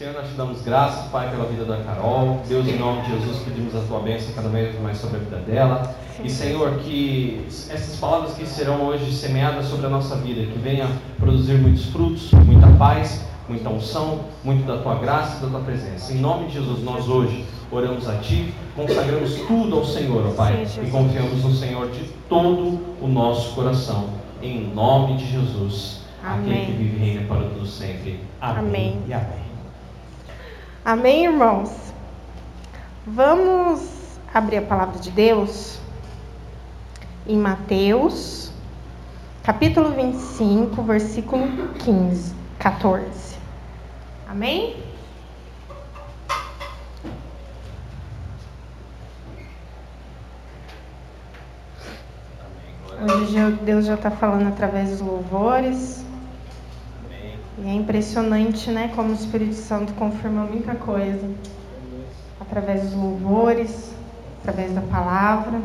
Senhor, 0.00 0.14
nós 0.14 0.28
te 0.28 0.32
damos 0.32 0.62
graças, 0.62 1.10
Pai, 1.10 1.28
pela 1.28 1.44
vida 1.44 1.62
da 1.66 1.76
Carol. 1.84 2.40
Deus, 2.48 2.66
em 2.66 2.78
nome 2.78 3.02
de 3.02 3.10
Jesus, 3.10 3.42
pedimos 3.42 3.76
a 3.76 3.80
tua 3.80 4.00
bênção 4.00 4.32
cada 4.34 4.48
vez 4.48 4.80
mais 4.80 4.96
sobre 4.96 5.18
a 5.18 5.20
vida 5.20 5.36
dela. 5.40 5.94
E, 6.24 6.30
Senhor, 6.30 6.78
que 6.78 7.44
essas 7.68 7.96
palavras 7.96 8.32
que 8.32 8.46
serão 8.46 8.86
hoje 8.86 9.12
semeadas 9.12 9.66
sobre 9.66 9.84
a 9.84 9.90
nossa 9.90 10.16
vida, 10.16 10.50
que 10.50 10.58
venha 10.58 10.88
produzir 11.18 11.58
muitos 11.58 11.84
frutos, 11.90 12.32
muita 12.32 12.66
paz, 12.78 13.26
muita 13.46 13.68
unção, 13.68 14.20
muito 14.42 14.66
da 14.66 14.78
tua 14.78 14.94
graça 14.94 15.36
e 15.36 15.40
da 15.42 15.48
tua 15.48 15.60
presença. 15.60 16.14
Em 16.14 16.16
nome 16.16 16.46
de 16.46 16.54
Jesus, 16.54 16.82
nós 16.82 17.06
hoje 17.06 17.44
oramos 17.70 18.08
a 18.08 18.16
Ti, 18.16 18.54
consagramos 18.74 19.34
tudo 19.46 19.76
ao 19.76 19.84
Senhor, 19.84 20.26
ó 20.28 20.30
Pai, 20.30 20.64
Sim, 20.64 20.86
e 20.86 20.90
confiamos 20.90 21.44
no 21.44 21.52
Senhor 21.52 21.90
de 21.90 22.04
todo 22.26 22.80
o 23.02 23.06
nosso 23.06 23.54
coração. 23.54 24.08
Em 24.42 24.66
nome 24.74 25.18
de 25.18 25.30
Jesus, 25.30 26.00
amém. 26.24 26.62
aquele 26.62 26.64
que 26.64 26.72
vive 26.72 26.96
e 26.96 27.06
reina 27.06 27.28
para 27.28 27.42
todos 27.50 27.70
sempre. 27.70 28.18
Amém, 28.40 28.62
amém. 28.62 29.02
e 29.06 29.12
amém. 29.12 29.49
Amém, 30.82 31.24
irmãos? 31.26 31.70
Vamos 33.06 34.18
abrir 34.32 34.56
a 34.56 34.62
palavra 34.62 34.98
de 34.98 35.10
Deus 35.10 35.78
em 37.26 37.36
Mateus, 37.36 38.50
capítulo 39.42 39.90
25, 39.90 40.82
versículo 40.82 41.74
15, 41.74 42.34
14. 42.58 43.36
Amém? 44.26 44.82
Hoje 53.02 53.52
Deus 53.64 53.84
já 53.84 53.94
está 53.96 54.10
falando 54.10 54.48
através 54.48 54.88
dos 54.88 55.00
louvores. 55.02 56.09
E 57.62 57.68
é 57.68 57.74
impressionante, 57.74 58.70
né, 58.70 58.90
como 58.96 59.10
o 59.10 59.14
Espírito 59.14 59.54
Santo 59.54 59.92
confirma 59.92 60.44
muita 60.44 60.74
coisa 60.74 61.28
através 62.40 62.84
dos 62.84 62.94
louvores, 62.94 63.94
através 64.40 64.72
da 64.74 64.80
palavra. 64.80 65.60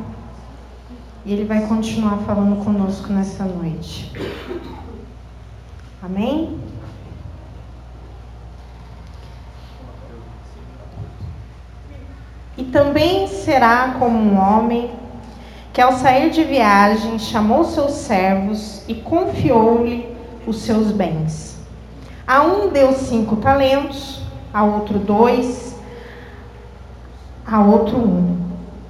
E 1.26 1.32
ele 1.32 1.46
vai 1.46 1.66
continuar 1.68 2.18
falando 2.18 2.64
conosco 2.64 3.12
nessa 3.14 3.46
noite. 3.46 4.12
Amém? 6.04 6.60
E 12.58 12.64
também 12.66 13.28
será 13.28 13.96
como 13.98 14.18
um 14.18 14.38
homem 14.38 14.92
que, 15.74 15.82
ao 15.82 15.94
sair 15.94 16.30
de 16.30 16.44
viagem, 16.44 17.18
chamou 17.20 17.64
seus 17.64 17.92
servos 17.94 18.84
e 18.88 18.96
confiou-lhe 18.96 20.14
os 20.46 20.62
seus 20.62 20.92
bens. 20.92 21.55
A 22.28 22.42
um 22.42 22.70
deu 22.70 22.92
cinco 22.94 23.36
talentos, 23.36 24.20
a 24.52 24.64
outro 24.64 24.98
dois, 24.98 25.76
a 27.45 27.62
outro 27.62 27.98
um, 27.98 28.38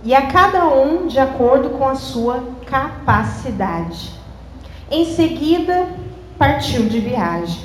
e 0.06 0.16
a 0.16 0.28
cada 0.28 0.66
um 0.70 1.06
de 1.06 1.20
acordo 1.20 1.72
com 1.72 1.86
a 1.86 1.96
sua 1.96 2.42
capacidade. 2.66 4.14
Em 4.90 5.14
seguida, 5.14 5.86
partiu 6.38 6.86
de 6.86 7.02
viagem. 7.02 7.60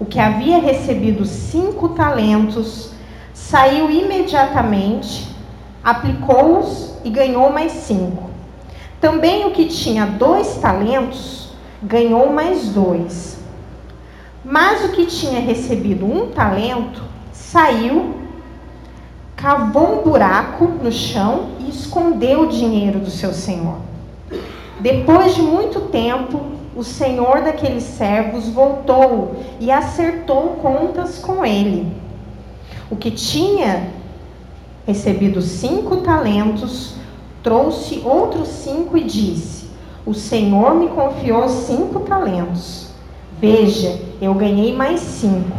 O 0.00 0.04
que 0.04 0.18
havia 0.18 0.58
recebido 0.58 1.24
cinco 1.24 1.90
talentos 1.90 2.92
saiu 3.32 3.88
imediatamente, 3.88 5.32
aplicou-os 5.84 6.94
e 7.04 7.10
ganhou 7.10 7.52
mais 7.52 7.70
cinco. 7.70 8.30
Também 9.00 9.46
o 9.46 9.52
que 9.52 9.66
tinha 9.66 10.06
dois 10.06 10.56
talentos 10.56 11.52
ganhou 11.80 12.32
mais 12.32 12.70
dois. 12.70 13.37
Mas 14.50 14.82
o 14.82 14.92
que 14.92 15.04
tinha 15.04 15.40
recebido 15.40 16.06
um 16.06 16.28
talento 16.28 17.02
saiu, 17.30 18.14
cavou 19.36 20.00
um 20.00 20.02
buraco 20.02 20.64
no 20.64 20.90
chão 20.90 21.50
e 21.60 21.68
escondeu 21.68 22.44
o 22.44 22.48
dinheiro 22.48 22.98
do 22.98 23.10
seu 23.10 23.34
senhor. 23.34 23.76
Depois 24.80 25.34
de 25.34 25.42
muito 25.42 25.80
tempo, 25.90 26.40
o 26.74 26.82
senhor 26.82 27.42
daqueles 27.42 27.82
servos 27.82 28.48
voltou 28.48 29.36
e 29.60 29.70
acertou 29.70 30.56
contas 30.62 31.18
com 31.18 31.44
ele. 31.44 31.92
O 32.90 32.96
que 32.96 33.10
tinha 33.10 33.90
recebido 34.86 35.42
cinco 35.42 35.98
talentos 35.98 36.94
trouxe 37.42 38.00
outros 38.02 38.48
cinco 38.48 38.96
e 38.96 39.04
disse: 39.04 39.66
O 40.06 40.14
Senhor 40.14 40.74
me 40.74 40.88
confiou 40.88 41.50
cinco 41.50 42.00
talentos. 42.00 42.88
Veja, 43.38 44.07
eu 44.20 44.34
ganhei 44.34 44.74
mais 44.74 45.00
cinco. 45.00 45.56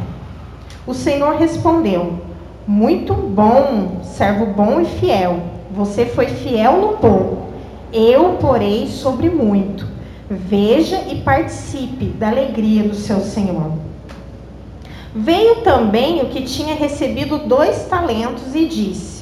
O 0.86 0.94
Senhor 0.94 1.36
respondeu: 1.36 2.20
Muito 2.68 3.14
bom, 3.14 4.02
servo 4.04 4.48
bom 4.48 4.82
e 4.82 4.86
fiel. 4.86 5.40
Você 5.72 6.06
foi 6.06 6.28
fiel 6.28 6.82
no 6.82 6.98
pouco, 6.98 7.50
eu 7.94 8.38
porei 8.42 8.88
sobre 8.88 9.30
muito. 9.30 9.88
Veja 10.30 11.02
e 11.08 11.22
participe 11.22 12.06
da 12.06 12.30
alegria 12.30 12.84
do 12.84 12.96
seu 12.96 13.20
Senhor. 13.20 13.72
Veio 15.14 15.58
também 15.58 16.22
o 16.22 16.28
que 16.28 16.44
tinha 16.44 16.76
recebido 16.76 17.40
dois 17.40 17.86
talentos 17.86 18.54
e 18.54 18.66
disse: 18.66 19.20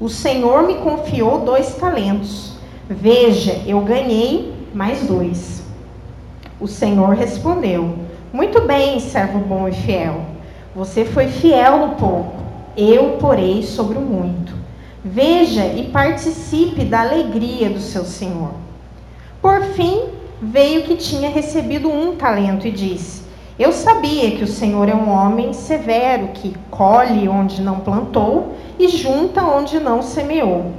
o 0.00 0.08
Senhor 0.08 0.62
me 0.62 0.76
confiou 0.76 1.40
dois 1.40 1.74
talentos. 1.74 2.54
Veja, 2.88 3.60
eu 3.66 3.82
ganhei 3.82 4.50
mais 4.72 5.06
dois. 5.06 5.62
O 6.58 6.66
Senhor 6.66 7.10
respondeu: 7.10 7.96
Muito 8.32 8.60
bem, 8.60 9.00
servo 9.00 9.40
bom 9.40 9.66
e 9.66 9.72
fiel. 9.72 10.20
Você 10.72 11.04
foi 11.04 11.26
fiel 11.26 11.88
no 11.88 11.96
pouco, 11.96 12.36
eu 12.76 13.16
porei 13.20 13.64
sobre 13.64 13.98
o 13.98 14.00
muito. 14.00 14.54
Veja 15.04 15.66
e 15.66 15.88
participe 15.90 16.84
da 16.84 17.00
alegria 17.00 17.68
do 17.68 17.80
seu 17.80 18.04
Senhor. 18.04 18.52
Por 19.42 19.60
fim, 19.74 20.02
veio 20.40 20.84
que 20.84 20.94
tinha 20.94 21.28
recebido 21.28 21.90
um 21.90 22.14
talento 22.14 22.68
e 22.68 22.70
disse: 22.70 23.22
Eu 23.58 23.72
sabia 23.72 24.30
que 24.30 24.44
o 24.44 24.48
Senhor 24.48 24.88
é 24.88 24.94
um 24.94 25.10
homem 25.10 25.52
severo, 25.52 26.28
que 26.28 26.54
colhe 26.70 27.28
onde 27.28 27.60
não 27.60 27.80
plantou 27.80 28.54
e 28.78 28.86
junta 28.86 29.42
onde 29.42 29.80
não 29.80 30.02
semeou. 30.02 30.70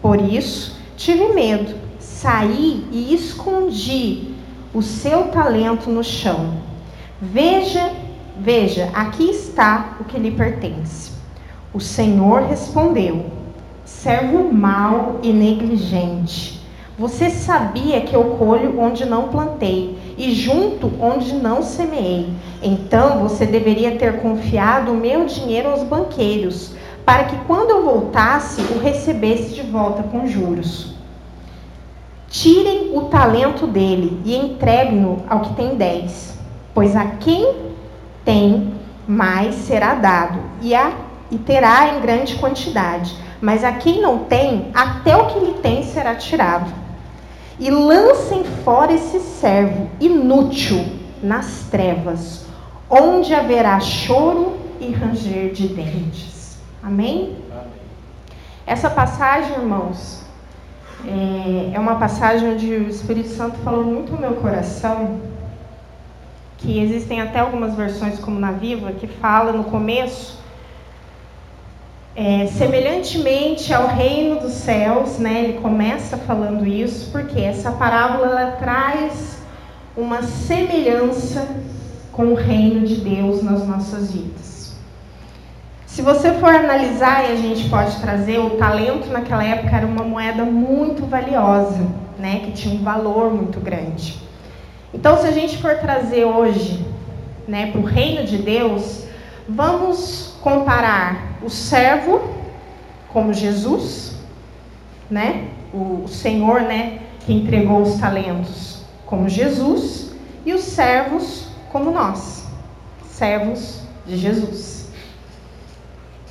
Por 0.00 0.18
isso, 0.18 0.80
tive 0.96 1.34
medo, 1.34 1.74
saí 1.98 2.82
e 2.90 3.12
escondi 3.14 4.32
o 4.72 4.80
seu 4.80 5.24
talento 5.24 5.90
no 5.90 6.02
chão. 6.02 6.73
Veja, 7.32 7.90
veja, 8.38 8.90
aqui 8.92 9.30
está 9.30 9.96
o 9.98 10.04
que 10.04 10.18
lhe 10.18 10.30
pertence. 10.30 11.10
O 11.72 11.80
Senhor 11.80 12.42
respondeu: 12.42 13.24
servo 13.82 14.52
mau 14.52 15.20
e 15.22 15.32
negligente. 15.32 16.62
Você 16.98 17.30
sabia 17.30 18.02
que 18.02 18.14
eu 18.14 18.36
colho 18.36 18.78
onde 18.78 19.06
não 19.06 19.28
plantei 19.28 19.98
e 20.18 20.34
junto 20.34 20.92
onde 21.00 21.34
não 21.34 21.62
semeei. 21.62 22.28
Então 22.62 23.20
você 23.20 23.46
deveria 23.46 23.96
ter 23.96 24.20
confiado 24.20 24.92
o 24.92 24.96
meu 24.96 25.24
dinheiro 25.24 25.70
aos 25.70 25.82
banqueiros 25.82 26.74
para 27.06 27.24
que 27.24 27.36
quando 27.46 27.70
eu 27.70 27.84
voltasse 27.84 28.60
o 28.60 28.78
recebesse 28.78 29.54
de 29.54 29.62
volta 29.62 30.02
com 30.02 30.26
juros. 30.26 30.94
Tirem 32.28 32.94
o 32.94 33.02
talento 33.06 33.66
dele 33.66 34.20
e 34.26 34.36
entreguem-no 34.36 35.22
ao 35.28 35.40
que 35.40 35.54
tem 35.54 35.76
dez, 35.76 36.33
pois 36.74 36.96
a 36.96 37.06
quem 37.06 37.54
tem 38.24 38.74
mais 39.06 39.54
será 39.54 39.94
dado 39.94 40.40
e, 40.60 40.74
a, 40.74 40.92
e 41.30 41.38
terá 41.38 41.94
em 41.94 42.00
grande 42.00 42.36
quantidade, 42.36 43.16
mas 43.40 43.62
a 43.62 43.72
quem 43.72 44.00
não 44.00 44.20
tem, 44.20 44.70
até 44.74 45.16
o 45.16 45.26
que 45.26 45.38
lhe 45.38 45.54
tem 45.54 45.82
será 45.82 46.14
tirado. 46.14 46.70
E 47.58 47.70
lancem 47.70 48.42
fora 48.64 48.92
esse 48.92 49.20
servo 49.20 49.88
inútil 50.00 50.84
nas 51.22 51.68
trevas, 51.70 52.46
onde 52.90 53.32
haverá 53.32 53.78
choro 53.78 54.56
e 54.80 54.90
ranger 54.90 55.52
de 55.52 55.68
dentes. 55.68 56.58
Amém? 56.82 57.36
Amém. 57.50 57.64
Essa 58.66 58.90
passagem, 58.90 59.52
irmãos, 59.52 60.24
é, 61.06 61.74
é 61.74 61.78
uma 61.78 61.96
passagem 61.96 62.54
onde 62.54 62.66
o 62.66 62.88
Espírito 62.88 63.28
Santo 63.28 63.58
falou 63.58 63.84
muito 63.84 64.12
no 64.12 64.18
meu 64.18 64.32
coração, 64.34 65.20
que 66.64 66.80
existem 66.80 67.20
até 67.20 67.40
algumas 67.40 67.74
versões, 67.74 68.18
como 68.18 68.40
na 68.40 68.50
Viva, 68.50 68.92
que 68.92 69.06
fala 69.06 69.52
no 69.52 69.64
começo, 69.64 70.42
é, 72.16 72.46
semelhantemente 72.46 73.72
ao 73.74 73.86
reino 73.86 74.40
dos 74.40 74.52
céus, 74.52 75.18
né? 75.18 75.44
Ele 75.44 75.58
começa 75.60 76.16
falando 76.16 76.66
isso, 76.66 77.10
porque 77.12 77.38
essa 77.40 77.72
parábola 77.72 78.26
ela 78.26 78.52
traz 78.52 79.42
uma 79.96 80.22
semelhança 80.22 81.46
com 82.10 82.26
o 82.26 82.34
reino 82.34 82.86
de 82.86 82.96
Deus 82.96 83.42
nas 83.42 83.66
nossas 83.66 84.12
vidas. 84.12 84.74
Se 85.86 86.02
você 86.02 86.32
for 86.34 86.52
analisar, 86.54 87.28
e 87.28 87.32
a 87.32 87.36
gente 87.36 87.68
pode 87.68 87.96
trazer, 88.00 88.38
o 88.38 88.50
talento 88.50 89.08
naquela 89.10 89.44
época 89.44 89.76
era 89.76 89.86
uma 89.86 90.02
moeda 90.02 90.44
muito 90.44 91.06
valiosa, 91.06 91.86
né, 92.18 92.40
que 92.44 92.52
tinha 92.52 92.74
um 92.74 92.82
valor 92.82 93.32
muito 93.32 93.60
grande. 93.60 94.20
Então, 94.94 95.18
se 95.18 95.26
a 95.26 95.32
gente 95.32 95.58
for 95.58 95.76
trazer 95.78 96.24
hoje, 96.24 96.86
né, 97.46 97.70
para 97.70 97.80
o 97.80 97.84
reino 97.84 98.24
de 98.24 98.38
Deus, 98.38 99.04
Vamos 99.46 100.36
comparar 100.40 101.36
o 101.42 101.50
servo 101.50 102.22
como 103.12 103.34
Jesus, 103.34 104.16
né? 105.10 105.48
O 105.72 106.08
Senhor, 106.08 106.62
né, 106.62 107.00
que 107.20 107.32
entregou 107.34 107.82
os 107.82 108.00
talentos 108.00 108.82
como 109.04 109.28
Jesus 109.28 110.14
e 110.46 110.54
os 110.54 110.62
servos 110.62 111.48
como 111.70 111.90
nós, 111.90 112.48
servos 113.06 113.82
de 114.06 114.16
Jesus. 114.16 114.90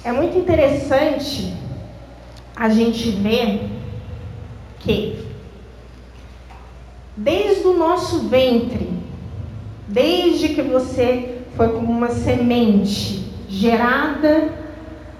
É 0.03 0.11
muito 0.11 0.35
interessante 0.35 1.55
a 2.55 2.67
gente 2.67 3.11
ver 3.11 3.69
que 4.79 5.32
desde 7.15 7.67
o 7.67 7.77
nosso 7.77 8.27
ventre, 8.27 8.89
desde 9.87 10.49
que 10.49 10.61
você 10.61 11.39
foi 11.55 11.69
como 11.69 11.91
uma 11.91 12.09
semente 12.09 13.31
gerada 13.47 14.49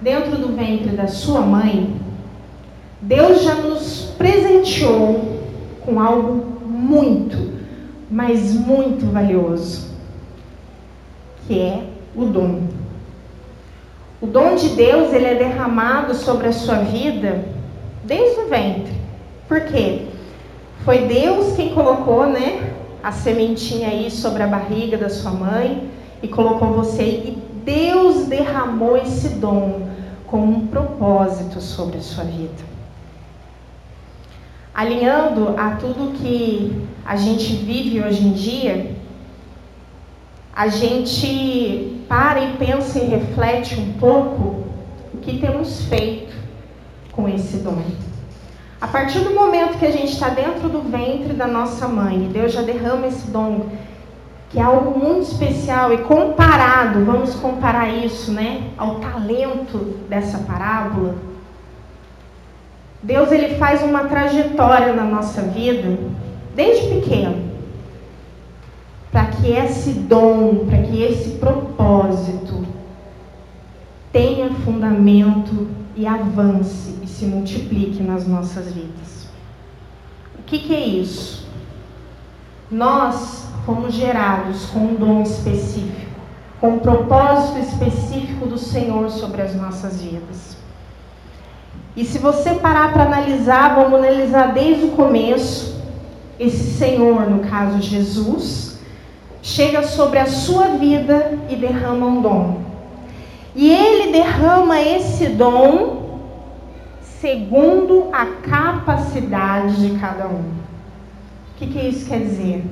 dentro 0.01 0.38
do 0.38 0.56
ventre 0.56 0.95
da 0.95 1.07
sua 1.07 1.42
mãe, 1.42 1.95
Deus 3.01 3.44
já 3.44 3.56
nos 3.56 4.13
presenteou 4.18 5.44
com 5.81 6.00
algo 6.00 6.62
muito, 6.66 7.54
mas 8.10 8.54
muito 8.54 9.06
valioso, 9.12 9.92
que 11.45 11.60
é 11.60 11.84
o 12.16 12.25
dom. 12.25 12.63
O 14.22 14.25
dom 14.25 14.56
de 14.56 14.69
Deus, 14.69 15.13
ele 15.13 15.25
é 15.25 15.36
derramado 15.36 16.16
sobre 16.16 16.48
a 16.48 16.54
sua 16.54 16.75
vida 16.75 17.44
desde 18.06 18.40
o 18.40 18.48
ventre. 18.48 18.94
Por 19.50 19.62
quê? 19.62 20.07
Foi 20.83 21.07
Deus 21.07 21.55
quem 21.55 21.73
colocou, 21.73 22.25
né, 22.25 22.73
a 23.01 23.11
sementinha 23.11 23.87
aí 23.87 24.09
sobre 24.11 24.43
a 24.43 24.47
barriga 24.47 24.97
da 24.97 25.09
sua 25.09 25.31
mãe 25.31 25.89
e 26.21 26.27
colocou 26.27 26.73
você 26.73 27.03
e 27.03 27.37
Deus 27.63 28.27
derramou 28.27 28.97
esse 28.97 29.29
dom 29.29 29.87
com 30.25 30.41
um 30.41 30.67
propósito 30.67 31.61
sobre 31.61 31.97
a 31.97 32.01
sua 32.01 32.23
vida. 32.23 32.73
Alinhando 34.73 35.53
a 35.57 35.75
tudo 35.75 36.17
que 36.17 36.87
a 37.05 37.15
gente 37.15 37.55
vive 37.57 38.01
hoje 38.01 38.25
em 38.25 38.33
dia, 38.33 38.95
a 40.55 40.67
gente 40.67 42.03
para 42.07 42.43
e 42.43 42.57
pensa 42.57 42.99
e 42.99 43.05
reflete 43.05 43.79
um 43.79 43.93
pouco 43.93 44.63
o 45.13 45.17
que 45.21 45.37
temos 45.39 45.83
feito 45.85 46.33
com 47.11 47.27
esse 47.29 47.57
dom. 47.57 47.81
A 48.83 48.88
partir 48.88 49.19
do 49.19 49.33
momento 49.33 49.80
que 49.80 49.85
a 49.85 49.91
gente 49.91 50.12
está 50.12 50.27
dentro 50.27 50.68
do 50.68 50.81
ventre 50.81 51.31
da 51.31 51.47
nossa 51.47 51.88
mãe, 51.88 52.30
Deus 52.33 52.51
já 52.51 52.62
derrama 52.62 53.07
esse 53.07 53.31
dom, 53.31 53.68
que 54.50 54.59
é 54.59 54.62
algo 54.62 55.00
muito 55.00 55.21
especial 55.21 55.94
e 55.94 56.00
comparado, 56.00 57.06
vamos 57.06 57.33
comparar 57.35 57.88
isso, 57.88 58.33
né, 58.33 58.62
ao 58.77 58.95
talento 58.95 59.77
dessa 60.09 60.39
parábola. 60.39 61.15
Deus 63.01 63.31
ele 63.31 63.56
faz 63.56 63.81
uma 63.81 64.03
trajetória 64.03 64.91
na 64.91 65.06
nossa 65.06 65.44
vida 65.44 65.97
desde 66.53 66.95
pequeno 66.95 67.53
para 69.13 69.27
que 69.27 69.50
esse 69.50 69.91
dom, 69.94 70.65
para 70.65 70.80
que 70.80 71.01
esse 71.01 71.38
propósito 71.38 72.65
tenha 74.12 74.50
fundamento 74.65 75.69
e 75.95 76.06
avance 76.06 77.02
se 77.23 77.29
multiplique 77.29 78.03
nas 78.03 78.27
nossas 78.27 78.65
vidas. 78.73 79.27
O 80.37 80.43
que, 80.43 80.59
que 80.59 80.75
é 80.75 80.85
isso? 80.85 81.47
Nós 82.69 83.47
fomos 83.65 83.93
gerados 83.93 84.65
com 84.65 84.79
um 84.79 84.95
dom 84.95 85.21
específico, 85.21 86.11
com 86.59 86.71
um 86.71 86.79
propósito 86.79 87.59
específico 87.59 88.45
do 88.45 88.57
Senhor 88.57 89.09
sobre 89.09 89.41
as 89.41 89.55
nossas 89.55 90.01
vidas. 90.01 90.57
E 91.95 92.03
se 92.03 92.19
você 92.19 92.55
parar 92.55 92.91
para 92.91 93.03
analisar, 93.03 93.75
vamos 93.75 93.99
analisar 93.99 94.51
desde 94.51 94.85
o 94.85 94.91
começo, 94.91 95.81
esse 96.37 96.77
Senhor, 96.77 97.29
no 97.29 97.39
caso 97.47 97.81
Jesus, 97.81 98.79
chega 99.41 99.83
sobre 99.83 100.19
a 100.19 100.25
sua 100.25 100.69
vida 100.69 101.39
e 101.49 101.55
derrama 101.55 102.05
um 102.05 102.21
dom. 102.21 102.61
E 103.55 103.71
ele 103.71 104.11
derrama 104.11 104.81
esse 104.81 105.27
dom 105.27 106.02
segundo 107.23 108.09
a 108.11 108.25
capacidade 108.25 109.77
de 109.77 109.97
cada 109.97 110.27
um. 110.27 110.41
O 110.41 111.55
que, 111.55 111.67
que 111.67 111.79
isso 111.79 112.05
quer 112.05 112.19
dizer? 112.19 112.65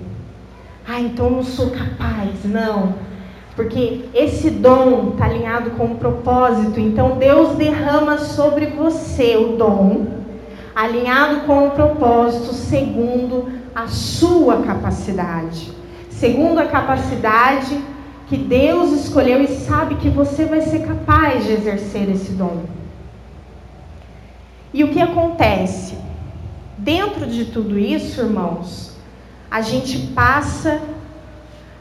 Ah, 0.85 0.99
então 0.99 1.29
não 1.29 1.41
sou 1.41 1.69
capaz. 1.69 2.43
Não. 2.43 2.95
Porque 3.55 4.09
esse 4.13 4.49
dom 4.49 5.11
está 5.13 5.23
alinhado 5.23 5.69
com 5.71 5.85
um 5.85 5.95
propósito. 5.95 6.81
Então 6.81 7.17
Deus 7.17 7.55
derrama 7.55 8.17
sobre 8.17 8.65
você 8.65 9.37
o 9.37 9.55
dom, 9.55 10.07
alinhado 10.75 11.45
com 11.45 11.67
o 11.67 11.71
propósito, 11.71 12.53
segundo 12.53 13.47
a 13.73 13.87
sua 13.87 14.63
capacidade 14.63 15.79
segundo 16.09 16.59
a 16.59 16.65
capacidade 16.65 17.81
que 18.27 18.37
Deus 18.37 18.91
escolheu 18.91 19.41
e 19.41 19.47
sabe 19.47 19.95
que 19.95 20.07
você 20.07 20.45
vai 20.45 20.61
ser 20.61 20.85
capaz 20.85 21.45
de 21.45 21.53
exercer 21.53 22.07
esse 22.11 22.33
dom. 22.33 22.80
E 24.73 24.83
o 24.83 24.89
que 24.89 25.01
acontece? 25.01 25.95
Dentro 26.77 27.27
de 27.27 27.45
tudo 27.45 27.77
isso, 27.77 28.21
irmãos, 28.21 28.95
a 29.49 29.61
gente 29.61 30.07
passa 30.07 30.81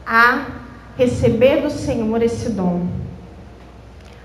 a 0.05 0.45
receber 0.97 1.61
do 1.61 1.69
Senhor 1.69 2.21
esse 2.21 2.49
dom. 2.49 2.85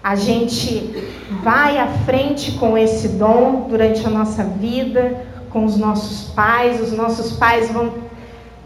A 0.02 0.14
gente 0.14 0.94
vai 1.42 1.78
à 1.78 1.86
frente 1.86 2.52
com 2.52 2.76
esse 2.76 3.08
dom 3.08 3.66
durante 3.68 4.04
a 4.06 4.10
nossa 4.10 4.44
vida, 4.44 5.24
com 5.50 5.64
os 5.64 5.76
nossos 5.76 6.32
pais, 6.34 6.80
os 6.80 6.92
nossos 6.92 7.32
pais 7.36 7.70
vão 7.70 7.94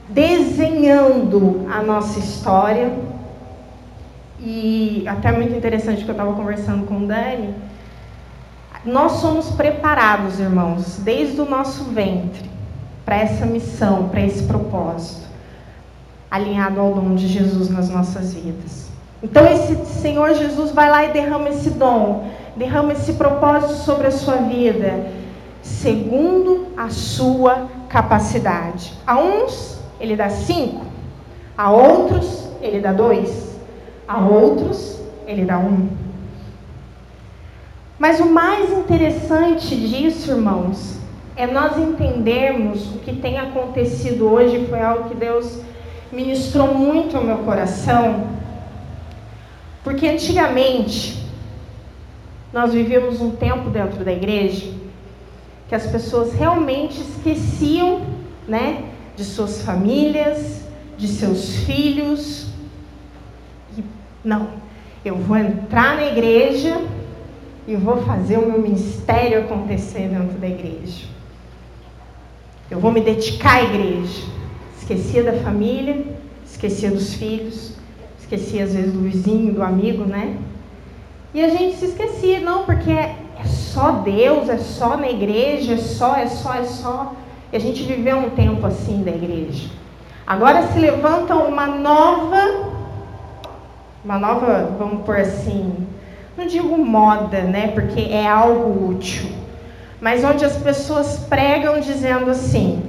desenhando 0.08 1.66
a 1.70 1.82
nossa 1.82 2.18
história. 2.18 2.92
E 4.40 5.04
até 5.06 5.30
muito 5.30 5.54
interessante 5.54 6.04
que 6.04 6.10
eu 6.10 6.14
estava 6.14 6.32
conversando 6.32 6.86
com 6.86 7.04
o 7.04 7.06
Dani. 7.06 7.54
Nós 8.84 9.12
somos 9.12 9.50
preparados, 9.50 10.40
irmãos, 10.40 10.98
desde 10.98 11.40
o 11.40 11.44
nosso 11.44 11.84
ventre, 11.84 12.48
para 13.04 13.16
essa 13.16 13.44
missão, 13.44 14.08
para 14.08 14.22
esse 14.22 14.44
propósito, 14.44 15.28
alinhado 16.30 16.80
ao 16.80 16.94
dom 16.94 17.14
de 17.14 17.26
Jesus 17.26 17.68
nas 17.68 17.90
nossas 17.90 18.32
vidas. 18.32 18.88
Então, 19.22 19.46
esse 19.46 19.84
Senhor 19.84 20.32
Jesus 20.34 20.70
vai 20.70 20.88
lá 20.88 21.04
e 21.04 21.12
derrama 21.12 21.50
esse 21.50 21.70
dom, 21.70 22.30
derrama 22.56 22.92
esse 22.92 23.14
propósito 23.14 23.74
sobre 23.74 24.06
a 24.06 24.10
sua 24.10 24.36
vida, 24.36 25.10
segundo 25.62 26.68
a 26.76 26.88
sua 26.88 27.68
capacidade. 27.88 28.94
A 29.06 29.18
uns 29.18 29.78
ele 30.00 30.16
dá 30.16 30.30
cinco, 30.30 30.86
a 31.56 31.70
outros 31.70 32.48
ele 32.62 32.80
dá 32.80 32.92
dois, 32.92 33.58
a 34.08 34.20
outros 34.20 34.98
ele 35.26 35.44
dá 35.44 35.58
um. 35.58 35.88
Mas 38.00 38.18
o 38.18 38.24
mais 38.24 38.72
interessante 38.72 39.76
disso, 39.76 40.30
irmãos, 40.30 40.98
é 41.36 41.46
nós 41.46 41.76
entendermos 41.76 42.94
o 42.94 42.98
que 43.00 43.14
tem 43.14 43.36
acontecido 43.36 44.26
hoje, 44.26 44.64
foi 44.70 44.80
algo 44.80 45.10
que 45.10 45.14
Deus 45.14 45.60
ministrou 46.10 46.74
muito 46.74 47.14
ao 47.14 47.22
meu 47.22 47.36
coração, 47.40 48.26
porque 49.84 50.08
antigamente 50.08 51.22
nós 52.50 52.72
vivíamos 52.72 53.20
um 53.20 53.32
tempo 53.32 53.68
dentro 53.68 54.02
da 54.02 54.12
igreja 54.12 54.72
que 55.68 55.74
as 55.74 55.86
pessoas 55.86 56.32
realmente 56.32 57.02
esqueciam, 57.02 58.00
né, 58.48 58.84
de 59.14 59.24
suas 59.26 59.60
famílias, 59.60 60.64
de 60.96 61.06
seus 61.06 61.54
filhos. 61.64 62.48
E, 63.76 63.84
não, 64.24 64.48
eu 65.04 65.16
vou 65.16 65.36
entrar 65.36 65.96
na 65.96 66.06
igreja 66.06 66.80
e 67.66 67.76
vou 67.76 68.02
fazer 68.02 68.38
o 68.38 68.46
meu 68.46 68.60
ministério 68.60 69.40
acontecer 69.40 70.08
dentro 70.08 70.38
da 70.38 70.48
igreja. 70.48 71.06
Eu 72.70 72.78
vou 72.78 72.92
me 72.92 73.00
dedicar 73.00 73.56
à 73.56 73.62
igreja. 73.62 74.22
Esquecia 74.78 75.22
da 75.22 75.34
família, 75.34 76.04
esquecia 76.44 76.90
dos 76.90 77.14
filhos, 77.14 77.74
esquecia 78.20 78.64
às 78.64 78.74
vezes 78.74 78.92
do 78.92 79.00
vizinho, 79.00 79.52
do 79.54 79.62
amigo, 79.62 80.04
né? 80.04 80.36
E 81.32 81.44
a 81.44 81.48
gente 81.48 81.76
se 81.76 81.86
esquecia, 81.86 82.40
não, 82.40 82.64
porque 82.64 82.90
é, 82.90 83.16
é 83.38 83.44
só 83.44 83.92
Deus, 83.92 84.48
é 84.48 84.58
só 84.58 84.96
na 84.96 85.08
igreja, 85.08 85.74
é 85.74 85.76
só, 85.76 86.16
é 86.16 86.26
só, 86.26 86.54
é 86.54 86.64
só. 86.64 87.14
E 87.52 87.56
a 87.56 87.60
gente 87.60 87.82
viveu 87.82 88.18
um 88.18 88.30
tempo 88.30 88.66
assim 88.66 89.02
da 89.02 89.10
igreja. 89.10 89.68
Agora 90.26 90.68
se 90.68 90.78
levanta 90.78 91.34
uma 91.34 91.66
nova, 91.66 92.70
uma 94.04 94.18
nova, 94.18 94.76
vamos 94.78 95.04
por 95.04 95.16
assim, 95.16 95.74
não 96.40 96.46
digo 96.46 96.78
moda, 96.78 97.42
né? 97.42 97.68
Porque 97.68 98.00
é 98.00 98.26
algo 98.26 98.88
útil. 98.88 99.30
Mas 100.00 100.24
onde 100.24 100.42
as 100.42 100.56
pessoas 100.56 101.18
pregam 101.28 101.78
dizendo 101.80 102.30
assim: 102.30 102.82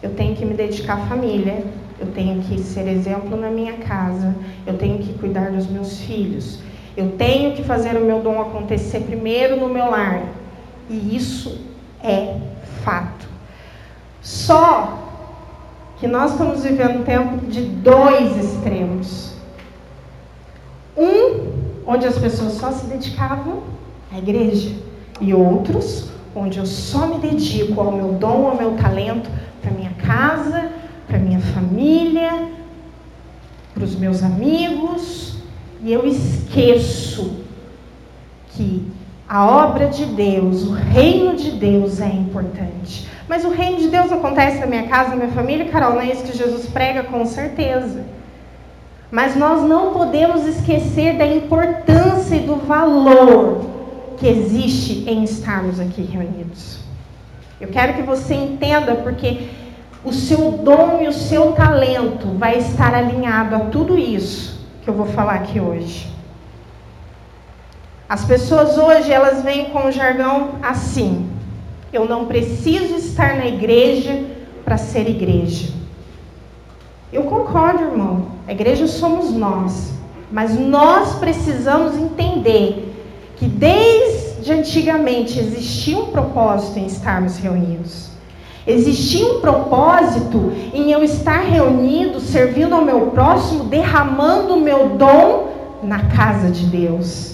eu 0.00 0.10
tenho 0.10 0.36
que 0.36 0.44
me 0.44 0.54
dedicar 0.54 0.94
à 0.94 1.06
família, 1.06 1.64
eu 1.98 2.06
tenho 2.12 2.40
que 2.42 2.60
ser 2.60 2.86
exemplo 2.86 3.36
na 3.36 3.50
minha 3.50 3.74
casa, 3.74 4.32
eu 4.64 4.78
tenho 4.78 4.98
que 4.98 5.12
cuidar 5.14 5.50
dos 5.50 5.66
meus 5.66 6.00
filhos, 6.02 6.60
eu 6.96 7.10
tenho 7.12 7.56
que 7.56 7.64
fazer 7.64 7.96
o 7.96 8.04
meu 8.04 8.20
dom 8.20 8.40
acontecer 8.40 9.00
primeiro 9.00 9.56
no 9.56 9.68
meu 9.68 9.90
lar. 9.90 10.22
E 10.88 11.16
isso 11.16 11.60
é 12.00 12.36
fato. 12.84 13.26
Só 14.22 15.00
que 15.98 16.06
nós 16.06 16.32
estamos 16.32 16.62
vivendo 16.62 17.00
um 17.00 17.02
tempo 17.02 17.46
de 17.46 17.62
dois 17.62 18.36
extremos. 18.36 19.34
Um, 20.96 21.53
onde 21.86 22.06
as 22.06 22.18
pessoas 22.18 22.54
só 22.54 22.72
se 22.72 22.86
dedicavam 22.86 23.62
à 24.12 24.18
igreja, 24.18 24.74
e 25.20 25.32
outros, 25.32 26.10
onde 26.34 26.58
eu 26.58 26.66
só 26.66 27.06
me 27.06 27.18
dedico 27.18 27.80
ao 27.80 27.92
meu 27.92 28.12
dom, 28.12 28.48
ao 28.48 28.56
meu 28.56 28.72
talento, 28.72 29.30
para 29.62 29.70
minha 29.70 29.92
casa, 29.92 30.70
para 31.06 31.18
minha 31.18 31.40
família, 31.40 32.48
para 33.72 33.84
os 33.84 33.94
meus 33.96 34.22
amigos, 34.22 35.38
e 35.82 35.92
eu 35.92 36.06
esqueço 36.06 37.44
que 38.50 38.90
a 39.28 39.46
obra 39.46 39.88
de 39.88 40.04
Deus, 40.06 40.64
o 40.64 40.72
reino 40.72 41.36
de 41.36 41.52
Deus 41.52 42.00
é 42.00 42.08
importante. 42.08 43.08
Mas 43.28 43.44
o 43.44 43.50
reino 43.50 43.78
de 43.78 43.88
Deus 43.88 44.12
acontece 44.12 44.58
na 44.58 44.66
minha 44.66 44.84
casa, 44.84 45.10
na 45.10 45.16
minha 45.16 45.30
família, 45.30 45.68
Carol, 45.68 45.94
não 45.94 46.00
é 46.00 46.12
isso 46.12 46.24
que 46.24 46.36
Jesus 46.36 46.66
prega 46.66 47.04
com 47.04 47.24
certeza. 47.24 48.04
Mas 49.14 49.36
nós 49.36 49.62
não 49.62 49.92
podemos 49.92 50.44
esquecer 50.44 51.16
da 51.16 51.24
importância 51.24 52.34
e 52.34 52.40
do 52.40 52.56
valor 52.56 53.64
que 54.18 54.26
existe 54.26 55.08
em 55.08 55.22
estarmos 55.22 55.78
aqui 55.78 56.02
reunidos. 56.02 56.80
Eu 57.60 57.68
quero 57.68 57.94
que 57.94 58.02
você 58.02 58.34
entenda, 58.34 58.96
porque 58.96 59.50
o 60.04 60.12
seu 60.12 60.50
dom 60.50 60.98
e 61.00 61.06
o 61.06 61.12
seu 61.12 61.52
talento 61.52 62.26
vai 62.36 62.58
estar 62.58 62.92
alinhado 62.92 63.54
a 63.54 63.60
tudo 63.60 63.96
isso 63.96 64.66
que 64.82 64.90
eu 64.90 64.94
vou 64.94 65.06
falar 65.06 65.34
aqui 65.34 65.60
hoje. 65.60 66.12
As 68.08 68.24
pessoas 68.24 68.76
hoje, 68.76 69.12
elas 69.12 69.44
vêm 69.44 69.66
com 69.66 69.86
o 69.86 69.92
jargão 69.92 70.56
assim: 70.60 71.30
eu 71.92 72.08
não 72.08 72.26
preciso 72.26 72.96
estar 72.96 73.36
na 73.36 73.46
igreja 73.46 74.24
para 74.64 74.76
ser 74.76 75.08
igreja. 75.08 75.72
Eu 77.12 77.22
concordo, 77.22 77.84
irmão. 77.84 78.33
A 78.46 78.52
igreja 78.52 78.86
somos 78.86 79.30
nós. 79.32 79.92
Mas 80.30 80.58
nós 80.58 81.14
precisamos 81.16 81.96
entender 81.96 82.92
que 83.36 83.46
desde 83.46 84.52
antigamente 84.52 85.38
existia 85.38 85.98
um 85.98 86.06
propósito 86.06 86.78
em 86.78 86.86
estarmos 86.86 87.38
reunidos. 87.38 88.10
Existia 88.66 89.26
um 89.26 89.40
propósito 89.40 90.52
em 90.72 90.90
eu 90.90 91.04
estar 91.04 91.40
reunido, 91.40 92.18
servindo 92.20 92.74
ao 92.74 92.84
meu 92.84 93.08
próximo, 93.08 93.64
derramando 93.64 94.54
o 94.54 94.60
meu 94.60 94.90
dom 94.90 95.48
na 95.82 96.06
casa 96.06 96.50
de 96.50 96.66
Deus. 96.66 97.33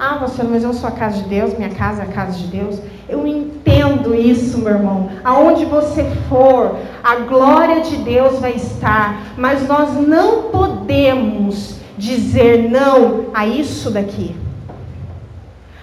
Ah, 0.00 0.16
você, 0.16 0.44
mas 0.44 0.62
eu 0.62 0.72
sou 0.72 0.88
a 0.88 0.92
casa 0.92 1.22
de 1.22 1.28
Deus, 1.28 1.58
minha 1.58 1.70
casa 1.70 2.02
é 2.02 2.04
a 2.04 2.08
casa 2.08 2.38
de 2.38 2.46
Deus. 2.46 2.78
Eu 3.08 3.26
entendo 3.26 4.14
isso, 4.14 4.58
meu 4.58 4.74
irmão. 4.74 5.10
Aonde 5.24 5.64
você 5.64 6.04
for, 6.28 6.76
a 7.02 7.16
glória 7.16 7.80
de 7.80 7.96
Deus 7.96 8.38
vai 8.38 8.52
estar. 8.52 9.20
Mas 9.36 9.66
nós 9.66 9.94
não 10.06 10.50
podemos 10.52 11.78
dizer 11.96 12.70
não 12.70 13.26
a 13.34 13.44
isso 13.44 13.90
daqui. 13.90 14.36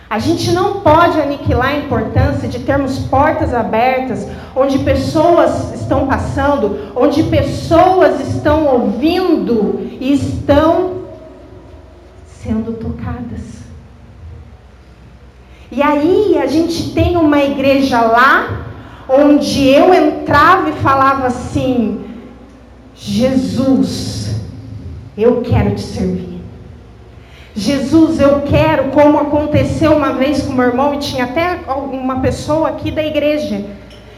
A 0.09 0.17
gente 0.17 0.53
não 0.53 0.79
pode 0.79 1.19
aniquilar 1.19 1.71
a 1.71 1.77
importância 1.77 2.47
de 2.47 2.59
termos 2.59 2.99
portas 2.99 3.53
abertas, 3.53 4.25
onde 4.55 4.79
pessoas 4.79 5.73
estão 5.73 6.07
passando, 6.07 6.93
onde 6.95 7.23
pessoas 7.23 8.21
estão 8.21 8.65
ouvindo 8.65 9.89
e 9.99 10.13
estão 10.13 11.01
sendo 12.25 12.71
tocadas. 12.73 13.64
E 15.75 15.81
aí 15.81 16.37
a 16.37 16.47
gente 16.47 16.91
tem 16.91 17.17
uma 17.17 17.43
igreja 17.43 17.99
lá, 17.99 18.65
onde 19.09 19.67
eu 19.67 19.93
entrava 19.93 20.69
e 20.69 20.73
falava 20.73 21.27
assim: 21.27 22.05
Jesus, 22.95 24.39
eu 25.17 25.41
quero 25.41 25.75
te 25.75 25.81
servir. 25.81 26.41
Jesus, 27.53 28.21
eu 28.21 28.43
quero, 28.43 28.91
como 28.91 29.19
aconteceu 29.19 29.91
uma 29.91 30.13
vez 30.13 30.43
com 30.43 30.53
meu 30.53 30.67
irmão, 30.67 30.93
e 30.93 30.99
tinha 30.99 31.25
até 31.25 31.59
uma 31.67 32.21
pessoa 32.21 32.69
aqui 32.69 32.89
da 32.89 33.03
igreja, 33.03 33.65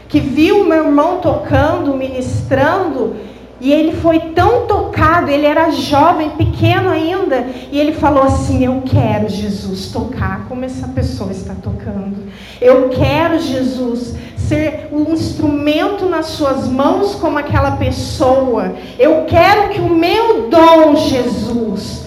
que 0.08 0.20
viu 0.20 0.64
meu 0.64 0.84
irmão 0.84 1.18
tocando, 1.18 1.92
ministrando, 1.96 3.16
e 3.60 3.72
ele 3.72 3.92
foi 3.96 4.20
tão 4.20 4.66
tocado, 4.66 5.30
ele 5.30 5.44
era 5.44 5.70
jovem, 5.70 6.30
pequeno 6.30 6.90
ainda, 6.90 7.46
e 7.72 7.78
ele 7.78 7.92
falou 7.92 8.22
assim: 8.22 8.64
Eu 8.64 8.82
quero, 8.86 9.28
Jesus, 9.28 9.90
tocar 9.90 10.46
como 10.48 10.64
essa 10.64 10.86
pessoa 10.88 11.32
está 11.32 11.54
tocando. 11.54 12.28
Eu 12.60 12.88
quero, 12.88 13.40
Jesus, 13.40 14.14
ser 14.36 14.88
um 14.92 15.12
instrumento 15.12 16.06
nas 16.06 16.26
suas 16.26 16.68
mãos 16.68 17.16
como 17.16 17.38
aquela 17.38 17.72
pessoa. 17.72 18.74
Eu 18.98 19.24
quero 19.26 19.70
que 19.70 19.80
o 19.80 19.88
meu 19.88 20.48
dom, 20.48 20.94
Jesus, 20.96 22.06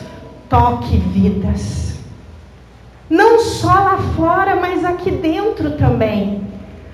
toque 0.49 0.97
vidas. 0.97 1.95
Não 3.09 3.41
só 3.41 3.73
lá 3.73 3.97
fora, 4.15 4.55
mas 4.55 4.85
aqui 4.85 5.11
dentro 5.11 5.71
também. 5.71 6.41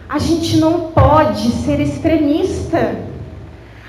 A 0.09 0.17
gente 0.17 0.57
não 0.57 0.91
pode 0.91 1.51
ser 1.51 1.79
extremista. 1.79 3.06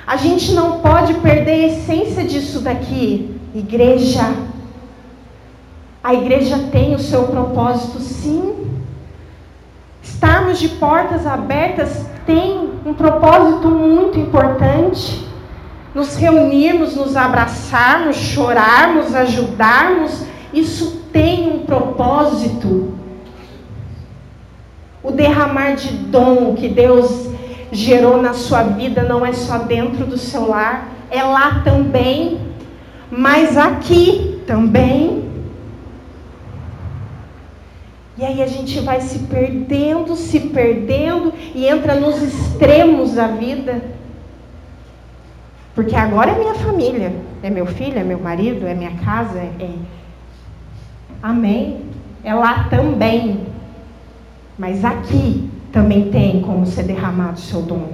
A 0.08 0.16
gente 0.16 0.52
não 0.52 0.80
pode 0.80 1.12
perder 1.14 1.52
a 1.52 1.66
essência 1.66 2.24
disso 2.24 2.60
daqui. 2.60 3.38
Igreja. 3.54 4.24
A 6.02 6.14
igreja 6.14 6.56
tem 6.72 6.94
o 6.94 6.98
seu 6.98 7.24
propósito, 7.24 8.00
sim. 8.00 8.70
Estarmos 10.02 10.58
de 10.58 10.70
portas 10.70 11.26
abertas 11.26 12.06
tem 12.24 12.70
um 12.86 12.94
propósito 12.94 13.68
muito 13.68 14.18
importante 14.18 15.28
nos 15.94 16.16
reunirmos, 16.16 16.96
nos 16.96 17.14
abraçarmos, 17.14 18.16
chorarmos, 18.16 19.14
ajudarmos, 19.14 20.24
isso 20.54 21.02
tem 21.12 21.52
um 21.54 21.58
propósito. 21.66 22.94
O 25.02 25.10
derramar 25.10 25.74
de 25.74 25.88
dom 25.88 26.54
que 26.54 26.66
Deus 26.66 27.28
gerou 27.70 28.22
na 28.22 28.32
sua 28.32 28.62
vida 28.62 29.02
não 29.02 29.24
é 29.24 29.32
só 29.32 29.58
dentro 29.58 30.06
do 30.06 30.18
seu 30.18 30.48
lar, 30.48 30.88
é 31.10 31.22
lá 31.22 31.62
também, 31.62 32.40
mas 33.10 33.56
aqui 33.56 34.42
também. 34.46 35.28
E 38.16 38.24
aí 38.24 38.42
a 38.42 38.46
gente 38.46 38.80
vai 38.80 39.00
se 39.00 39.20
perdendo, 39.20 40.16
se 40.16 40.40
perdendo 40.40 41.32
e 41.54 41.66
entra 41.66 41.94
nos 41.94 42.20
extremos 42.20 43.14
da 43.14 43.28
vida. 43.28 43.80
Porque 45.74 45.94
agora 45.94 46.32
é 46.32 46.38
minha 46.38 46.54
família, 46.54 47.12
é 47.40 47.48
meu 47.48 47.66
filho, 47.66 47.96
é 47.96 48.02
meu 48.02 48.18
marido, 48.18 48.66
é 48.66 48.74
minha 48.74 48.90
casa, 49.04 49.38
é. 49.38 49.70
Amém. 51.22 51.82
É 52.24 52.34
lá 52.34 52.66
também. 52.68 53.46
Mas 54.58 54.84
aqui 54.84 55.48
também 55.72 56.10
tem 56.10 56.40
como 56.40 56.66
ser 56.66 56.84
derramado 56.84 57.38
o 57.38 57.42
seu 57.42 57.62
dom. 57.62 57.88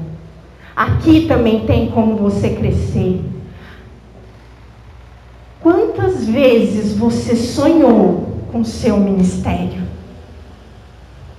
Aqui 0.74 1.26
também 1.26 1.66
tem 1.66 1.88
como 1.90 2.16
você 2.16 2.50
crescer. 2.50 3.22
Quantas 5.60 6.26
vezes 6.26 6.96
você 6.96 7.36
sonhou 7.36 8.38
com 8.52 8.64
seu 8.64 8.98
ministério? 8.98 9.82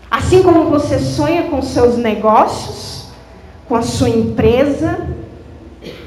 Assim 0.10 0.42
como 0.42 0.70
você 0.70 0.98
sonha 1.00 1.44
com 1.44 1.62
seus 1.62 1.98
negócios, 1.98 3.10
com 3.68 3.76
a 3.76 3.82
sua 3.82 4.10
empresa, 4.10 5.08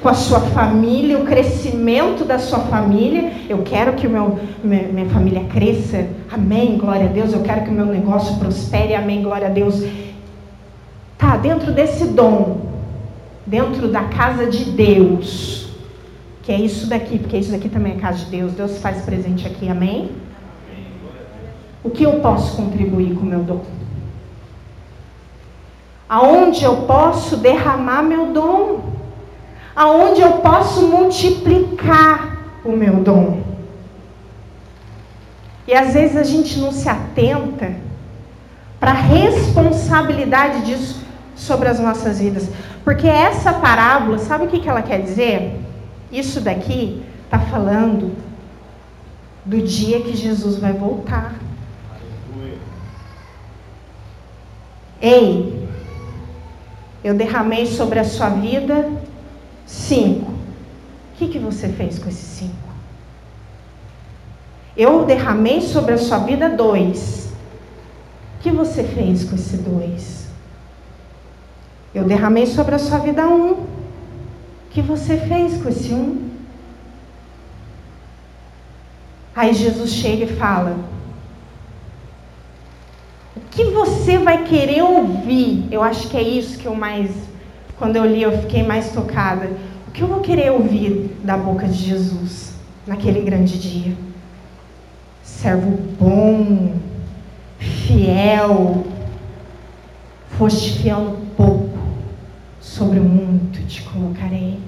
com 0.01 0.09
a 0.09 0.15
sua 0.15 0.41
família, 0.41 1.19
o 1.19 1.25
crescimento 1.25 2.25
da 2.25 2.39
sua 2.39 2.61
família. 2.61 3.33
Eu 3.49 3.59
quero 3.59 3.93
que 3.93 4.09
meu, 4.09 4.39
minha 4.65 5.09
família 5.11 5.45
cresça. 5.45 6.07
Amém, 6.31 6.79
glória 6.79 7.07
a 7.07 7.13
Deus. 7.13 7.33
Eu 7.33 7.43
quero 7.43 7.63
que 7.63 7.71
o 7.71 7.73
meu 7.73 7.87
negócio 7.87 8.37
prospere. 8.37 8.95
Amém, 8.95 9.23
glória 9.23 9.49
a 9.49 9.51
Deus. 9.51 9.85
Tá, 11.19 11.37
dentro 11.37 11.73
desse 11.73 12.07
dom, 12.07 12.61
dentro 13.45 13.89
da 13.89 14.05
casa 14.05 14.47
de 14.47 14.65
Deus, 14.71 15.69
que 16.43 16.53
é 16.53 16.61
isso 16.61 16.87
daqui, 16.87 17.19
porque 17.19 17.37
isso 17.37 17.51
daqui 17.51 17.69
também 17.69 17.97
é 17.97 17.99
casa 17.99 18.19
de 18.19 18.31
Deus. 18.31 18.53
Deus 18.53 18.79
faz 18.79 19.03
presente 19.03 19.47
aqui, 19.47 19.69
amém? 19.69 20.13
O 21.85 21.91
que 21.91 22.05
eu 22.05 22.21
posso 22.21 22.57
contribuir 22.57 23.15
com 23.15 23.23
o 23.23 23.27
meu 23.27 23.43
dom? 23.43 23.63
Aonde 26.09 26.65
eu 26.65 26.77
posso 26.83 27.37
derramar 27.37 28.03
meu 28.03 28.33
dom? 28.33 28.99
aonde 29.79 30.21
eu 30.21 30.33
posso 30.39 30.89
multiplicar 30.89 32.37
o 32.65 32.73
meu 32.73 32.95
dom. 32.95 33.45
E 35.69 35.73
às 35.73 35.95
vezes 35.95 36.17
a 36.17 36.25
gente 36.25 36.59
não 36.59 36.73
se 36.73 36.89
atenta 36.89 37.77
para 38.81 38.91
a 38.91 38.95
responsabilidade 38.95 40.63
disso 40.63 41.07
sobre 41.39 41.69
as 41.69 41.79
nossas 41.79 42.19
vidas. 42.19 42.49
Porque 42.85 43.07
essa 43.07 43.53
parábola, 43.53 44.19
sabe 44.19 44.45
o 44.45 44.49
que, 44.49 44.61
que 44.61 44.69
ela 44.69 44.83
quer 44.83 45.01
dizer? 45.01 45.59
Isso 46.13 46.41
daqui 46.41 47.03
está 47.25 47.39
falando 47.39 48.15
do 49.45 49.63
dia 49.63 50.01
que 50.01 50.15
Jesus 50.15 50.59
vai 50.59 50.73
voltar. 50.73 51.35
Ei, 55.01 55.69
eu 57.05 57.15
derramei 57.15 57.67
sobre 57.67 58.01
a 58.01 58.05
sua 58.05 58.31
vida 58.31 58.91
cinco. 59.65 60.33
O 60.33 61.19
que, 61.19 61.29
que 61.29 61.39
você 61.39 61.69
fez 61.69 61.99
com 61.99 62.09
esses 62.09 62.27
cinco? 62.27 62.69
Eu 64.77 65.05
derramei 65.05 65.61
sobre 65.61 65.95
a 65.95 65.99
sua 65.99 66.19
vida 66.19 66.49
dois. 66.49 67.33
O 68.39 68.43
que 68.43 68.51
você 68.51 68.83
fez 68.85 69.25
com 69.25 69.35
esses 69.35 69.61
dois? 69.61 70.28
Eu 71.95 72.05
derramei 72.05 72.47
sobre 72.47 72.75
a 72.75 72.79
sua 72.79 72.99
vida 72.99 73.27
um. 73.27 73.53
O 73.53 73.67
que 74.71 74.83
você 74.83 75.17
fez 75.17 75.61
com 75.63 75.69
esse 75.69 75.93
um? 75.93 76.29
Aí 79.35 79.55
Jesus 79.55 79.93
chega 79.93 80.25
e 80.25 80.37
fala: 80.37 80.77
O 83.37 83.41
que 83.51 83.65
você 83.65 84.19
vai 84.19 84.45
querer 84.45 84.83
ouvir? 84.83 85.67
Eu 85.71 85.83
acho 85.83 86.09
que 86.09 86.17
é 86.17 86.23
isso 86.23 86.59
que 86.59 86.67
eu 86.67 86.75
mais, 86.75 87.11
quando 87.79 87.97
eu 87.97 88.05
li, 88.05 88.23
eu 88.23 88.39
fiquei 88.43 88.63
mais 88.63 88.93
tocada. 88.93 89.51
O 89.87 89.91
que 89.91 90.03
eu 90.03 90.09
vou 90.09 90.21
querer 90.21 90.53
ouvir 90.53 91.17
da 91.25 91.37
boca 91.37 91.67
de 91.67 91.75
Jesus 91.75 92.55
naquele 92.87 93.23
grande 93.23 93.59
dia? 93.59 94.09
servo 95.39 95.79
bom, 96.01 96.73
fiel, 97.59 98.85
foste 100.31 100.83
fiel 100.83 101.01
no 101.01 101.17
pouco, 101.37 101.58
sobre 102.79 103.01
o 103.01 103.05
muito 103.05 103.67
te 103.67 103.83
colocarei. 103.83 104.59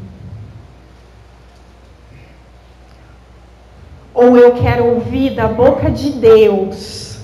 Ou 4.13 4.37
eu 4.37 4.55
quero 4.55 4.85
ouvir 4.85 5.35
da 5.37 5.47
boca 5.47 5.89
de 5.91 6.11
Deus. 6.11 7.21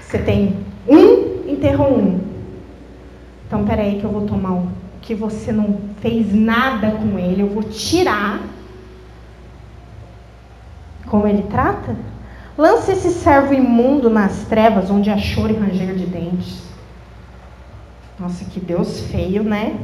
Você 0.00 0.18
tem 0.18 0.56
um, 0.86 1.50
enterrou 1.50 1.98
um. 1.98 2.20
Então, 3.46 3.64
peraí 3.64 3.98
que 3.98 4.04
eu 4.04 4.10
vou 4.10 4.26
tomar 4.26 4.52
um. 4.52 4.68
Que 5.02 5.14
você 5.14 5.50
não 5.50 5.80
fez 6.00 6.32
nada 6.32 6.92
com 6.92 7.18
ele, 7.18 7.42
eu 7.42 7.48
vou 7.48 7.64
tirar 7.64 8.40
como 11.08 11.26
ele 11.26 11.42
trata? 11.44 11.96
Lance 12.56 12.92
esse 12.92 13.10
servo 13.10 13.54
imundo 13.54 14.10
nas 14.10 14.44
trevas, 14.44 14.90
onde 14.90 15.10
há 15.10 15.16
choro 15.16 15.52
e 15.52 15.56
ranger 15.56 15.94
de 15.94 16.06
dentes. 16.06 16.68
Nossa, 18.18 18.44
que 18.46 18.58
Deus 18.58 19.00
feio, 19.12 19.44
né? 19.44 19.76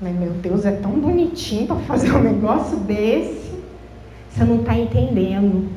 Mas 0.00 0.14
meu 0.14 0.30
Deus, 0.30 0.64
é 0.64 0.70
tão 0.70 0.92
bonitinho 0.92 1.66
para 1.66 1.76
fazer 1.76 2.10
um 2.12 2.22
negócio 2.24 2.78
desse. 2.78 3.52
Você 4.30 4.44
não 4.44 4.60
está 4.60 4.74
entendendo. 4.74 5.68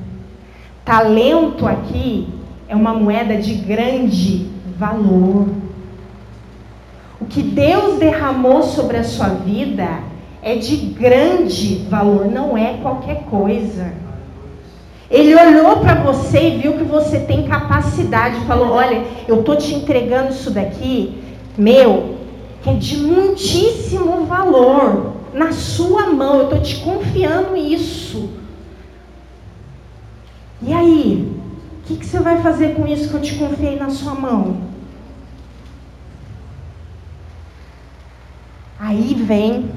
Talento 0.86 1.68
aqui 1.68 2.30
é 2.70 2.76
uma 2.76 2.94
moeda 2.94 3.36
de 3.36 3.56
grande 3.56 4.50
valor. 4.78 5.48
O 7.20 7.26
que 7.26 7.42
Deus 7.42 8.00
derramou 8.00 8.64
sobre 8.64 8.98
a 8.98 9.04
sua 9.04 9.28
vida 9.30 9.88
é 10.42 10.56
de 10.56 10.78
grande 10.78 11.86
valor, 11.90 12.26
não 12.26 12.58
é 12.58 12.78
qualquer 12.82 13.24
coisa. 13.26 13.94
Ele 15.10 15.36
olhou 15.36 15.82
para 15.82 15.96
você 15.96 16.48
e 16.48 16.58
viu 16.60 16.74
que 16.78 16.84
você 16.84 17.20
tem 17.20 17.44
capacidade, 17.44 18.40
falou: 18.46 18.72
Olha, 18.72 19.04
eu 19.28 19.42
estou 19.42 19.58
te 19.58 19.76
entregando 19.76 20.32
isso 20.32 20.50
daqui, 20.50 21.22
meu, 21.58 22.18
que 22.62 22.70
é 22.70 22.74
de 22.74 22.98
muitíssimo 22.98 24.26
valor, 24.26 25.14
na 25.34 25.52
sua 25.52 26.08
mão, 26.08 26.38
eu 26.38 26.44
estou 26.44 26.62
te 26.62 26.76
confiando 26.82 27.56
isso. 27.56 28.30
E 30.62 30.74
aí, 30.74 31.32
o 31.80 31.88
que, 31.88 31.98
que 31.98 32.06
você 32.06 32.20
vai 32.20 32.42
fazer 32.42 32.76
com 32.76 32.86
isso 32.88 33.10
que 33.10 33.16
eu 33.16 33.22
te 33.22 33.36
confiei 33.36 33.78
na 33.78 33.90
sua 33.90 34.14
mão? 34.14 34.58
Aí 38.80 39.14
vem 39.14 39.72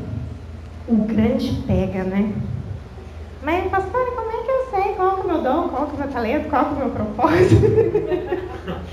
o 0.88 0.96
grande 0.96 1.62
pega, 1.66 2.04
né? 2.04 2.32
Mas, 3.42 3.70
pastor, 3.70 4.06
como 4.14 4.30
é 4.30 4.42
que 4.42 4.50
eu 4.50 4.66
sei 4.70 4.94
qual 4.94 5.18
é 5.18 5.20
o 5.20 5.26
meu 5.26 5.42
dom, 5.42 5.68
qual 5.68 5.88
é 5.88 5.94
o 5.94 5.98
meu 5.98 6.08
talento, 6.08 6.48
qual 6.48 6.64
é 6.64 6.68
o 6.68 6.76
meu 6.76 6.90
propósito? 6.90 7.62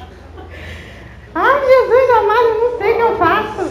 Ai, 1.33 1.61
Jesus 1.61 2.09
amado, 2.17 2.43
eu 2.43 2.59
não 2.59 2.77
sei 2.77 2.91
o 2.91 2.95
que 2.95 3.01
eu 3.01 3.15
faço. 3.15 3.61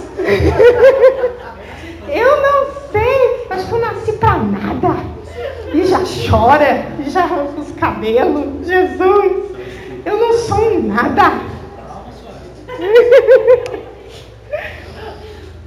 eu 2.09 2.43
não 2.43 2.67
sei. 2.91 3.47
Acho 3.51 3.67
que 3.67 3.73
eu 3.73 3.81
nasci 3.81 4.13
para 4.13 4.39
nada. 4.39 4.97
E 5.73 5.85
já 5.85 6.01
chora, 6.29 6.87
e 6.99 7.11
já 7.11 7.23
arranca 7.25 7.61
os 7.61 7.71
cabelos. 7.73 8.67
Jesus, 8.67 9.57
eu 10.07 10.17
não 10.17 10.33
sou 10.33 10.81
nada. 10.83 11.33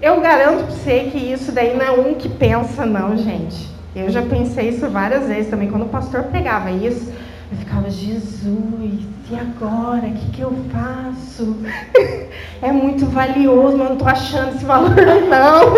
eu 0.01 0.19
garanto 0.19 0.65
para 0.65 0.75
você 0.75 1.10
que 1.12 1.17
isso 1.17 1.51
daí 1.51 1.77
não 1.77 1.86
é 1.86 1.91
um 1.91 2.15
que 2.15 2.27
pensa, 2.27 2.88
não, 2.88 3.15
gente. 3.15 3.71
Eu 3.95 4.10
já 4.10 4.23
pensei 4.23 4.69
isso 4.69 4.89
várias 4.89 5.27
vezes 5.27 5.51
também. 5.51 5.69
Quando 5.69 5.84
o 5.84 5.89
pastor 5.89 6.23
pregava 6.23 6.71
isso, 6.71 7.13
eu 7.53 7.59
ficava, 7.59 7.89
Jesus, 7.89 9.03
e 9.29 9.35
agora? 9.35 10.07
O 10.07 10.13
que, 10.13 10.31
que 10.31 10.41
eu 10.41 10.53
faço? 10.71 11.55
É 12.61 12.71
muito 12.71 13.05
valioso, 13.07 13.75
mas 13.75 13.87
não 13.87 13.93
estou 13.93 14.07
achando 14.07 14.55
esse 14.55 14.63
valor, 14.63 14.95
não. 15.29 15.73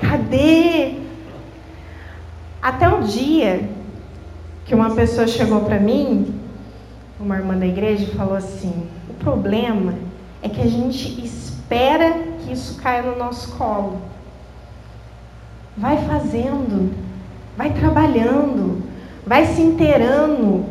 Cadê? 0.00 0.96
Até 2.60 2.88
o 2.88 3.02
dia 3.02 3.68
que 4.64 4.74
uma 4.74 4.90
pessoa 4.90 5.28
chegou 5.28 5.60
para 5.60 5.78
mim, 5.78 6.34
uma 7.20 7.36
irmã 7.36 7.56
da 7.56 7.66
igreja, 7.66 8.02
e 8.02 8.16
falou 8.16 8.34
assim: 8.34 8.88
o 9.08 9.14
problema 9.14 9.94
é 10.42 10.48
que 10.48 10.60
a 10.60 10.66
gente 10.66 11.24
espera 11.24 12.14
que 12.40 12.52
isso 12.52 12.80
caia 12.80 13.02
no 13.02 13.16
nosso 13.16 13.56
colo. 13.56 13.98
Vai 15.76 15.98
fazendo, 16.04 16.92
vai 17.56 17.72
trabalhando, 17.72 18.89
vai 19.26 19.46
se 19.46 19.60
inteirando, 19.60 20.64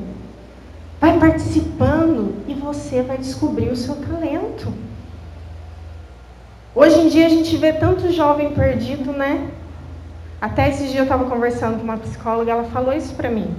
vai 0.99 1.17
participando 1.17 2.35
e 2.47 2.53
você 2.53 3.01
vai 3.01 3.17
descobrir 3.17 3.69
o 3.69 3.75
seu 3.75 3.95
talento. 3.95 4.73
Hoje 6.75 6.99
em 6.99 7.09
dia 7.09 7.25
a 7.25 7.29
gente 7.29 7.55
vê 7.57 7.73
tanto 7.73 8.11
jovem 8.11 8.51
perdido, 8.51 9.11
né? 9.11 9.49
Até 10.41 10.69
esses 10.69 10.85
dias 10.85 10.97
eu 10.97 11.03
estava 11.03 11.25
conversando 11.25 11.77
com 11.77 11.83
uma 11.83 11.97
psicóloga, 11.97 12.51
ela 12.51 12.63
falou 12.65 12.93
isso 12.93 13.13
para 13.15 13.29
mim. 13.29 13.53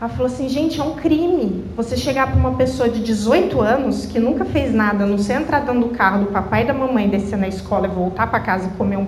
Ela 0.00 0.08
falou 0.08 0.26
assim, 0.26 0.48
gente, 0.48 0.80
é 0.80 0.82
um 0.82 0.96
crime 0.96 1.64
você 1.76 1.96
chegar 1.96 2.26
para 2.26 2.36
uma 2.36 2.54
pessoa 2.54 2.88
de 2.88 3.00
18 3.00 3.60
anos 3.60 4.06
que 4.06 4.18
nunca 4.18 4.44
fez 4.44 4.74
nada, 4.74 5.06
não 5.06 5.18
sei 5.18 5.36
entrar 5.36 5.60
dentro 5.60 5.80
do 5.80 5.90
carro 5.90 6.24
do 6.24 6.32
papai 6.32 6.64
e 6.64 6.66
da 6.66 6.74
mamãe, 6.74 7.08
descer 7.08 7.38
na 7.38 7.46
escola 7.46 7.86
e 7.86 7.90
voltar 7.90 8.26
para 8.26 8.40
casa 8.40 8.66
e 8.66 8.70
comer 8.76 8.96
um 8.96 9.06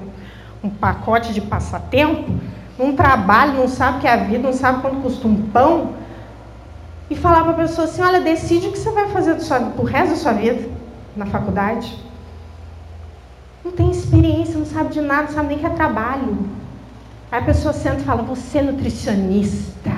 um 0.65 0.71
pacote 0.71 1.35
de 1.35 1.43
passatempo, 1.43 2.33
não 2.79 2.95
trabalha, 2.95 3.53
não 3.53 3.69
sabe 3.69 3.99
o 3.99 4.01
que 4.01 4.07
é 4.07 4.13
a 4.13 4.17
vida, 4.17 4.47
não 4.47 4.53
sabe 4.53 4.81
quanto 4.81 4.97
custa 4.97 5.29
um 5.29 5.37
pão, 5.51 5.95
e 7.11 7.15
falar 7.15 7.43
para 7.43 7.53
a 7.53 7.57
pessoa 7.57 7.87
assim: 7.87 8.03
olha, 8.03 8.21
decide 8.21 8.69
o 8.69 8.73
que 8.73 8.79
você 8.79 8.91
vai 8.91 9.09
fazer 9.09 9.37
para 9.37 9.83
o 9.83 9.85
resto 9.85 10.11
da 10.11 10.17
sua 10.17 10.33
vida 10.33 10.69
na 11.17 11.27
faculdade. 11.27 11.97
Não 13.65 13.73
tem 13.73 13.91
experiência, 13.91 14.59
não 14.59 14.67
sabe 14.67 14.91
de 14.91 15.01
nada, 15.01 15.23
não 15.23 15.33
sabe 15.33 15.49
nem 15.49 15.59
que 15.59 15.67
é 15.67 15.71
trabalho. 15.71 16.39
Aí 17.31 17.41
a 17.41 17.45
pessoa 17.45 17.73
senta 17.73 18.01
e 18.01 18.05
fala: 18.05 18.23
você 18.23 18.59
é 18.59 18.63
nutricionista. 18.63 19.93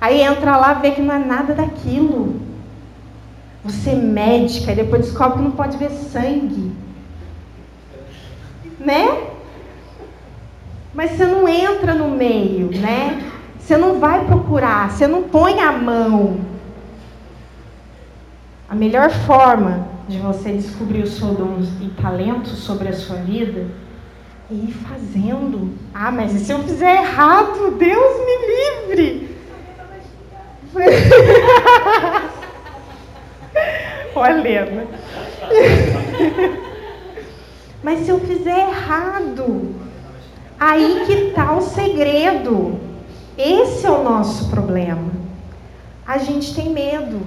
Aí 0.00 0.22
entra 0.22 0.56
lá, 0.56 0.74
vê 0.74 0.90
que 0.90 1.02
não 1.02 1.14
é 1.14 1.18
nada 1.18 1.54
daquilo. 1.54 2.40
Você 3.64 3.90
é 3.90 3.94
médica, 3.94 4.72
e 4.72 4.76
depois 4.76 5.06
descobre 5.06 5.38
que 5.38 5.44
não 5.44 5.50
pode 5.50 5.76
ver 5.76 5.90
sangue. 5.90 6.72
Né? 8.78 9.35
Mas 10.96 11.12
você 11.12 11.26
não 11.26 11.46
entra 11.46 11.94
no 11.94 12.08
meio, 12.08 12.70
né? 12.80 13.22
Você 13.60 13.76
não 13.76 14.00
vai 14.00 14.24
procurar, 14.24 14.90
você 14.90 15.06
não 15.06 15.24
põe 15.24 15.60
a 15.60 15.70
mão. 15.70 16.40
A 18.66 18.74
melhor 18.74 19.10
forma 19.10 19.86
de 20.08 20.16
você 20.18 20.52
descobrir 20.52 21.02
os 21.02 21.10
seus 21.10 21.36
dons 21.36 21.68
e 21.82 21.90
talentos 22.00 22.60
sobre 22.60 22.88
a 22.88 22.94
sua 22.94 23.16
vida 23.16 23.66
é 24.50 24.54
ir 24.54 24.72
fazendo. 24.72 25.74
Ah, 25.92 26.10
mas 26.10 26.34
e 26.34 26.38
se 26.38 26.50
eu 26.50 26.60
fizer 26.60 27.02
errado? 27.02 27.72
Deus 27.72 28.24
me 28.24 28.38
livre! 28.94 29.36
Olha, 34.14 34.48
Helena. 34.48 34.86
mas 37.82 37.98
se 38.00 38.08
eu 38.08 38.18
fizer 38.20 38.68
errado, 38.68 39.74
Aí 40.58 41.04
que 41.06 41.12
está 41.12 41.52
o 41.52 41.60
segredo. 41.60 42.80
Esse 43.36 43.86
é 43.86 43.90
o 43.90 44.02
nosso 44.02 44.48
problema. 44.48 45.12
A 46.06 46.18
gente 46.18 46.54
tem 46.54 46.70
medo. 46.70 47.20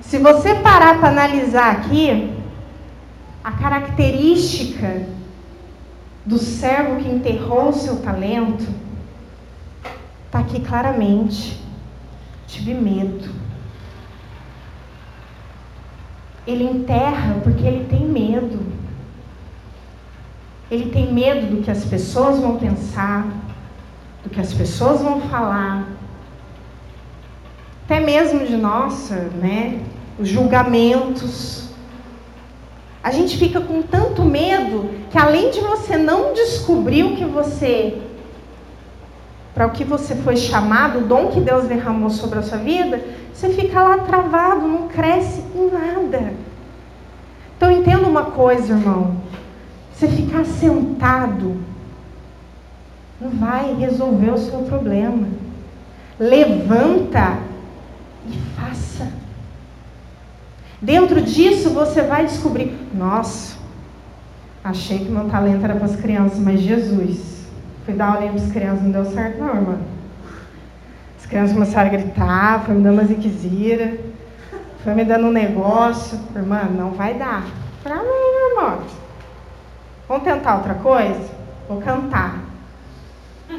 Se 0.00 0.18
você 0.18 0.56
parar 0.56 0.98
para 0.98 1.10
analisar 1.10 1.70
aqui, 1.70 2.34
a 3.44 3.52
característica 3.52 5.06
do 6.26 6.36
servo 6.36 6.96
que 6.96 7.08
enterrou 7.08 7.68
o 7.68 7.72
seu 7.72 8.00
talento 8.02 8.66
está 10.26 10.40
aqui 10.40 10.60
claramente. 10.60 11.60
Tive 12.48 12.74
medo. 12.74 13.30
Ele 16.46 16.64
enterra 16.64 17.36
porque 17.44 17.64
ele 17.64 17.84
tem 17.84 18.04
medo. 18.04 18.69
Ele 20.70 20.90
tem 20.90 21.12
medo 21.12 21.56
do 21.56 21.62
que 21.62 21.70
as 21.70 21.84
pessoas 21.84 22.38
vão 22.38 22.56
pensar, 22.56 23.26
do 24.22 24.30
que 24.30 24.40
as 24.40 24.54
pessoas 24.54 25.02
vão 25.02 25.20
falar, 25.22 25.86
até 27.84 27.98
mesmo 27.98 28.46
de 28.46 28.56
nossa, 28.56 29.16
né, 29.40 29.80
os 30.16 30.28
julgamentos. 30.28 31.70
A 33.02 33.10
gente 33.10 33.36
fica 33.36 33.60
com 33.60 33.82
tanto 33.82 34.22
medo 34.22 34.90
que 35.10 35.18
além 35.18 35.50
de 35.50 35.60
você 35.60 35.96
não 35.96 36.32
descobrir 36.32 37.02
o 37.02 37.16
que 37.16 37.24
você 37.24 38.00
para 39.52 39.66
o 39.66 39.70
que 39.70 39.82
você 39.82 40.14
foi 40.14 40.36
chamado, 40.36 41.00
o 41.00 41.02
dom 41.02 41.28
que 41.28 41.40
Deus 41.40 41.64
derramou 41.64 42.10
sobre 42.10 42.38
a 42.38 42.42
sua 42.42 42.58
vida, 42.58 43.02
você 43.34 43.48
fica 43.48 43.82
lá 43.82 43.98
travado, 43.98 44.68
não 44.68 44.86
cresce 44.86 45.42
em 45.54 45.70
nada. 45.70 46.32
Então 47.56 47.72
entenda 47.72 48.06
uma 48.06 48.26
coisa, 48.26 48.72
irmão. 48.72 49.19
Você 50.00 50.08
ficar 50.08 50.46
sentado 50.46 51.58
não 53.20 53.28
vai 53.32 53.74
resolver 53.74 54.30
o 54.30 54.38
seu 54.38 54.60
problema. 54.60 55.28
Levanta 56.18 57.36
e 58.26 58.32
faça. 58.58 59.12
Dentro 60.80 61.20
disso 61.20 61.68
você 61.68 62.00
vai 62.00 62.24
descobrir, 62.24 62.74
nossa, 62.94 63.58
achei 64.64 65.00
que 65.00 65.10
meu 65.10 65.28
talento 65.28 65.64
era 65.64 65.74
para 65.74 65.84
as 65.84 65.96
crianças, 65.96 66.38
mas 66.38 66.60
Jesus, 66.60 67.44
fui 67.84 67.92
dar 67.92 68.14
aulinha 68.14 68.32
para 68.32 68.42
as 68.42 68.52
crianças, 68.52 68.82
não 68.82 68.92
deu 68.92 69.04
certo 69.04 69.38
não, 69.38 69.54
irmã. 69.54 69.78
As 71.18 71.26
crianças 71.26 71.52
começaram 71.52 71.88
a 71.88 71.92
gritar, 71.92 72.64
foi 72.64 72.74
me 72.74 72.82
dando 72.82 72.94
umas 72.94 73.10
inquisiras, 73.10 74.00
foi 74.82 74.94
me 74.94 75.04
dando 75.04 75.26
um 75.26 75.30
negócio, 75.30 76.18
irmã, 76.34 76.62
não 76.74 76.92
vai 76.92 77.12
dar. 77.12 77.44
Para 77.82 77.96
mim, 77.96 78.48
irmã. 78.50 78.78
Vamos 80.10 80.24
tentar 80.24 80.56
outra 80.56 80.74
coisa? 80.74 81.30
Vou 81.68 81.80
cantar. 81.80 82.40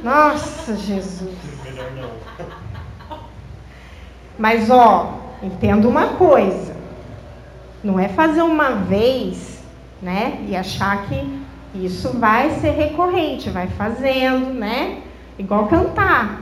Nossa, 0.03 0.75
Jesus. 0.75 1.33
Melhor 1.63 1.89
não. 1.91 2.09
Mas 4.37 4.69
ó, 4.69 5.13
entenda 5.41 5.87
uma 5.87 6.07
coisa. 6.07 6.75
Não 7.81 7.97
é 7.97 8.09
fazer 8.09 8.41
uma 8.41 8.71
vez, 8.71 9.63
né? 10.01 10.43
E 10.45 10.53
achar 10.53 11.03
que 11.03 11.41
isso 11.73 12.19
vai 12.19 12.49
ser 12.59 12.71
recorrente, 12.71 13.49
vai 13.49 13.67
fazendo, 13.67 14.53
né? 14.53 15.03
Igual 15.39 15.67
cantar. 15.67 16.41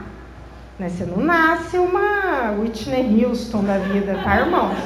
Né? 0.76 0.88
Você 0.88 1.04
não 1.04 1.18
nasce 1.18 1.78
uma 1.78 2.50
Whitney 2.58 3.24
Houston 3.24 3.62
da 3.62 3.78
vida, 3.78 4.18
tá, 4.24 4.40
irmãos? 4.40 4.76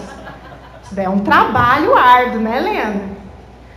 Isso 0.82 0.94
daí 0.94 1.06
é 1.06 1.08
um 1.08 1.20
trabalho 1.20 1.96
árduo, 1.96 2.42
né, 2.42 2.58
Helena? 2.58 3.23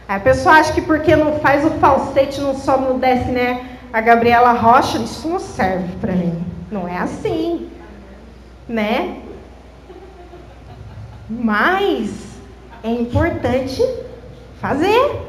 A 0.08 0.20
pessoa 0.20 0.56
acha 0.56 0.74
que 0.74 0.82
porque 0.82 1.16
não 1.16 1.40
faz 1.40 1.66
o 1.66 1.72
falsete, 1.72 2.40
não 2.40 2.56
sobe, 2.56 2.86
não 2.86 3.00
desce, 3.00 3.30
né? 3.30 3.78
A 3.92 4.02
Gabriela 4.02 4.54
Rocha, 4.54 4.98
isso 5.00 5.28
não 5.28 5.40
serve 5.40 5.96
para 6.00 6.14
mim. 6.14 6.44
Não 6.72 6.88
é 6.88 6.98
assim 6.98 7.70
né? 8.68 9.18
Mas 11.30 12.10
é 12.84 12.90
importante 12.90 13.84
fazer. 14.60 15.24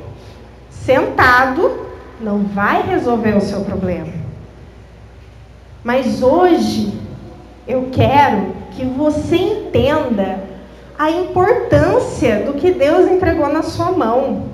Sentado 0.71 1.87
não 2.21 2.45
vai 2.45 2.83
resolver 2.83 3.37
o 3.37 3.41
seu 3.41 3.61
problema. 3.61 4.13
Mas 5.85 6.23
hoje 6.23 6.99
eu 7.67 7.91
quero 7.93 8.55
que 8.73 8.85
você 8.85 9.37
entenda 9.37 10.41
a 10.99 11.11
importância 11.11 12.43
do 12.45 12.55
que 12.55 12.73
Deus 12.73 13.09
entregou 13.09 13.53
na 13.53 13.63
sua 13.63 13.93
mão. 13.93 14.49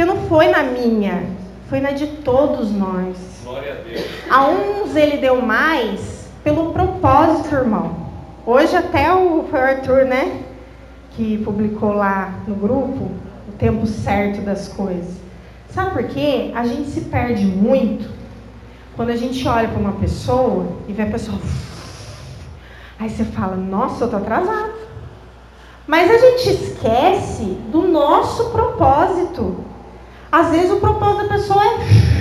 Porque 0.00 0.14
não 0.14 0.28
foi 0.28 0.48
na 0.48 0.62
minha, 0.62 1.26
foi 1.68 1.78
na 1.78 1.90
de 1.90 2.06
todos 2.06 2.72
nós. 2.72 3.18
Glória 3.44 3.72
a 3.72 3.86
Deus. 3.86 4.06
A 4.30 4.48
uns 4.48 4.96
ele 4.96 5.18
deu 5.18 5.42
mais, 5.42 6.26
pelo 6.42 6.72
propósito, 6.72 7.54
irmão. 7.54 7.96
Hoje 8.46 8.74
até 8.74 9.12
o, 9.12 9.44
foi 9.50 9.60
o 9.60 9.62
Arthur, 9.62 10.06
né? 10.06 10.40
Que 11.10 11.36
publicou 11.44 11.92
lá 11.92 12.32
no 12.48 12.54
grupo 12.54 13.10
o 13.46 13.52
tempo 13.58 13.86
certo 13.86 14.40
das 14.40 14.68
coisas. 14.68 15.16
Sabe 15.68 15.90
por 15.90 16.04
quê? 16.04 16.50
A 16.54 16.64
gente 16.64 16.88
se 16.88 17.02
perde 17.02 17.44
muito 17.44 18.08
quando 18.96 19.10
a 19.10 19.16
gente 19.16 19.46
olha 19.46 19.68
para 19.68 19.78
uma 19.78 19.92
pessoa 19.92 20.66
e 20.88 20.94
vê 20.94 21.02
a 21.02 21.10
pessoa. 21.10 21.38
Aí 22.98 23.10
você 23.10 23.24
fala, 23.24 23.54
nossa, 23.54 24.04
eu 24.04 24.08
tô 24.08 24.16
atrasado. 24.16 24.72
Mas 25.86 26.10
a 26.10 26.16
gente 26.16 26.48
esquece 26.48 27.44
do 27.70 27.82
nosso 27.82 28.48
propósito. 28.48 29.68
Às 30.30 30.50
vezes 30.50 30.70
o 30.70 30.76
propósito 30.76 31.22
da 31.22 31.34
pessoa 31.34 31.62
é 31.64 32.20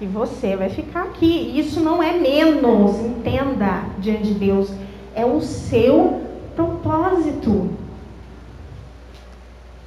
e 0.00 0.06
você 0.06 0.56
vai 0.56 0.68
ficar 0.68 1.04
aqui. 1.04 1.58
Isso 1.58 1.80
não 1.80 2.02
é 2.02 2.12
menos, 2.12 2.98
entenda, 3.00 3.84
diante 3.98 4.24
de 4.24 4.34
Deus. 4.34 4.70
É 5.14 5.24
o 5.24 5.40
seu 5.40 6.22
propósito. 6.54 7.70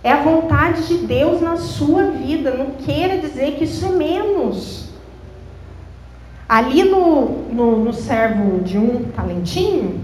É 0.03 0.11
a 0.11 0.23
vontade 0.23 0.87
de 0.87 1.05
Deus 1.05 1.41
na 1.41 1.57
sua 1.57 2.03
vida. 2.03 2.51
Não 2.51 2.71
queira 2.71 3.19
dizer 3.19 3.55
que 3.55 3.65
isso 3.65 3.85
é 3.85 3.89
menos. 3.89 4.89
Ali 6.47 6.83
no, 6.83 7.47
no, 7.53 7.83
no 7.83 7.93
servo 7.93 8.63
de 8.63 8.79
um 8.79 9.11
talentinho, 9.11 10.03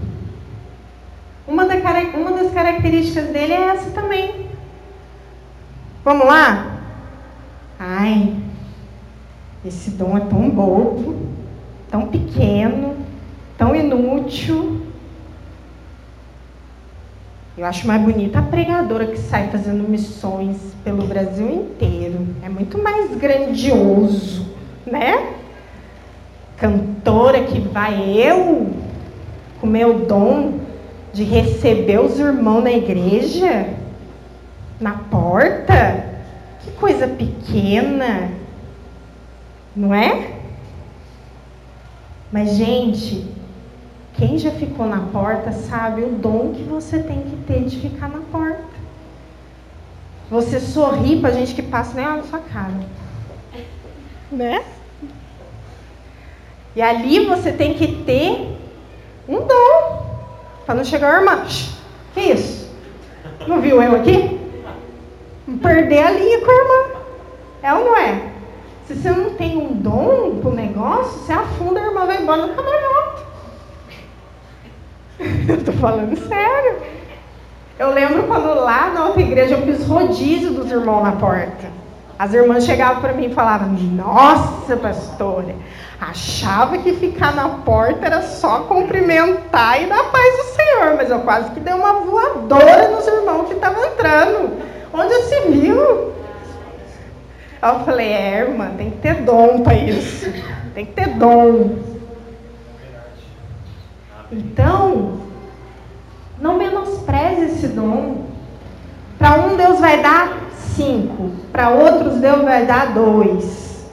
uma, 1.48 1.64
da, 1.64 1.74
uma 2.14 2.30
das 2.30 2.52
características 2.52 3.26
dele 3.30 3.52
é 3.52 3.68
essa 3.70 3.90
também. 3.90 4.46
Vamos 6.04 6.26
lá? 6.26 6.75
Ai, 7.78 8.34
esse 9.64 9.90
dom 9.90 10.16
é 10.16 10.20
tão 10.20 10.48
bobo, 10.48 11.16
tão 11.90 12.06
pequeno, 12.06 12.96
tão 13.58 13.74
inútil. 13.74 14.80
Eu 17.58 17.64
acho 17.64 17.86
mais 17.86 18.02
bonita 18.02 18.38
a 18.38 18.42
pregadora 18.42 19.06
que 19.06 19.18
sai 19.18 19.48
fazendo 19.48 19.88
missões 19.88 20.56
pelo 20.84 21.06
Brasil 21.06 21.48
inteiro. 21.48 22.26
É 22.42 22.48
muito 22.48 22.82
mais 22.82 23.14
grandioso, 23.16 24.46
né? 24.86 25.32
Cantora 26.56 27.44
que 27.44 27.60
vai 27.60 28.12
eu 28.18 28.70
com 29.60 29.66
meu 29.66 30.00
dom 30.06 30.60
de 31.12 31.24
receber 31.24 31.98
os 31.98 32.18
irmãos 32.18 32.62
na 32.62 32.72
igreja, 32.72 33.68
na 34.78 34.92
porta. 34.92 36.05
Coisa 36.78 37.08
pequena. 37.08 38.30
Não 39.74 39.94
é? 39.94 40.36
Mas, 42.32 42.54
gente, 42.54 43.26
quem 44.14 44.38
já 44.38 44.50
ficou 44.50 44.86
na 44.86 45.00
porta 45.12 45.52
sabe 45.52 46.02
o 46.02 46.10
dom 46.10 46.52
que 46.54 46.62
você 46.62 46.98
tem 47.02 47.22
que 47.22 47.36
ter 47.46 47.64
de 47.64 47.78
ficar 47.78 48.08
na 48.08 48.20
porta. 48.32 48.64
Você 50.30 50.58
sorri 50.58 51.20
para 51.20 51.30
gente 51.30 51.54
que 51.54 51.62
passa 51.62 51.94
nem 51.94 52.06
olha 52.06 52.16
na 52.16 52.22
sua 52.24 52.40
cara. 52.40 52.80
Né? 54.32 54.64
E 56.74 56.82
ali 56.82 57.24
você 57.26 57.52
tem 57.52 57.74
que 57.74 58.02
ter 58.04 58.58
um 59.28 59.46
dom. 59.46 60.06
Para 60.66 60.74
não 60.74 60.84
chegar 60.84 61.14
o 61.14 61.20
irmão. 61.20 61.46
Que 62.12 62.20
isso? 62.20 62.68
Não 63.46 63.60
viu 63.60 63.80
eu 63.80 63.96
aqui? 63.96 64.35
Perder 65.62 66.06
a 66.06 66.10
linha 66.10 66.40
com 66.40 66.50
a 66.50 66.54
irmã. 66.54 66.96
É 67.62 67.74
ou 67.74 67.84
não 67.84 67.96
é? 67.96 68.22
Se 68.86 68.94
você 68.94 69.10
não 69.10 69.34
tem 69.34 69.56
um 69.56 69.72
dom 69.74 70.38
para 70.40 70.50
o 70.50 70.54
negócio, 70.54 71.18
você 71.18 71.32
afunda, 71.32 71.80
a 71.80 71.86
irmã 71.86 72.06
vai 72.06 72.22
embora 72.22 72.46
nunca 72.46 72.62
mais 72.62 72.80
volta. 72.82 73.22
Eu 75.48 75.56
estou 75.56 75.74
falando 75.74 76.16
sério. 76.28 76.76
Eu 77.78 77.92
lembro 77.92 78.22
quando 78.22 78.54
lá 78.54 78.90
na 78.90 79.06
outra 79.06 79.20
igreja 79.20 79.54
eu 79.54 79.62
fiz 79.62 79.86
rodízio 79.86 80.52
dos 80.52 80.70
irmãos 80.70 81.02
na 81.02 81.12
porta. 81.12 81.68
As 82.18 82.32
irmãs 82.32 82.64
chegavam 82.64 83.02
para 83.02 83.12
mim 83.12 83.26
e 83.26 83.34
falavam: 83.34 83.68
Nossa, 83.68 84.78
pastora, 84.78 85.54
achava 86.00 86.78
que 86.78 86.94
ficar 86.94 87.34
na 87.34 87.50
porta 87.50 88.06
era 88.06 88.22
só 88.22 88.60
cumprimentar 88.60 89.82
e 89.82 89.86
dar 89.86 90.04
paz 90.04 90.36
do 90.38 90.44
Senhor, 90.54 90.96
mas 90.96 91.10
eu 91.10 91.20
quase 91.20 91.50
que 91.50 91.60
dei 91.60 91.74
uma 91.74 92.00
voadora 92.00 92.88
nos 92.88 93.06
irmãos 93.06 93.48
que 93.48 93.54
estavam 93.54 93.84
entrando. 93.84 94.75
Onde 94.96 95.14
se 95.24 95.40
viu? 95.50 96.12
Aí 97.60 97.74
eu 97.74 97.80
falei, 97.80 98.08
é, 98.08 98.40
irmã, 98.40 98.70
tem 98.78 98.90
que 98.90 98.96
ter 98.98 99.22
dom 99.22 99.62
para 99.62 99.74
isso. 99.74 100.32
Tem 100.74 100.86
que 100.86 100.92
ter 100.92 101.08
dom. 101.10 101.76
Então, 104.32 105.20
não 106.40 106.56
menospreze 106.56 107.44
esse 107.44 107.68
dom. 107.68 108.24
Para 109.18 109.42
um 109.42 109.56
Deus 109.56 109.80
vai 109.80 110.02
dar, 110.02 110.38
cinco, 110.74 111.30
para 111.52 111.68
outros 111.70 112.14
Deus 112.14 112.42
vai 112.42 112.64
dar 112.64 112.94
dois. 112.94 113.86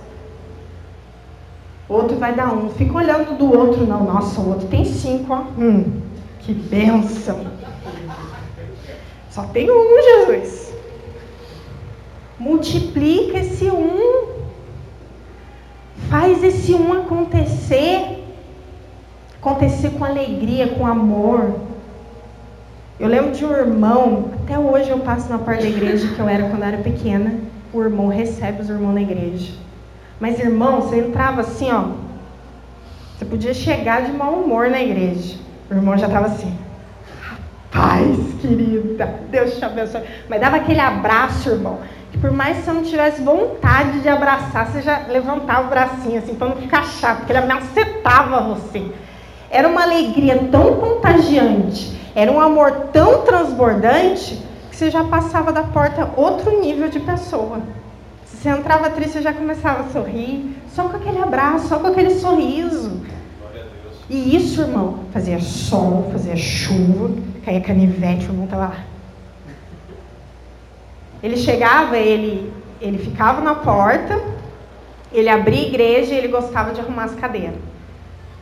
Outro 1.90 2.18
vai 2.18 2.34
dar 2.34 2.54
um. 2.54 2.70
Fica 2.70 2.98
olhando 2.98 3.38
do 3.38 3.54
outro, 3.54 3.86
não. 3.86 4.06
Nossa, 4.06 4.40
o 4.40 4.50
outro 4.50 4.68
tem 4.68 4.86
cinco, 4.86 5.34
ó. 5.34 5.44
Hum, 5.58 6.02
que 6.40 6.54
bênção. 6.54 7.46
Só 9.30 9.44
tem 9.44 9.70
um, 9.70 10.02
Jesus. 10.02 10.73
Multiplica 12.44 13.38
esse 13.40 13.66
um. 13.72 14.28
Faz 16.10 16.44
esse 16.44 16.74
um 16.74 16.92
acontecer. 16.92 18.22
Acontecer 19.40 19.92
com 19.92 20.04
alegria, 20.04 20.68
com 20.70 20.86
amor. 20.86 21.56
Eu 23.00 23.08
lembro 23.08 23.32
de 23.32 23.44
um 23.44 23.52
irmão, 23.52 24.32
até 24.44 24.58
hoje 24.58 24.90
eu 24.90 25.00
passo 25.00 25.30
na 25.30 25.40
porta 25.40 25.62
da 25.62 25.68
igreja 25.68 26.14
que 26.14 26.20
eu 26.20 26.28
era 26.28 26.44
quando 26.50 26.62
eu 26.62 26.68
era 26.68 26.78
pequena. 26.78 27.40
O 27.74 27.82
irmão 27.82 28.08
recebe 28.08 28.62
os 28.62 28.70
irmãos 28.70 28.94
na 28.94 29.02
igreja. 29.02 29.54
Mas 30.20 30.40
irmão, 30.40 30.82
você 30.82 31.00
entrava 31.00 31.42
assim, 31.42 31.72
ó. 31.72 31.86
Você 33.18 33.26
podia 33.26 33.54
chegar 33.54 34.04
de 34.04 34.12
mau 34.12 34.34
humor 34.34 34.70
na 34.70 34.82
igreja. 34.82 35.38
O 35.72 35.74
irmão 35.74 35.98
já 35.98 36.08
estava 36.08 36.28
assim. 36.28 36.54
Rapaz, 37.22 38.18
querida, 38.42 39.14
Deus 39.32 39.58
te 39.58 39.66
abençoe. 39.66 40.02
Mas 40.30 40.40
dava 40.40 40.58
aquele 40.58 40.80
abraço, 40.80 41.50
irmão. 41.50 41.80
Que 42.14 42.20
por 42.20 42.32
mais 42.32 42.58
que 42.58 42.64
você 42.64 42.72
não 42.72 42.84
tivesse 42.84 43.22
vontade 43.22 44.00
de 44.00 44.08
abraçar, 44.08 44.68
você 44.68 44.82
já 44.82 45.08
levantava 45.10 45.68
o 45.68 45.70
bracinho 45.70 46.20
assim, 46.20 46.36
para 46.36 46.50
não 46.50 46.56
ficar 46.56 46.86
chato, 46.86 47.18
porque 47.18 47.32
ele 47.32 47.40
ameacetava 47.40 48.40
você. 48.42 48.86
Era 49.50 49.68
uma 49.68 49.82
alegria 49.82 50.48
tão 50.52 50.76
contagiante, 50.76 52.00
era 52.16 52.32
um 52.32 52.40
amor 52.40 52.72
tão 52.94 53.24
transbordante, 53.24 54.40
que 54.70 54.76
você 54.76 54.92
já 54.92 55.04
passava 55.04 55.52
da 55.52 55.64
porta 55.64 56.12
outro 56.16 56.62
nível 56.62 56.88
de 56.88 57.00
pessoa. 57.00 57.62
Se 58.26 58.38
você 58.38 58.50
entrava 58.50 58.92
triste, 58.92 59.14
você 59.14 59.22
já 59.22 59.34
começava 59.34 59.84
a 59.84 59.90
sorrir, 59.90 60.56
só 60.70 60.84
com 60.84 60.98
aquele 60.98 61.20
abraço, 61.20 61.68
só 61.68 61.80
com 61.80 61.88
aquele 61.88 62.12
sorriso. 62.12 63.02
E 64.10 64.36
isso, 64.36 64.62
irmão, 64.62 65.00
fazia 65.12 65.40
sol, 65.40 66.10
fazia 66.12 66.36
chuva, 66.36 67.12
caía 67.44 67.62
canivete, 67.62 68.28
o 68.28 68.30
irmão 68.30 68.46
estava 68.46 68.66
lá. 68.66 68.93
Ele 71.24 71.38
chegava, 71.38 71.98
ele, 71.98 72.52
ele 72.82 72.98
ficava 72.98 73.40
na 73.40 73.56
porta, 73.56 74.22
ele 75.10 75.30
abria 75.30 75.64
a 75.64 75.68
igreja 75.68 76.14
e 76.14 76.18
ele 76.18 76.28
gostava 76.28 76.74
de 76.74 76.82
arrumar 76.82 77.06
as 77.06 77.16
cadeiras. 77.16 77.56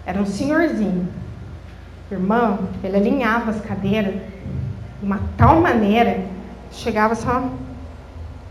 Era 0.04 0.20
um 0.20 0.26
senhorzinho. 0.26 1.08
Irmão, 2.10 2.67
ele 2.84 2.98
alinhava 2.98 3.52
as 3.52 3.62
cadeiras 3.62 4.15
de 4.15 5.06
uma 5.06 5.20
tal 5.38 5.62
maneira, 5.62 6.26
chegava 6.72 7.13
só 7.13 7.50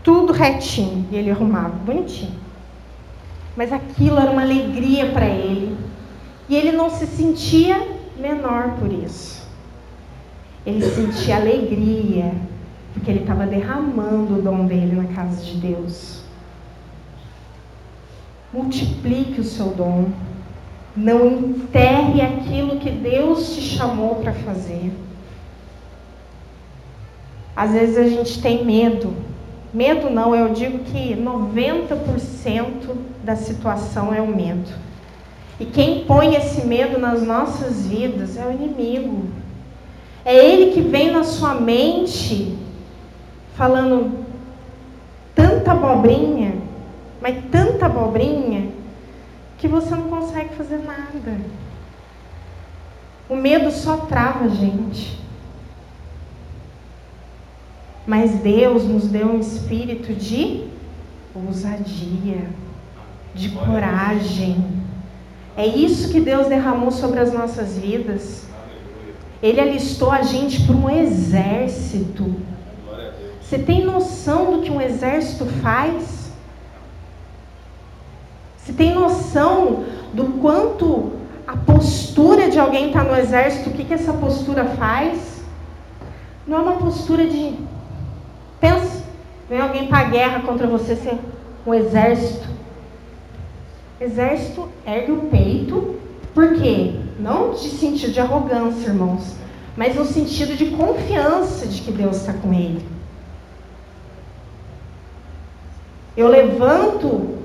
tudo 0.01 0.31
retinho 0.31 1.05
e 1.11 1.15
ele 1.17 1.29
arrumava, 1.29 1.69
bonitinho. 1.69 2.39
Mas 3.55 3.73
aquilo 3.73 4.17
era 4.17 4.31
uma 4.31 4.43
alegria 4.43 5.11
para 5.11 5.25
ele. 5.25 5.77
E 6.47 6.55
ele 6.55 6.71
não 6.71 6.89
se 6.89 7.05
sentia 7.05 7.85
menor 8.17 8.75
por 8.79 8.91
isso. 8.91 9.45
Ele 10.65 10.81
sentia 10.89 11.35
alegria, 11.35 12.33
porque 12.93 13.09
ele 13.09 13.21
estava 13.21 13.45
derramando 13.45 14.37
o 14.37 14.41
dom 14.41 14.65
dele 14.65 14.95
na 14.95 15.13
casa 15.13 15.41
de 15.43 15.55
Deus. 15.55 16.21
Multiplique 18.53 19.39
o 19.39 19.43
seu 19.43 19.67
dom. 19.67 20.09
Não 20.95 21.27
enterre 21.27 22.21
aquilo 22.21 22.79
que 22.79 22.91
Deus 22.91 23.55
te 23.55 23.61
chamou 23.61 24.15
para 24.15 24.33
fazer. 24.33 24.91
Às 27.55 27.71
vezes 27.71 27.97
a 27.97 28.03
gente 28.03 28.41
tem 28.41 28.65
medo. 28.65 29.13
Medo 29.73 30.09
não, 30.09 30.35
eu 30.35 30.53
digo 30.53 30.79
que 30.79 31.15
90% 31.15 32.93
da 33.23 33.37
situação 33.37 34.13
é 34.13 34.21
o 34.21 34.27
medo. 34.27 34.69
E 35.57 35.65
quem 35.65 36.03
põe 36.03 36.35
esse 36.35 36.65
medo 36.65 36.99
nas 36.99 37.23
nossas 37.23 37.87
vidas 37.87 38.35
é 38.35 38.45
o 38.45 38.51
inimigo. 38.51 39.27
É 40.25 40.35
ele 40.35 40.71
que 40.71 40.81
vem 40.81 41.11
na 41.11 41.23
sua 41.23 41.53
mente 41.53 42.57
falando 43.55 44.25
tanta 45.35 45.71
abobrinha, 45.71 46.55
mas 47.21 47.35
tanta 47.51 47.85
abobrinha, 47.85 48.71
que 49.57 49.67
você 49.67 49.93
não 49.95 50.09
consegue 50.09 50.55
fazer 50.55 50.79
nada. 50.79 51.37
O 53.29 53.35
medo 53.35 53.71
só 53.71 53.97
trava 53.97 54.45
a 54.45 54.49
gente. 54.49 55.21
Mas 58.05 58.31
Deus 58.39 58.83
nos 58.83 59.07
deu 59.07 59.27
um 59.27 59.39
espírito 59.39 60.13
de 60.13 60.65
ousadia, 61.33 62.47
de 63.35 63.49
coragem. 63.49 64.65
É 65.55 65.65
isso 65.65 66.11
que 66.11 66.19
Deus 66.19 66.47
derramou 66.47 66.91
sobre 66.91 67.19
as 67.19 67.31
nossas 67.31 67.77
vidas. 67.77 68.47
Ele 69.41 69.61
alistou 69.61 70.11
a 70.11 70.23
gente 70.23 70.63
para 70.63 70.75
um 70.75 70.89
exército. 70.89 72.35
Você 73.51 73.59
tem 73.59 73.83
noção 73.83 74.53
do 74.53 74.61
que 74.61 74.71
um 74.71 74.79
exército 74.79 75.45
faz? 75.61 76.31
Você 78.55 78.71
tem 78.71 78.95
noção 78.95 79.83
do 80.13 80.39
quanto 80.39 81.11
a 81.45 81.57
postura 81.57 82.49
de 82.49 82.57
alguém 82.57 82.87
está 82.87 83.03
no 83.03 83.13
exército, 83.13 83.69
o 83.69 83.73
que, 83.73 83.83
que 83.83 83.93
essa 83.93 84.13
postura 84.13 84.63
faz? 84.63 85.41
Não 86.47 86.59
é 86.59 86.61
uma 86.61 86.75
postura 86.77 87.27
de. 87.27 87.55
Pensa, 88.61 89.03
vem 89.49 89.59
alguém 89.59 89.87
para 89.87 89.97
a 89.97 90.09
guerra 90.09 90.39
contra 90.43 90.65
você, 90.65 90.95
ser 90.95 91.19
um 91.67 91.73
exército. 91.73 92.47
Exército 93.99 94.69
ergue 94.87 95.11
o 95.11 95.23
peito, 95.23 95.99
por 96.33 96.53
quê? 96.53 96.95
Não 97.19 97.51
de 97.51 97.67
sentido 97.67 98.13
de 98.13 98.21
arrogância, 98.21 98.87
irmãos, 98.87 99.35
mas 99.75 99.93
no 99.97 100.05
sentido 100.05 100.55
de 100.55 100.67
confiança 100.67 101.67
de 101.67 101.81
que 101.81 101.91
Deus 101.91 102.15
está 102.15 102.31
com 102.31 102.53
ele. 102.53 103.00
Eu 106.15 106.27
levanto 106.27 107.37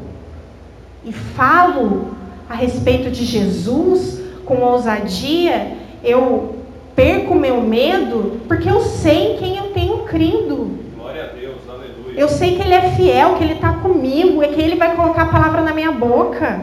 e 1.04 1.12
falo 1.12 2.08
a 2.48 2.54
respeito 2.54 3.10
de 3.10 3.24
Jesus 3.24 4.20
com 4.44 4.62
ousadia, 4.62 5.76
eu 6.02 6.56
perco 6.94 7.34
meu 7.34 7.60
medo 7.60 8.40
porque 8.48 8.68
eu 8.68 8.80
sei 8.80 9.34
em 9.34 9.36
quem 9.38 9.56
eu 9.56 9.72
tenho 9.72 9.98
crido. 10.04 10.78
Glória 10.96 11.24
a 11.24 11.26
Deus, 11.28 11.58
aleluia. 11.68 12.18
Eu 12.18 12.28
sei 12.28 12.56
que 12.56 12.62
Ele 12.62 12.74
é 12.74 12.90
fiel, 12.92 13.36
que 13.36 13.44
Ele 13.44 13.54
está 13.54 13.74
comigo, 13.74 14.42
é 14.42 14.48
que 14.48 14.60
Ele 14.60 14.76
vai 14.76 14.96
colocar 14.96 15.22
a 15.22 15.28
palavra 15.28 15.62
na 15.62 15.72
minha 15.72 15.92
boca. 15.92 16.60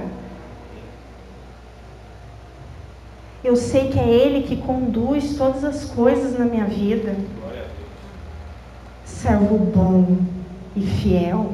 Eu 3.44 3.56
sei 3.56 3.89
que 3.89 4.00
é 4.00 4.08
Ele 4.08 4.44
que 4.44 4.56
conduz 4.56 5.36
todas 5.36 5.63
as 5.63 5.86
coisas 5.86 6.38
na 6.38 6.46
minha 6.46 6.66
vida. 6.66 7.16
Servo 9.06 9.58
bom 9.58 10.18
e 10.76 10.82
fiel. 10.82 11.52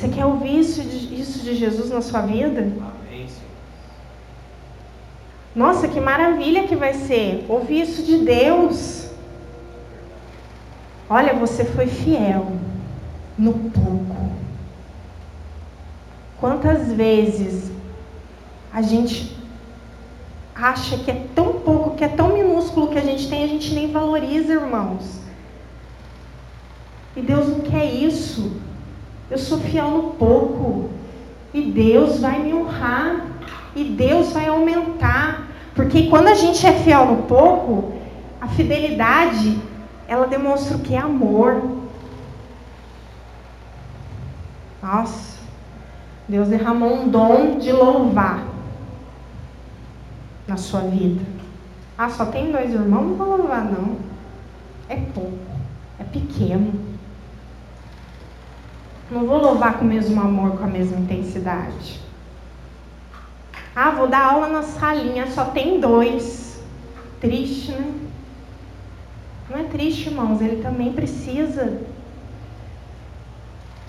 Você 0.00 0.08
quer 0.08 0.24
ouvir 0.24 0.60
isso 0.60 0.80
de, 0.80 1.20
isso 1.20 1.40
de 1.40 1.54
Jesus 1.54 1.90
na 1.90 2.00
sua 2.00 2.22
vida? 2.22 2.62
Amém, 2.62 3.26
Nossa, 5.54 5.88
que 5.88 6.00
maravilha 6.00 6.66
que 6.66 6.74
vai 6.74 6.94
ser 6.94 7.44
ouvir 7.46 7.82
isso 7.82 8.02
de 8.02 8.16
Deus. 8.16 9.10
Olha, 11.06 11.34
você 11.34 11.66
foi 11.66 11.86
fiel 11.86 12.50
no 13.36 13.52
pouco. 13.52 14.16
Quantas 16.40 16.90
vezes 16.90 17.70
a 18.72 18.80
gente 18.80 19.36
acha 20.54 20.96
que 20.96 21.10
é 21.10 21.26
tão 21.34 21.60
pouco, 21.60 21.94
que 21.96 22.04
é 22.04 22.08
tão 22.08 22.32
minúsculo 22.32 22.88
que 22.88 22.96
a 22.96 23.02
gente 23.02 23.28
tem, 23.28 23.44
a 23.44 23.48
gente 23.48 23.74
nem 23.74 23.92
valoriza, 23.92 24.54
irmãos. 24.54 25.20
E 27.14 27.20
Deus 27.20 27.48
não 27.48 27.60
quer 27.60 27.84
isso. 27.84 28.69
Eu 29.30 29.38
sou 29.38 29.58
fiel 29.58 29.90
no 29.90 30.02
pouco. 30.14 30.90
E 31.54 31.62
Deus 31.62 32.20
vai 32.20 32.40
me 32.40 32.52
honrar. 32.52 33.26
E 33.76 33.84
Deus 33.84 34.32
vai 34.32 34.48
aumentar. 34.48 35.46
Porque 35.74 36.08
quando 36.08 36.28
a 36.28 36.34
gente 36.34 36.66
é 36.66 36.72
fiel 36.72 37.06
no 37.06 37.22
pouco, 37.22 37.92
a 38.40 38.48
fidelidade, 38.48 39.58
ela 40.08 40.26
demonstra 40.26 40.76
o 40.76 40.80
que 40.80 40.94
é 40.94 40.98
amor. 40.98 41.78
Nossa, 44.82 45.38
Deus 46.28 46.48
derramou 46.48 47.02
um 47.02 47.08
dom 47.08 47.58
de 47.58 47.70
louvar 47.70 48.44
na 50.48 50.56
sua 50.56 50.80
vida. 50.80 51.22
Ah, 51.96 52.08
só 52.08 52.26
tem 52.26 52.50
dois 52.50 52.72
irmãos? 52.72 53.08
Não 53.08 53.14
vou 53.14 53.36
louvar, 53.36 53.64
não. 53.64 53.96
É 54.88 54.96
pouco, 54.96 55.38
é 55.98 56.04
pequeno. 56.04 56.89
Não 59.10 59.26
vou 59.26 59.38
louvar 59.38 59.78
com 59.78 59.84
o 59.84 59.88
mesmo 59.88 60.20
amor, 60.20 60.56
com 60.56 60.64
a 60.64 60.68
mesma 60.68 60.98
intensidade. 60.98 62.00
Ah, 63.74 63.90
vou 63.90 64.06
dar 64.06 64.32
aula 64.32 64.48
na 64.48 64.62
salinha, 64.62 65.26
só 65.30 65.46
tem 65.46 65.80
dois. 65.80 66.62
Triste, 67.20 67.72
né? 67.72 67.92
Não 69.50 69.58
é 69.58 69.64
triste, 69.64 70.08
irmãos, 70.08 70.40
ele 70.40 70.62
também 70.62 70.92
precisa 70.92 71.80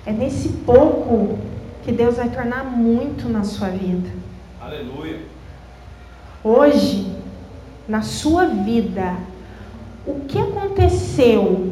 É 0.06 0.12
nesse 0.12 0.50
pouco 0.50 1.38
que 1.84 1.92
Deus 1.92 2.18
vai 2.18 2.30
tornar 2.30 2.64
muito 2.64 3.30
na 3.30 3.44
sua 3.44 3.70
vida. 3.70 4.10
Aleluia. 4.60 5.20
Hoje, 6.44 7.16
na 7.88 8.02
sua 8.02 8.46
vida, 8.46 9.16
o 10.06 10.22
que 10.22 10.40
aconteceu? 10.40 11.71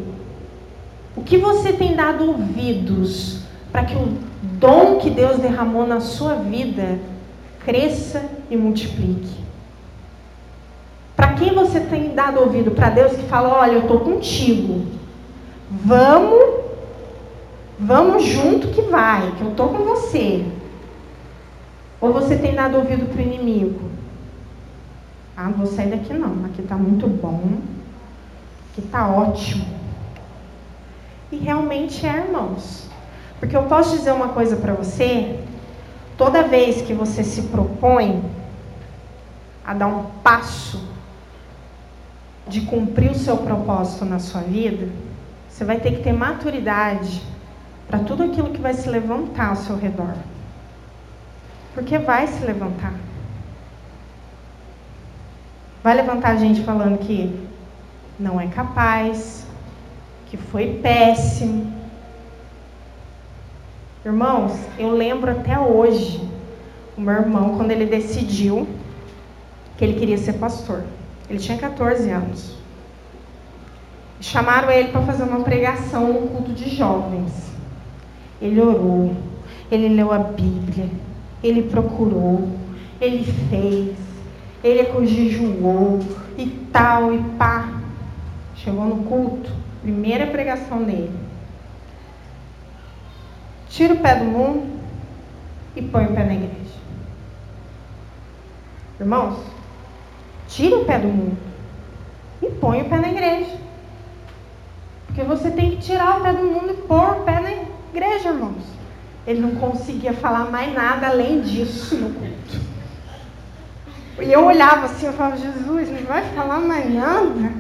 O 1.16 1.22
que 1.22 1.38
você 1.38 1.74
tem 1.74 1.96
dado 1.96 2.26
ouvidos 2.26 3.42
para 3.72 3.86
que 3.86 3.96
o 3.96 4.18
dom 4.42 4.98
que 4.98 5.10
Deus 5.10 5.38
derramou 5.38 5.86
na 5.86 6.00
sua 6.00 6.36
vida 6.36 7.00
cresça 7.66 8.24
e 8.50 8.56
multiplique? 8.56 9.40
Para 11.16 11.34
quem 11.34 11.54
você 11.54 11.82
tem 11.82 12.14
dado 12.16 12.40
ouvido? 12.40 12.72
Para 12.72 12.90
Deus 12.90 13.14
que 13.14 13.24
fala: 13.24 13.50
Olha, 13.50 13.74
eu 13.74 13.82
estou 13.82 14.00
contigo. 14.00 14.86
Vamos, 15.70 16.64
vamos 17.78 18.24
junto 18.24 18.70
que 18.70 18.82
vai, 18.84 19.32
que 19.34 19.42
eu 19.42 19.50
estou 19.50 19.70
com 19.70 19.84
você. 19.84 20.46
Ou 22.02 22.14
você 22.14 22.38
tem 22.38 22.56
dado 22.56 22.78
ouvido 22.78 23.06
para 23.08 23.22
o 23.22 23.26
inimigo? 23.26 23.90
Ah, 25.36 25.46
não 25.46 25.54
vou 25.54 25.68
sair 25.68 25.90
daqui 25.90 26.14
não, 26.14 26.46
aqui 26.46 26.62
está 26.62 26.76
muito 26.76 27.08
bom, 27.08 27.60
aqui 28.72 28.82
está 28.82 29.08
ótimo. 29.08 29.79
E 31.32 31.38
realmente 31.38 32.06
é, 32.06 32.18
irmãos. 32.18 32.90
Porque 33.40 33.56
eu 33.56 33.64
posso 33.64 33.98
dizer 33.98 34.12
uma 34.12 34.30
coisa 34.30 34.56
para 34.58 34.74
você, 34.74 35.40
toda 36.18 36.44
vez 36.44 36.82
que 36.82 36.94
você 36.94 37.24
se 37.24 37.44
propõe 37.44 38.22
a 39.66 39.74
dar 39.74 39.88
um 39.88 40.04
passo 40.24 40.90
de 42.48 42.62
cumprir 42.62 43.12
o 43.12 43.16
seu 43.16 43.38
propósito 43.38 44.04
na 44.04 44.20
sua 44.20 44.42
vida, 44.42 44.90
você 45.48 45.64
vai 45.64 45.80
ter 45.80 45.92
que 45.92 46.04
ter 46.04 46.12
maturidade 46.12 47.22
para 47.88 48.00
tudo 48.00 48.24
aquilo 48.24 48.50
que 48.50 48.60
vai 48.60 48.74
se 48.74 48.90
levantar 48.90 49.50
ao 49.50 49.56
seu 49.56 49.78
redor. 49.78 50.16
Porque 51.74 51.98
vai 51.98 52.28
se 52.28 52.44
levantar. 52.44 52.94
Vai 55.84 55.96
levantar 55.96 56.38
gente 56.38 56.64
falando 56.64 56.98
que 56.98 57.48
não 58.20 58.40
é 58.40 58.48
capaz, 58.48 59.39
que 60.30 60.38
foi 60.38 60.80
péssimo. 60.82 61.74
Irmãos, 64.06 64.54
eu 64.78 64.92
lembro 64.92 65.32
até 65.32 65.60
hoje 65.60 66.22
o 66.98 67.02
meu 67.02 67.14
irmão 67.14 67.56
quando 67.58 67.72
ele 67.72 67.86
decidiu 67.86 68.68
que 69.78 69.84
ele 69.84 70.00
queria 70.00 70.18
ser 70.18 70.34
pastor. 70.34 70.84
Ele 71.30 71.40
tinha 71.40 71.58
14 71.58 72.10
anos. 72.10 72.56
Chamaram 74.22 74.70
ele 74.70 74.90
para 74.90 75.02
fazer 75.02 75.24
uma 75.24 75.42
pregação 75.42 76.14
no 76.14 76.28
culto 76.28 76.52
de 76.52 76.70
jovens. 76.70 77.50
Ele 78.42 78.60
orou, 78.62 79.16
ele 79.72 79.90
leu 79.90 80.12
a 80.12 80.20
Bíblia, 80.20 80.90
ele 81.44 81.64
procurou, 81.64 82.50
ele 83.00 83.24
fez, 83.50 83.96
ele 84.64 85.08
jejuou 85.08 86.00
e 86.38 86.48
tal 86.72 87.14
e 87.14 87.20
pá. 87.38 87.70
Chegou 88.56 88.86
no 88.86 89.04
culto, 89.04 89.52
primeira 89.82 90.28
pregação 90.28 90.84
dele. 90.84 91.12
Tira 93.70 93.94
o 93.94 94.00
pé 94.00 94.16
do 94.16 94.26
mundo 94.26 94.80
e 95.76 95.82
põe 95.82 96.06
o 96.06 96.14
pé 96.14 96.24
na 96.24 96.34
igreja. 96.34 96.80
Irmãos, 99.00 99.40
Tira 100.50 100.78
o 100.78 100.86
pé 100.86 100.98
do 100.98 101.08
mundo 101.08 101.38
e 102.42 102.50
põe 102.50 102.82
o 102.82 102.86
pé 102.86 102.98
na 102.98 103.10
igreja. 103.10 103.56
Porque 105.06 105.24
você 105.24 105.52
tem 105.52 105.72
que 105.72 105.78
tirar 105.78 106.20
o 106.20 106.24
pé 106.24 106.34
do 106.34 106.44
mundo 106.44 106.72
e 106.72 106.88
pôr 106.88 107.18
o 107.18 107.24
pé 107.24 107.40
na 107.40 107.52
igreja, 107.52 108.30
irmãos. 108.30 108.64
Ele 109.28 109.42
não 109.42 109.56
conseguia 109.56 110.14
falar 110.14 110.50
mais 110.50 110.74
nada 110.74 111.08
além 111.08 111.42
disso 111.42 111.96
no 111.96 112.14
culto. 112.14 112.70
E 114.22 114.32
eu 114.32 114.46
olhava 114.46 114.86
assim, 114.86 115.06
eu 115.06 115.14
falava, 115.14 115.38
Jesus, 115.38 115.90
não 115.90 116.02
vai 116.08 116.24
falar 116.34 116.60
mais 116.60 116.94
nada? 116.94 117.59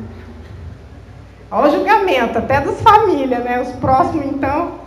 Olha 1.51 1.69
o 1.69 1.75
julgamento, 1.75 2.37
até 2.37 2.61
das 2.61 2.81
famílias, 2.81 3.43
né? 3.43 3.61
Os 3.61 3.71
próximos, 3.77 4.25
então. 4.25 4.79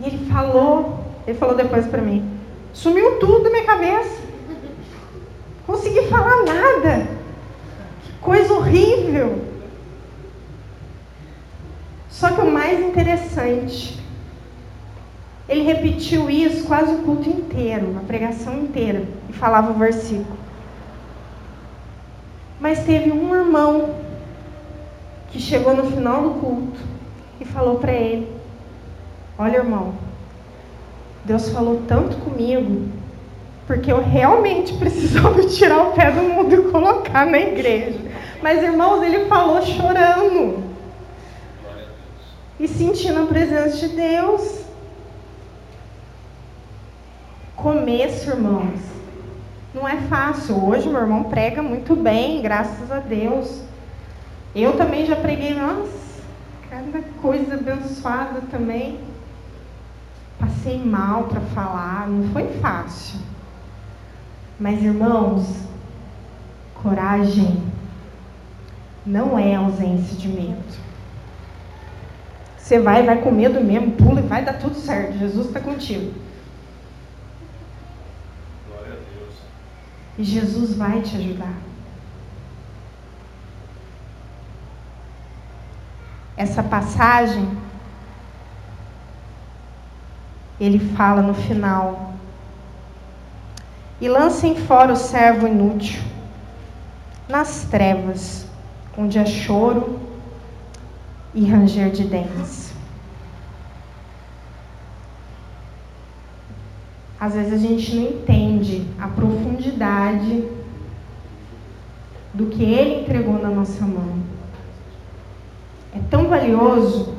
E 0.00 0.06
ele 0.06 0.30
falou, 0.30 1.00
ele 1.26 1.38
falou 1.38 1.54
depois 1.54 1.86
para 1.86 2.00
mim, 2.00 2.38
sumiu 2.72 3.18
tudo 3.18 3.44
da 3.44 3.50
minha 3.50 3.64
cabeça 3.64 4.24
consegui 5.66 6.02
falar 6.08 6.44
nada. 6.44 7.06
Que 8.04 8.12
coisa 8.20 8.54
horrível. 8.54 9.44
Só 12.08 12.30
que 12.30 12.40
o 12.40 12.50
mais 12.50 12.80
interessante, 12.80 14.00
ele 15.48 15.62
repetiu 15.62 16.30
isso 16.30 16.66
quase 16.66 16.94
o 16.94 17.02
culto 17.02 17.28
inteiro, 17.28 17.96
a 17.98 18.06
pregação 18.06 18.54
inteira, 18.54 19.04
e 19.28 19.32
falava 19.32 19.72
o 19.72 19.74
versículo. 19.74 20.38
Mas 22.60 22.84
teve 22.84 23.10
um 23.10 23.34
irmão 23.34 23.96
que 25.34 25.40
chegou 25.40 25.74
no 25.74 25.90
final 25.90 26.22
do 26.22 26.30
culto 26.38 26.80
e 27.40 27.44
falou 27.44 27.80
para 27.80 27.92
ele: 27.92 28.28
Olha, 29.36 29.56
irmão, 29.56 29.92
Deus 31.24 31.48
falou 31.48 31.82
tanto 31.88 32.16
comigo 32.18 32.88
porque 33.66 33.90
eu 33.90 34.00
realmente 34.00 34.74
precisava 34.74 35.42
tirar 35.50 35.88
o 35.88 35.92
pé 35.92 36.12
do 36.12 36.22
mundo 36.22 36.54
e 36.54 36.70
colocar 36.70 37.26
na 37.26 37.38
igreja. 37.38 37.98
Mas, 38.40 38.62
irmãos, 38.62 39.02
ele 39.02 39.24
falou 39.24 39.60
chorando 39.62 40.62
e 42.60 42.68
sentindo 42.68 43.22
a 43.22 43.26
presença 43.26 43.88
de 43.88 43.88
Deus. 43.88 44.60
Começo, 47.56 48.30
irmãos, 48.30 48.78
não 49.74 49.88
é 49.88 49.96
fácil. 50.02 50.64
Hoje, 50.64 50.88
meu 50.88 51.00
irmão 51.00 51.24
prega 51.24 51.60
muito 51.60 51.96
bem, 51.96 52.40
graças 52.40 52.92
a 52.92 53.00
Deus. 53.00 53.64
Eu 54.54 54.76
também 54.76 55.04
já 55.04 55.16
preguei, 55.16 55.52
nossa, 55.52 56.22
cada 56.70 57.02
coisa 57.20 57.54
abençoada 57.54 58.40
também. 58.50 59.00
Passei 60.38 60.78
mal 60.78 61.24
para 61.24 61.40
falar, 61.40 62.08
não 62.08 62.32
foi 62.32 62.46
fácil. 62.60 63.18
Mas, 64.58 64.80
irmãos, 64.80 65.66
coragem 66.80 67.62
não 69.04 69.36
é 69.36 69.56
ausência 69.56 70.16
de 70.16 70.28
medo. 70.28 70.84
Você 72.56 72.78
vai, 72.78 73.02
vai 73.02 73.20
com 73.20 73.30
medo 73.30 73.60
mesmo, 73.60 73.92
pula 73.92 74.20
e 74.20 74.26
vai 74.26 74.44
dar 74.44 74.54
tudo 74.54 74.76
certo. 74.76 75.18
Jesus 75.18 75.48
está 75.48 75.60
contigo. 75.60 76.14
Glória 78.68 78.92
a 78.92 78.96
Deus. 78.96 79.34
E 80.16 80.24
Jesus 80.24 80.74
vai 80.74 81.02
te 81.02 81.16
ajudar. 81.16 81.54
Essa 86.36 86.62
passagem, 86.62 87.48
ele 90.60 90.78
fala 90.78 91.22
no 91.22 91.34
final 91.34 92.14
e 94.00 94.08
lancem 94.08 94.56
fora 94.56 94.92
o 94.92 94.96
servo 94.96 95.46
inútil 95.46 96.02
nas 97.28 97.64
trevas, 97.70 98.46
onde 98.98 99.18
há 99.18 99.24
choro 99.24 99.98
e 101.32 101.44
ranger 101.44 101.90
de 101.90 102.04
dentes. 102.04 102.72
Às 107.18 107.34
vezes 107.34 107.52
a 107.54 107.56
gente 107.56 107.94
não 107.94 108.02
entende 108.02 108.86
a 109.00 109.08
profundidade 109.08 110.46
do 112.34 112.46
que 112.46 112.62
Ele 112.62 113.00
entregou 113.00 113.40
na 113.40 113.48
nossa 113.48 113.86
mão. 113.86 114.33
É 115.94 115.98
tão 116.10 116.28
valioso, 116.28 117.14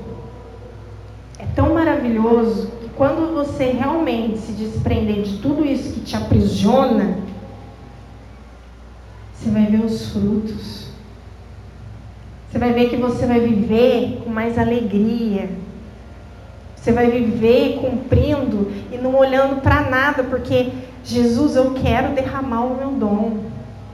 é 1.39 1.45
tão 1.55 1.73
maravilhoso 1.73 2.75
quando 2.95 3.33
você 3.33 3.65
realmente 3.65 4.37
se 4.37 4.53
desprender 4.53 5.23
de 5.23 5.37
tudo 5.39 5.65
isso 5.65 5.93
que 5.93 5.99
te 5.99 6.15
aprisiona, 6.15 7.17
você 9.33 9.49
vai 9.49 9.65
ver 9.65 9.83
os 9.83 10.11
frutos. 10.11 10.85
Você 12.49 12.57
vai 12.57 12.71
ver 12.71 12.89
que 12.89 12.95
você 12.95 13.25
vai 13.25 13.41
viver 13.41 14.21
com 14.23 14.29
mais 14.29 14.57
alegria. 14.57 15.49
Você 16.75 16.93
vai 16.93 17.09
viver 17.09 17.79
cumprindo 17.81 18.71
e 18.91 18.97
não 18.97 19.13
olhando 19.15 19.61
para 19.61 19.89
nada, 19.89 20.23
porque 20.23 20.71
Jesus, 21.03 21.55
eu 21.57 21.73
quero 21.73 22.15
derramar 22.15 22.63
o 22.63 22.77
meu 22.77 22.91
dom. 22.91 23.39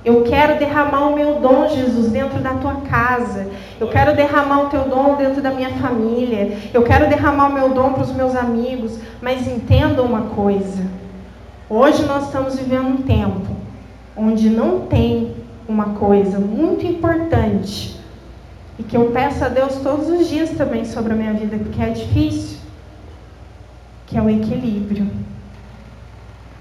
Eu 0.04 0.24
quero 0.24 0.58
derramar 0.58 1.10
o 1.10 1.16
meu 1.16 1.40
dom, 1.40 1.68
Jesus, 1.68 2.12
dentro 2.12 2.40
da 2.40 2.56
tua 2.56 2.76
casa. 2.90 3.48
Eu 3.80 3.88
quero 3.88 4.16
derramar 4.16 4.64
o 4.64 4.70
teu 4.70 4.84
dom 4.90 5.16
dentro 5.16 5.42
da 5.42 5.52
minha 5.52 5.70
família. 5.72 6.58
Eu 6.74 6.82
quero 6.84 7.08
derramar 7.08 7.50
o 7.50 7.54
meu 7.54 7.70
dom 7.70 7.94
para 7.94 8.04
os 8.04 8.12
meus 8.12 8.36
amigos. 8.36 8.98
Mas 9.22 9.48
entenda 9.48 10.02
uma 10.02 10.22
coisa: 10.22 10.84
hoje 11.70 12.04
nós 12.06 12.26
estamos 12.26 12.58
vivendo 12.58 12.88
um 12.88 12.98
tempo 13.04 13.56
onde 14.16 14.50
não 14.50 14.82
tem 14.82 15.36
uma 15.68 15.94
coisa 15.94 16.40
muito 16.40 16.86
importante 16.86 18.00
e 18.78 18.84
que 18.84 18.98
eu 18.98 19.12
peço 19.12 19.46
a 19.46 19.48
Deus 19.48 19.76
todos 19.78 20.10
os 20.10 20.28
dias 20.28 20.50
também 20.52 20.86
sobre 20.86 21.14
a 21.14 21.16
minha 21.16 21.34
vida, 21.34 21.58
porque 21.58 21.82
é 21.82 21.90
difícil. 21.90 22.60
que 24.08 24.18
é 24.18 24.22
o 24.22 24.30
equilíbrio. 24.30 25.10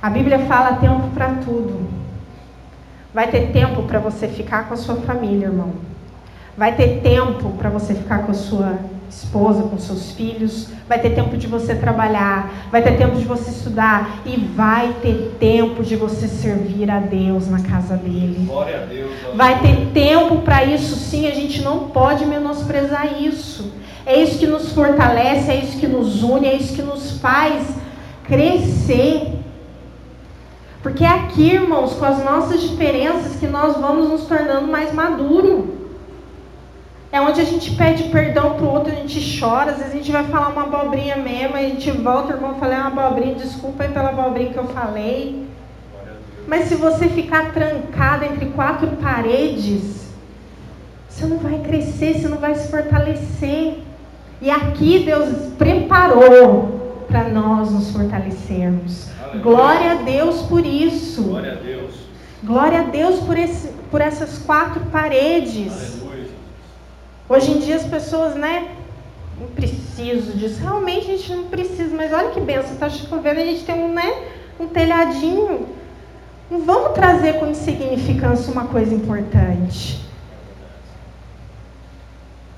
A 0.00 0.08
Bíblia 0.08 0.38
fala 0.40 0.76
tempo 0.76 1.08
para 1.14 1.34
tudo. 1.44 1.99
Vai 3.12 3.28
ter 3.28 3.50
tempo 3.52 3.82
para 3.82 3.98
você 3.98 4.28
ficar 4.28 4.68
com 4.68 4.74
a 4.74 4.76
sua 4.76 4.96
família, 4.96 5.46
irmão. 5.46 5.72
Vai 6.56 6.74
ter 6.74 7.00
tempo 7.00 7.50
para 7.58 7.70
você 7.70 7.94
ficar 7.94 8.24
com 8.24 8.30
a 8.32 8.34
sua 8.34 8.78
esposa, 9.08 9.62
com 9.64 9.76
seus 9.78 10.12
filhos, 10.12 10.68
vai 10.88 10.98
ter 10.98 11.10
tempo 11.10 11.36
de 11.36 11.46
você 11.48 11.74
trabalhar, 11.74 12.68
vai 12.70 12.80
ter 12.80 12.96
tempo 12.96 13.16
de 13.16 13.24
você 13.24 13.50
estudar 13.50 14.20
e 14.24 14.36
vai 14.36 14.94
ter 15.02 15.36
tempo 15.40 15.82
de 15.82 15.96
você 15.96 16.28
servir 16.28 16.88
a 16.90 17.00
Deus 17.00 17.48
na 17.48 17.60
casa 17.60 17.96
dele. 17.96 18.44
Glória 18.46 18.82
a 18.82 18.86
Deus. 18.86 19.10
Vai 19.34 19.60
ter 19.60 19.90
tempo 19.92 20.36
para 20.42 20.64
isso, 20.64 20.94
sim, 20.94 21.26
a 21.26 21.34
gente 21.34 21.60
não 21.62 21.88
pode 21.88 22.24
menosprezar 22.24 23.20
isso. 23.20 23.72
É 24.06 24.16
isso 24.16 24.38
que 24.38 24.46
nos 24.46 24.72
fortalece, 24.72 25.50
é 25.50 25.56
isso 25.56 25.78
que 25.78 25.86
nos 25.86 26.22
une, 26.22 26.46
é 26.46 26.54
isso 26.54 26.74
que 26.74 26.82
nos 26.82 27.18
faz 27.18 27.66
crescer. 28.24 29.39
Porque 30.82 31.04
é 31.04 31.08
aqui, 31.08 31.50
irmãos, 31.50 31.92
com 31.92 32.04
as 32.04 32.24
nossas 32.24 32.62
diferenças, 32.62 33.36
que 33.36 33.46
nós 33.46 33.76
vamos 33.76 34.08
nos 34.08 34.22
tornando 34.22 34.66
mais 34.66 34.94
maduros. 34.94 35.64
É 37.12 37.20
onde 37.20 37.40
a 37.40 37.44
gente 37.44 37.74
pede 37.74 38.04
perdão 38.04 38.54
pro 38.54 38.68
outro, 38.68 38.92
a 38.92 38.94
gente 38.94 39.38
chora, 39.38 39.72
às 39.72 39.78
vezes 39.78 39.92
a 39.92 39.96
gente 39.96 40.12
vai 40.12 40.24
falar 40.24 40.48
uma 40.50 40.62
abobrinha 40.62 41.16
mesmo, 41.16 41.56
a 41.56 41.62
gente 41.62 41.90
volta, 41.90 42.34
irmão, 42.34 42.54
falei 42.54 42.78
uma 42.78 42.86
abobrinha, 42.86 43.34
desculpa 43.34 43.82
aí 43.82 43.90
pela 43.90 44.10
abobrinha 44.10 44.52
que 44.52 44.58
eu 44.58 44.68
falei. 44.68 45.46
Mas 46.46 46.66
se 46.66 46.76
você 46.76 47.08
ficar 47.08 47.52
trancado 47.52 48.24
entre 48.24 48.46
quatro 48.46 48.86
paredes, 49.02 50.08
você 51.08 51.26
não 51.26 51.38
vai 51.38 51.58
crescer, 51.58 52.14
você 52.14 52.28
não 52.28 52.38
vai 52.38 52.54
se 52.54 52.70
fortalecer. 52.70 53.78
E 54.40 54.48
aqui 54.48 55.00
Deus 55.00 55.52
preparou 55.58 56.79
para 57.10 57.28
nós 57.28 57.70
nos 57.70 57.90
fortalecermos. 57.90 59.08
Aleluia. 59.22 59.42
Glória 59.42 59.92
a 59.92 59.94
Deus 59.96 60.42
por 60.42 60.64
isso. 60.64 61.22
Glória 61.24 61.52
a 61.52 61.56
Deus. 61.56 61.94
Glória 62.42 62.80
a 62.80 62.84
Deus 62.84 63.20
por, 63.20 63.36
esse, 63.36 63.68
por 63.90 64.00
essas 64.00 64.38
quatro 64.38 64.80
paredes. 64.86 66.00
Aleluia. 66.00 66.30
Hoje 67.28 67.50
em 67.52 67.58
dia 67.58 67.76
as 67.76 67.84
pessoas, 67.84 68.34
né? 68.34 68.68
Não 69.38 69.48
preciso 69.48 70.32
disso. 70.36 70.60
Realmente 70.60 71.10
a 71.10 71.16
gente 71.16 71.34
não 71.34 71.44
precisa, 71.44 71.94
mas 71.94 72.12
olha 72.12 72.30
que 72.30 72.40
benção, 72.40 72.72
está 72.72 72.88
chovendo, 72.88 73.40
a 73.40 73.44
gente 73.44 73.64
tem 73.64 73.74
um, 73.74 73.92
né, 73.92 74.28
um 74.58 74.68
telhadinho. 74.68 75.66
Não 76.50 76.62
vamos 76.62 76.92
trazer 76.92 77.34
com 77.34 77.46
insignificância 77.46 78.52
uma 78.52 78.66
coisa 78.66 78.94
importante. 78.94 80.04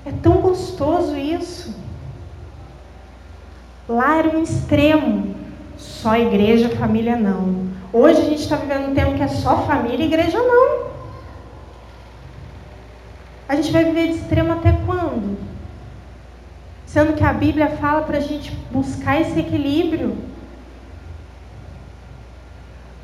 É 0.05 0.11
tão 0.11 0.41
gostoso 0.41 1.15
isso. 1.15 1.73
Lá 3.87 4.17
era 4.17 4.37
um 4.37 4.43
extremo. 4.43 5.35
Só 5.77 6.15
igreja, 6.15 6.69
família 6.69 7.15
não. 7.15 7.67
Hoje 7.91 8.21
a 8.21 8.25
gente 8.25 8.41
está 8.41 8.55
vivendo 8.55 8.91
um 8.91 8.95
tempo 8.95 9.15
que 9.15 9.23
é 9.23 9.27
só 9.27 9.65
família 9.65 10.05
igreja 10.05 10.37
não. 10.37 10.87
A 13.47 13.55
gente 13.55 13.71
vai 13.71 13.83
viver 13.85 14.07
de 14.07 14.15
extremo 14.15 14.53
até 14.53 14.71
quando? 14.85 15.37
Sendo 16.85 17.13
que 17.13 17.23
a 17.23 17.33
Bíblia 17.33 17.69
fala 17.69 18.03
para 18.03 18.17
a 18.17 18.21
gente 18.21 18.51
buscar 18.71 19.19
esse 19.19 19.39
equilíbrio. 19.39 20.15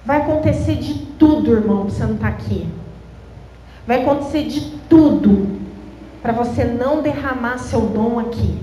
Vai 0.05 0.21
acontecer 0.21 0.75
de 0.75 1.05
tudo, 1.19 1.51
irmão, 1.51 1.85
para 1.85 1.91
você 1.91 2.03
não 2.03 2.15
estar 2.15 2.31
tá 2.31 2.33
aqui. 2.33 2.67
Vai 3.85 4.01
acontecer 4.01 4.43
de 4.45 4.61
tudo 4.89 5.59
para 6.21 6.31
você 6.31 6.63
não 6.63 7.01
derramar 7.01 7.57
seu 7.57 7.81
dom 7.81 8.19
aqui. 8.19 8.57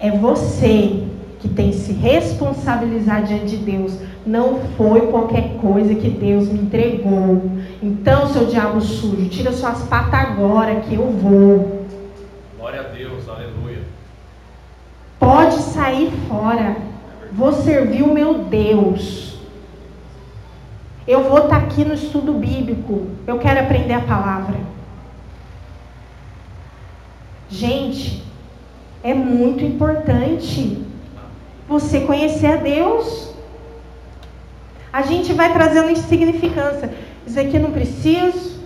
É 0.00 0.10
você 0.10 1.04
que 1.40 1.48
tem 1.48 1.70
que 1.70 1.76
se 1.76 1.92
responsabilizar 1.92 3.24
diante 3.24 3.56
de 3.56 3.56
Deus. 3.58 3.98
Não 4.26 4.60
foi 4.76 5.08
qualquer 5.08 5.56
coisa 5.60 5.94
que 5.94 6.08
Deus 6.08 6.48
me 6.48 6.60
entregou. 6.60 7.50
Então, 7.82 8.28
seu 8.28 8.46
diabo 8.46 8.80
sujo, 8.80 9.28
tira 9.28 9.52
suas 9.52 9.82
patas 9.84 10.14
agora 10.14 10.76
que 10.80 10.94
eu 10.94 11.10
vou. 11.10 11.86
Glória 12.56 12.80
a 12.80 12.84
Deus, 12.84 13.28
aleluia. 13.28 13.82
Pode 15.18 15.54
sair 15.54 16.10
fora. 16.28 16.76
Vou 17.32 17.52
servir 17.52 18.02
o 18.02 18.12
meu 18.12 18.44
Deus. 18.44 19.38
Eu 21.06 21.24
vou 21.24 21.38
estar 21.38 21.56
aqui 21.56 21.84
no 21.84 21.94
estudo 21.94 22.34
bíblico. 22.34 23.06
Eu 23.26 23.38
quero 23.38 23.60
aprender 23.60 23.94
a 23.94 24.00
palavra. 24.00 24.56
Gente, 27.48 28.22
é 29.02 29.14
muito 29.14 29.64
importante 29.64 30.82
você 31.68 32.00
conhecer 32.00 32.46
a 32.46 32.56
Deus. 32.56 33.28
A 34.92 35.02
gente 35.02 35.32
vai 35.32 35.52
trazendo 35.52 35.90
insignificância. 35.90 36.90
Isso 37.26 37.38
aqui 37.38 37.58
não 37.58 37.70
preciso, 37.70 38.58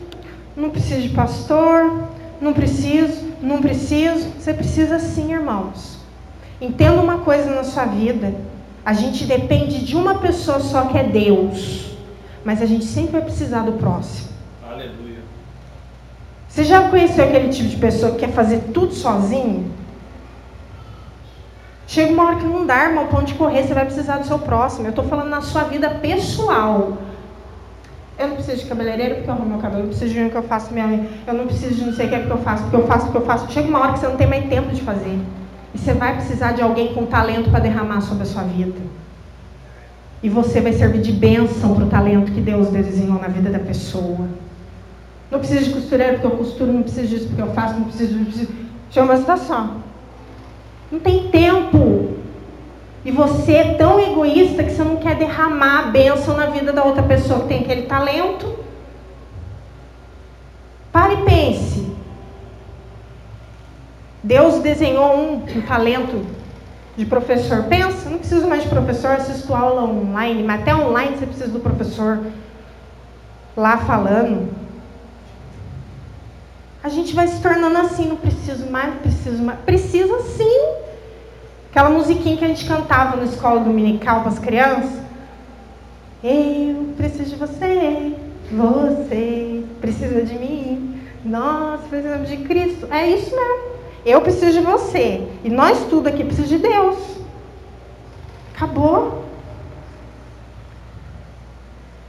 não 0.57 0.71
preciso 0.71 1.03
de 1.03 1.09
pastor, 1.11 2.09
não 2.41 2.53
preciso, 2.53 3.33
não 3.43 3.61
preciso. 3.61 4.31
Você 4.39 4.55
precisa 4.55 4.99
sim, 4.99 5.33
irmãos. 5.33 5.99
Entenda 6.61 7.01
uma 7.01 7.19
coisa 7.19 7.51
na 7.51 7.65
sua 7.65 7.85
vida. 7.87 8.33
A 8.85 8.93
gente 8.93 9.25
depende 9.25 9.85
de 9.85 9.97
uma 9.97 10.19
pessoa 10.19 10.61
só 10.61 10.87
que 10.87 10.99
é 10.99 11.05
Deus. 11.05 11.93
Mas 12.45 12.63
a 12.63 12.67
gente 12.67 12.85
sempre 12.85 13.13
vai 13.13 13.23
precisar 13.23 13.63
do 13.63 13.73
próximo. 13.73 14.29
Aleluia. 14.65 15.21
Você 16.49 16.65
já 16.65 16.89
conheceu 16.89 17.25
aquele 17.25 17.49
tipo 17.49 17.69
de 17.69 17.77
pessoa 17.77 18.13
que 18.13 18.19
quer 18.19 18.33
fazer 18.33 18.71
tudo 18.73 18.93
sozinho? 18.93 19.82
Chega 21.93 22.11
uma 22.11 22.25
hora 22.25 22.37
que 22.37 22.47
não 22.47 22.65
dá, 22.65 22.85
irmão, 22.87 23.07
pra 23.07 23.19
onde 23.19 23.35
correr, 23.35 23.65
você 23.65 23.75
vai 23.75 23.85
precisar 23.85 24.17
do 24.17 24.27
seu 24.27 24.39
próximo. 24.39 24.87
Eu 24.87 24.93
estou 24.93 25.05
falando 25.05 25.29
na 25.29 25.43
sua 25.43 25.65
vida 25.65 25.91
pessoal. 25.91 26.97
Eu 28.19 28.29
não 28.29 28.37
preciso 28.37 28.63
de 28.63 28.67
cabeleireiro 28.67 29.17
porque 29.17 29.29
eu 29.29 29.35
arrumo 29.35 29.51
meu 29.51 29.59
cabelo, 29.59 29.81
eu 29.81 29.85
não 29.85 29.91
preciso 29.91 30.15
de 30.15 30.21
um 30.21 30.31
que 30.31 30.35
eu 30.35 30.43
faço 30.43 30.73
minha 30.73 31.07
eu 31.27 31.35
não 31.35 31.47
preciso 31.47 31.75
de 31.75 31.85
não 31.85 31.93
sei 31.93 32.07
o 32.07 32.09
que 32.09 32.15
é 32.15 32.19
porque 32.21 32.33
eu 32.33 32.39
faço, 32.39 32.63
porque 32.63 32.77
eu 32.77 32.87
faço, 32.87 33.05
porque 33.05 33.19
eu 33.19 33.27
faço. 33.27 33.53
Chega 33.53 33.69
uma 33.69 33.79
hora 33.79 33.93
que 33.93 33.99
você 33.99 34.09
não 34.09 34.17
tem 34.17 34.27
mais 34.27 34.49
tempo 34.49 34.75
de 34.75 34.81
fazer. 34.81 35.19
E 35.75 35.79
você 35.79 35.93
vai 35.93 36.17
precisar 36.17 36.53
de 36.53 36.63
alguém 36.63 36.95
com 36.95 37.05
talento 37.05 37.51
para 37.51 37.61
derramar 37.61 38.01
sobre 38.01 38.23
a 38.23 38.27
sua 38.27 38.45
vida. 38.45 38.81
E 40.23 40.31
você 40.31 40.63
vai 40.63 40.73
servir 40.73 41.03
de 41.03 41.13
bênção 41.13 41.75
para 41.75 41.85
o 41.85 41.89
talento 41.91 42.33
que 42.33 42.41
Deus 42.41 42.69
desenhou 42.69 43.21
na 43.21 43.29
vida 43.29 43.51
da 43.51 43.59
pessoa. 43.59 44.29
Não 45.31 45.39
preciso 45.39 45.65
de 45.65 45.75
costureiro 45.75 46.15
porque 46.15 46.27
eu 46.27 46.39
costuro, 46.39 46.73
não 46.73 46.83
preciso 46.83 47.09
disso 47.09 47.27
porque 47.27 47.43
eu 47.43 47.53
faço, 47.53 47.75
não 47.75 47.85
preciso 47.85 48.19
disso. 48.19 48.51
Chama 48.91 49.13
a 49.13 49.19
situação. 49.19 49.92
Não 50.93 51.01
tem 51.01 51.29
tempo. 51.29 52.19
E 53.03 53.11
você 53.11 53.55
é 53.55 53.75
tão 53.75 53.99
egoísta 53.99 54.63
que 54.63 54.71
você 54.71 54.85
não 54.85 54.97
quer 54.97 55.17
derramar 55.17 55.79
a 55.79 55.91
bênção 55.91 56.37
na 56.37 56.47
vida 56.47 56.71
da 56.71 56.85
outra 56.85 57.03
pessoa 57.03 57.41
que 57.41 57.49
tem 57.49 57.61
aquele 57.61 57.83
talento. 57.83 58.59
Pare 60.93 61.15
e 61.15 61.25
pense. 61.25 61.91
Deus 64.23 64.59
desenhou 64.59 65.17
um, 65.17 65.35
um 65.37 65.63
talento 65.63 66.25
de 66.95 67.07
professor. 67.07 67.65
Pensa, 67.65 68.11
não 68.11 68.19
preciso 68.19 68.47
mais 68.47 68.63
de 68.63 68.69
professor, 68.69 69.13
assisto 69.13 69.55
aula 69.55 69.83
online, 69.83 70.43
mas 70.43 70.61
até 70.61 70.75
online 70.75 71.17
você 71.17 71.27
precisa 71.27 71.49
do 71.49 71.61
professor 71.61 72.21
lá 73.57 73.79
falando. 73.79 74.62
A 76.83 76.89
gente 76.89 77.15
vai 77.15 77.29
se 77.29 77.41
tornando 77.41 77.79
assim, 77.79 78.09
não 78.09 78.17
preciso 78.17 78.69
mais, 78.69 78.95
não 78.95 79.01
preciso 79.01 79.43
mais. 79.43 79.59
Precisa 79.61 80.21
sim. 80.23 80.75
Aquela 81.71 81.91
musiquinha 81.91 82.37
que 82.37 82.45
a 82.45 82.49
gente 82.49 82.67
cantava 82.67 83.17
na 83.17 83.25
escola 83.25 83.61
dominical 83.61 84.21
para 84.21 84.31
as 84.31 84.39
crianças. 84.39 85.01
Eu 86.25 86.93
preciso 86.97 87.31
de 87.31 87.37
você, 87.37 88.15
você 88.51 89.65
precisa 89.81 90.23
de 90.23 90.35
mim, 90.35 91.01
nós 91.25 91.81
precisamos 91.89 92.29
de 92.29 92.37
Cristo. 92.39 92.87
É 92.91 93.07
isso 93.07 93.35
mesmo. 93.35 93.73
Eu 94.05 94.21
preciso 94.21 94.59
de 94.59 94.65
você. 94.65 95.27
E 95.45 95.51
nós 95.51 95.87
tudo 95.89 96.09
aqui 96.09 96.25
precisamos 96.25 96.51
de 96.51 96.59
Deus. 96.59 96.99
Acabou. 98.55 99.25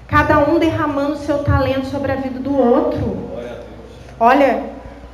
Cada 0.08 0.40
um 0.40 0.60
derramando 0.60 1.18
seu 1.18 1.44
talento 1.44 1.88
sobre 1.88 2.12
a 2.12 2.16
vida 2.16 2.40
do 2.40 2.56
outro. 2.56 3.33
Olha, 4.26 4.64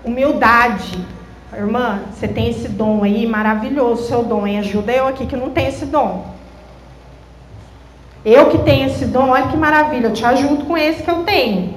humildade. 0.06 1.04
Irmã, 1.52 2.02
você 2.14 2.28
tem 2.28 2.52
esse 2.52 2.68
dom 2.68 3.04
aí, 3.04 3.26
maravilhoso 3.26 4.04
seu 4.04 4.24
dom, 4.24 4.46
e 4.46 4.56
ajuda 4.56 4.92
eu 4.92 5.08
aqui 5.08 5.26
que 5.26 5.36
não 5.36 5.50
tem 5.50 5.66
esse 5.66 5.88
dom. 5.88 6.28
Eu 8.24 8.52
que 8.52 8.60
tenho 8.60 8.86
esse 8.86 9.06
dom, 9.06 9.30
olha 9.30 9.48
que 9.48 9.58
maravilha, 9.58 10.06
eu 10.06 10.14
te 10.14 10.24
ajudo 10.24 10.66
com 10.66 10.78
esse 10.78 11.02
que 11.02 11.10
eu 11.10 11.24
tenho. 11.24 11.74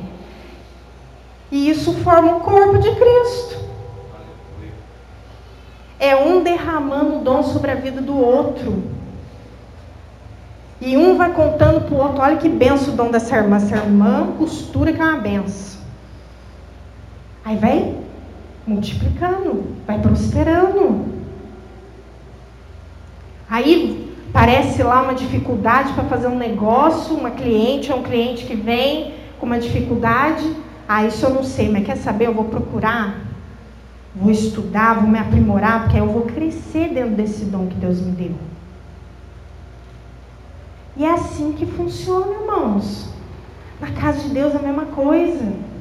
E 1.51 1.71
isso 1.71 1.95
forma 2.05 2.37
o 2.37 2.41
corpo 2.41 2.79
de 2.79 2.91
Cristo. 2.97 3.57
É 5.99 6.15
um 6.15 6.43
derramando 6.43 7.17
o 7.17 7.21
dom 7.21 7.43
sobre 7.43 7.71
a 7.71 7.77
vida 7.77 8.03
do 8.03 8.15
outro. 8.15 8.83
E 10.83 10.99
um 10.99 11.17
vai 11.17 11.33
contando 11.33 11.81
para 11.81 11.95
o 11.95 11.99
outro, 11.99 12.21
olha 12.21 12.37
que 12.37 12.51
benção 12.51 12.93
o 12.93 12.97
dom 12.99 13.11
dessa 13.11 13.37
irmã. 13.39 13.57
Essa 13.57 13.77
irmã 13.77 14.35
costura 14.37 14.93
que 14.93 15.01
é 15.01 15.05
uma 15.05 15.17
benção. 15.17 15.82
Aí 17.45 17.57
vai 17.57 17.97
multiplicando, 18.67 19.65
vai 19.87 19.99
prosperando. 19.99 21.07
Aí 23.51 24.15
parece 24.33 24.83
lá 24.83 25.03
uma 25.03 25.15
dificuldade 25.15 25.93
para 25.93 26.05
fazer 26.05 26.29
um 26.29 26.39
negócio, 26.39 27.15
uma 27.15 27.31
cliente 27.31 27.93
ou 27.93 27.99
um 27.99 28.03
cliente 28.03 28.45
que 28.45 28.55
vem 28.55 29.15
com 29.39 29.47
uma 29.47 29.59
dificuldade. 29.59 30.57
Ah, 30.89 31.05
isso 31.05 31.25
eu 31.27 31.35
não 31.35 31.45
sei, 31.45 31.69
mas 31.69 31.85
quer 31.85 31.97
saber? 31.97 32.27
Eu 32.27 32.35
vou 32.35 32.45
procurar, 32.45 33.19
vou 34.15 34.31
estudar, 34.31 35.01
vou 35.01 35.09
me 35.09 35.19
aprimorar, 35.19 35.83
porque 35.83 35.99
eu 35.99 36.07
vou 36.07 36.23
crescer 36.23 36.89
dentro 36.89 37.15
desse 37.15 37.45
dom 37.45 37.67
que 37.67 37.75
Deus 37.75 38.01
me 38.01 38.13
deu. 38.13 38.35
E 40.97 41.05
é 41.05 41.11
assim 41.11 41.53
que 41.53 41.67
funciona, 41.67 42.33
irmãos. 42.33 43.09
Na 43.81 43.91
casa 43.91 44.21
de 44.21 44.29
Deus 44.29 44.55
é 44.55 44.59
a 44.59 44.63
mesma 44.63 44.87
coisa. 44.87 45.72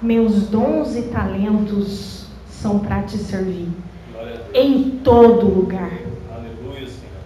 Meus 0.00 0.48
dons 0.48 0.94
e 0.94 1.02
talentos 1.02 2.26
são 2.50 2.78
para 2.78 3.02
te 3.02 3.16
servir. 3.16 3.70
Em 4.52 4.98
todo 5.02 5.46
lugar. 5.46 5.92
Aleluia, 6.30 6.86
Senhor. 6.86 7.22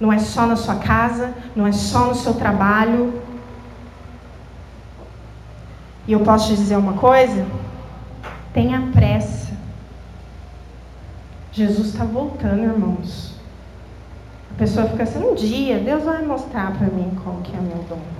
Não 0.00 0.12
é 0.12 0.18
só 0.18 0.46
na 0.46 0.56
sua 0.56 0.76
casa, 0.76 1.34
não 1.54 1.66
é 1.66 1.72
só 1.72 2.06
no 2.06 2.14
seu 2.14 2.34
trabalho. 2.34 3.22
E 6.06 6.12
eu 6.12 6.20
posso 6.20 6.48
te 6.48 6.56
dizer 6.56 6.76
uma 6.76 6.94
coisa? 6.94 7.46
Tenha 8.52 8.90
pressa. 8.92 9.54
Jesus 11.52 11.88
está 11.88 12.04
voltando, 12.04 12.62
irmãos. 12.62 13.34
A 14.54 14.58
pessoa 14.58 14.86
fica 14.86 15.02
assim, 15.02 15.18
um 15.18 15.34
dia 15.34 15.78
Deus 15.78 16.04
vai 16.04 16.22
mostrar 16.22 16.72
para 16.76 16.86
mim 16.86 17.10
qual 17.22 17.36
que 17.42 17.54
é 17.54 17.60
meu 17.60 17.84
dom. 17.88 18.15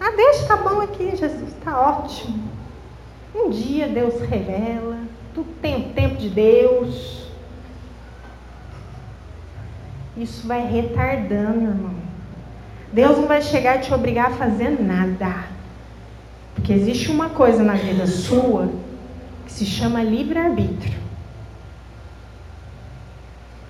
Ah, 0.00 0.10
deixa, 0.10 0.46
tá 0.46 0.56
bom 0.56 0.80
aqui, 0.80 1.16
Jesus, 1.16 1.52
tá 1.64 1.80
ótimo. 1.80 2.48
Um 3.34 3.50
dia 3.50 3.88
Deus 3.88 4.20
revela, 4.20 4.98
tudo 5.34 5.48
tem 5.60 5.76
o 5.76 5.92
tempo 5.92 6.16
de 6.16 6.28
Deus. 6.28 7.26
Isso 10.16 10.46
vai 10.46 10.66
retardando, 10.66 11.64
irmão. 11.64 11.94
Deus 12.92 13.18
não 13.18 13.26
vai 13.26 13.42
chegar 13.42 13.76
e 13.76 13.80
te 13.80 13.92
obrigar 13.92 14.32
a 14.32 14.34
fazer 14.36 14.70
nada. 14.80 15.44
Porque 16.54 16.72
existe 16.72 17.10
uma 17.10 17.28
coisa 17.28 17.62
na 17.62 17.74
vida 17.74 18.06
sua 18.06 18.70
que 19.44 19.52
se 19.52 19.66
chama 19.66 20.02
livre-arbítrio. 20.02 20.98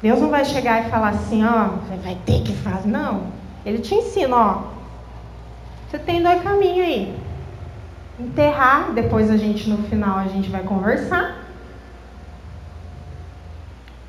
Deus 0.01 0.20
não 0.20 0.31
vai 0.31 0.45
chegar 0.45 0.87
e 0.87 0.91
falar 0.91 1.09
assim, 1.09 1.45
ó, 1.45 1.70
vai 2.03 2.16
ter 2.24 2.43
que 2.43 2.53
fazer. 2.53 2.89
Não. 2.89 3.24
Ele 3.64 3.79
te 3.79 3.95
ensina, 3.95 4.37
ó. 4.37 4.76
Você 5.89 5.99
tem 5.99 6.22
dois 6.22 6.43
caminhos 6.43 6.87
aí. 6.87 7.18
Enterrar, 8.18 8.93
depois 8.93 9.30
a 9.30 9.37
gente 9.37 9.68
no 9.68 9.78
final 9.89 10.18
a 10.18 10.28
gente 10.28 10.51
vai 10.51 10.62
conversar. 10.62 11.45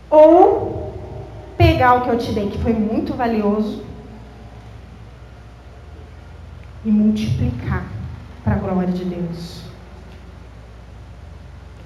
Ou 0.09 0.93
pegar 1.57 1.95
o 1.95 2.01
que 2.01 2.09
eu 2.09 2.17
te 2.17 2.31
dei, 2.31 2.49
que 2.49 2.57
foi 2.59 2.73
muito 2.73 3.13
valioso, 3.13 3.83
e 6.85 6.89
multiplicar 6.89 7.83
para 8.43 8.55
a 8.55 8.59
glória 8.59 8.93
de 8.93 9.03
Deus. 9.03 9.63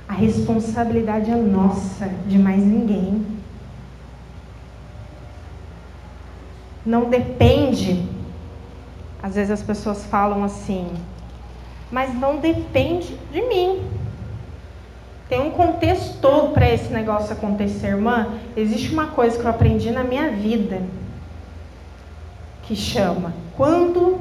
A 0.08 0.14
responsabilidade 0.14 1.32
é 1.32 1.36
nossa, 1.36 2.08
de 2.28 2.38
mais 2.38 2.62
ninguém. 2.62 3.42
não 6.86 7.10
depende. 7.10 8.04
Às 9.22 9.36
vezes 9.36 9.52
as 9.52 9.62
pessoas 9.62 10.06
falam 10.06 10.44
assim, 10.44 10.88
mas 11.92 12.14
não 12.14 12.38
depende 12.38 13.18
de 13.32 13.42
mim. 13.42 13.82
Tem 15.30 15.40
um 15.40 15.52
contexto 15.52 16.20
todo 16.20 16.54
para 16.54 16.70
esse 16.70 16.92
negócio 16.92 17.32
acontecer, 17.32 17.88
irmã. 17.88 18.28
Existe 18.56 18.92
uma 18.92 19.08
coisa 19.08 19.40
que 19.40 19.46
eu 19.46 19.50
aprendi 19.50 19.92
na 19.92 20.04
minha 20.04 20.32
vida 20.32 20.82
que 22.64 22.76
chama 22.76 23.34
quando 23.56 24.20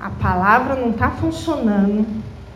a 0.00 0.10
palavra 0.10 0.74
não 0.74 0.90
está 0.90 1.10
funcionando, 1.10 2.06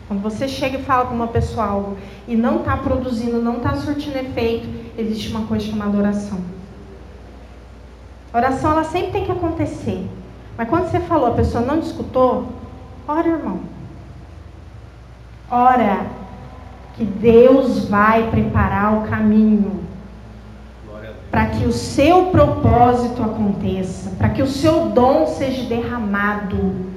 quando 0.07 0.21
você 0.21 0.47
chega 0.47 0.77
e 0.77 0.83
fala 0.83 1.05
com 1.05 1.15
uma 1.15 1.27
pessoa 1.27 1.65
algo 1.65 1.97
e 2.27 2.35
não 2.35 2.59
está 2.59 2.75
produzindo, 2.75 3.41
não 3.41 3.57
está 3.57 3.75
surtindo 3.75 4.17
efeito, 4.17 4.67
existe 4.97 5.29
uma 5.29 5.47
coisa 5.47 5.65
chamada 5.65 5.97
oração. 5.97 6.39
Oração 8.33 8.71
ela 8.71 8.83
sempre 8.83 9.11
tem 9.11 9.25
que 9.25 9.31
acontecer. 9.31 10.05
Mas 10.57 10.67
quando 10.67 10.89
você 10.89 10.99
falou, 10.99 11.27
a 11.27 11.35
pessoa 11.35 11.63
não 11.63 11.79
te 11.79 11.87
escutou, 11.87 12.47
ora, 13.07 13.27
irmão. 13.27 13.59
Ora, 15.49 16.07
que 16.95 17.05
Deus 17.05 17.87
vai 17.87 18.29
preparar 18.31 18.97
o 18.97 19.07
caminho 19.07 19.85
para 21.29 21.45
que 21.47 21.65
o 21.65 21.71
seu 21.71 22.27
propósito 22.27 23.21
aconteça, 23.21 24.09
para 24.17 24.29
que 24.29 24.41
o 24.41 24.47
seu 24.47 24.89
dom 24.89 25.27
seja 25.27 25.63
derramado. 25.65 26.87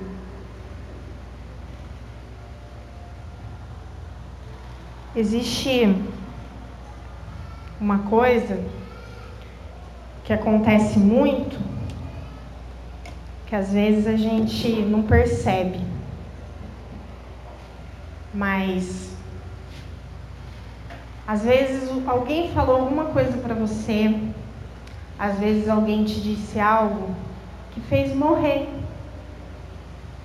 Existe 5.15 5.95
uma 7.79 7.99
coisa 7.99 8.59
que 10.25 10.33
acontece 10.33 10.99
muito, 10.99 11.59
que 13.51 13.57
às 13.57 13.73
vezes 13.73 14.07
a 14.07 14.17
gente 14.17 14.69
não 14.83 15.03
percebe. 15.03 15.81
Mas 18.33 19.11
às 21.27 21.43
vezes 21.43 21.91
alguém 22.07 22.53
falou 22.53 22.77
alguma 22.77 23.07
coisa 23.07 23.37
para 23.39 23.53
você, 23.55 24.17
às 25.19 25.37
vezes 25.41 25.69
alguém 25.69 26.05
te 26.05 26.21
disse 26.21 26.61
algo 26.61 27.13
que 27.73 27.81
fez 27.81 28.15
morrer, 28.15 28.69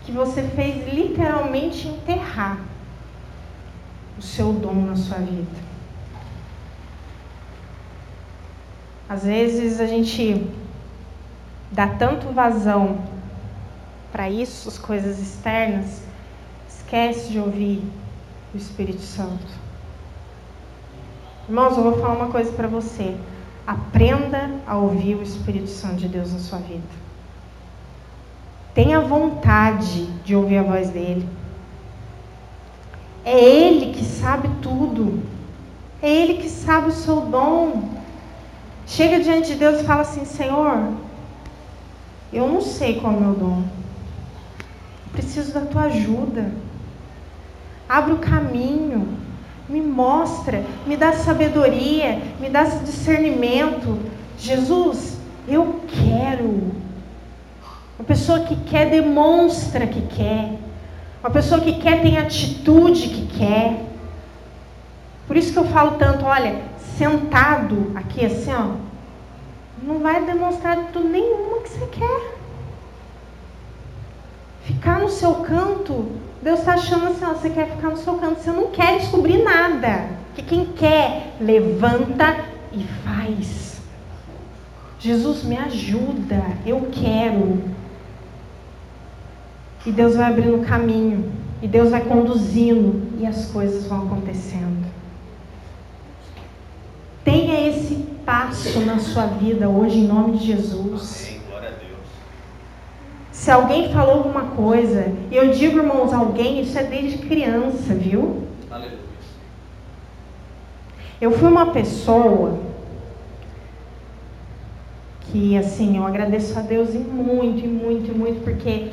que 0.03 0.11
você 0.11 0.43
fez 0.43 0.88
literalmente 0.93 1.88
enterrar 1.88 2.59
o 4.19 4.21
seu 4.21 4.53
dom 4.53 4.76
na 4.76 4.95
sua 4.95 5.17
vida. 5.17 5.65
Às 9.09 9.23
vezes 9.23 9.80
a 9.80 9.88
gente 9.88 10.47
dá 11.71 11.88
tanto 11.88 12.32
vazão 12.32 13.14
para 14.16 14.30
isso, 14.30 14.70
as 14.70 14.78
coisas 14.78 15.20
externas, 15.20 16.01
esquece 16.70 17.34
de 17.34 17.38
ouvir 17.38 17.84
o 18.53 18.57
Espírito 18.57 19.01
Santo. 19.01 19.45
Irmãos, 21.49 21.76
eu 21.76 21.84
vou 21.84 21.99
falar 21.99 22.13
uma 22.13 22.30
coisa 22.30 22.49
para 22.53 22.66
você. 22.66 23.13
Aprenda 23.68 24.51
a 24.66 24.78
ouvir 24.78 25.16
o 25.16 25.22
Espírito 25.22 25.68
Santo 25.68 25.95
de 25.95 26.07
Deus 26.07 26.32
na 26.32 26.39
sua 26.39 26.59
vida. 26.59 26.88
Tenha 28.74 29.01
vontade 29.01 30.05
de 30.24 30.34
ouvir 30.34 30.59
a 30.59 30.63
voz 30.63 30.89
dele. 30.91 31.28
É 33.26 33.38
ele 33.38 33.93
que 33.93 34.05
sabe 34.05 34.49
tudo. 34.61 35.22
É 36.01 36.09
ele 36.09 36.36
que 36.36 36.47
sabe 36.47 36.88
o 36.88 36.93
seu 36.93 37.20
dom. 37.20 37.89
Chega 38.88 39.20
diante 39.20 39.49
de 39.49 39.55
Deus 39.55 39.82
e 39.82 39.84
fala 39.84 40.03
assim: 40.03 40.24
Senhor, 40.24 40.93
eu 42.32 42.47
não 42.47 42.61
sei 42.61 42.97
qual 42.97 43.11
é 43.11 43.18
o 43.18 43.20
meu 43.20 43.34
dom. 43.34 43.85
Preciso 45.16 45.53
da 45.53 45.61
tua 45.61 45.84
ajuda. 45.84 46.51
Abre 47.88 48.13
o 48.13 48.18
caminho. 48.18 49.18
Me 49.68 49.82
mostra. 49.82 50.63
Me 50.86 50.97
dá 50.97 51.13
sabedoria. 51.13 52.22
Me 52.39 52.49
dá 52.49 52.63
discernimento. 52.63 53.97
Jesus, 54.38 55.18
eu 55.47 55.82
quero. 55.88 56.72
Uma 57.97 58.05
pessoa 58.05 58.41
que 58.41 58.55
quer 58.57 58.89
demonstra 58.89 59.88
que 59.88 60.01
quer. 60.01 60.59
Uma 61.24 61.32
pessoa 61.32 61.61
que 61.61 61.80
quer 61.80 62.01
tem 62.01 62.18
atitude 62.18 63.07
que 63.07 63.38
quer. 63.38 63.86
Por 65.28 65.38
isso 65.38 65.53
que 65.53 65.57
eu 65.57 65.66
falo 65.66 65.91
tanto, 65.97 66.26
olha, 66.26 66.61
sentado 66.97 67.91
aqui 67.95 68.26
assim, 68.26 68.53
ó, 68.53 68.76
não 69.82 69.99
vai 69.99 70.24
demonstrar 70.24 70.78
tudo 70.93 71.07
nenhuma 71.09 71.61
que 71.61 71.70
você 71.70 71.86
quer. 71.88 72.36
Ficar 74.66 74.99
no 74.99 75.09
seu 75.09 75.36
canto, 75.36 76.07
Deus 76.41 76.59
está 76.59 76.74
achando 76.74 77.07
assim, 77.07 77.24
ó, 77.24 77.34
você 77.34 77.51
quer 77.51 77.70
ficar 77.70 77.89
no 77.89 77.97
seu 77.97 78.16
canto, 78.16 78.41
você 78.41 78.51
não 78.51 78.72
quer 78.72 78.99
descobrir 78.99 79.43
nada. 79.43 80.09
Que 80.34 80.41
quem 80.41 80.66
quer, 80.66 81.36
levanta 81.39 82.36
e 82.74 82.84
faz. 83.03 83.80
Jesus 84.99 85.43
me 85.43 85.55
ajuda, 85.55 86.43
eu 86.66 86.89
quero. 86.91 87.61
E 89.86 89.91
Deus 89.91 90.16
vai 90.16 90.32
abrindo 90.32 90.55
o 90.55 90.66
caminho, 90.66 91.32
e 91.61 91.68
Deus 91.68 91.91
vai 91.91 92.01
conduzindo, 92.01 93.03
e 93.20 93.26
as 93.28 93.51
coisas 93.51 93.86
vão 93.86 94.07
acontecendo. 94.07 94.84
Tenha 97.24 97.70
esse 97.70 97.95
passo 98.26 98.80
na 98.80 98.97
sua 98.97 99.28
vida 99.28 99.70
hoje, 99.70 99.99
em 99.99 100.07
nome 100.07 100.39
de 100.39 100.47
Jesus. 100.47 101.35
Se 103.46 103.52
alguém 103.52 103.93
falou 103.93 104.16
alguma 104.16 104.41
coisa, 104.56 105.14
eu 105.32 105.52
digo, 105.52 105.78
irmãos, 105.78 106.12
alguém, 106.12 106.62
isso 106.62 106.80
é 106.80 106.84
desde 106.84 107.20
criança, 107.20 107.93
viu? 107.93 108.41
Aleluia. 108.72 108.98
Eu 111.22 111.30
fui 111.30 111.48
uma 111.48 111.68
pessoa 111.68 112.58
que, 115.22 115.56
assim, 115.56 115.96
eu 115.96 116.08
agradeço 116.08 116.58
a 116.58 116.64
Deus 116.64 116.96
e 116.96 116.98
muito, 116.98 117.64
e 117.64 117.68
muito, 117.68 118.10
e 118.10 118.18
muito, 118.18 118.43
porque, 118.43 118.88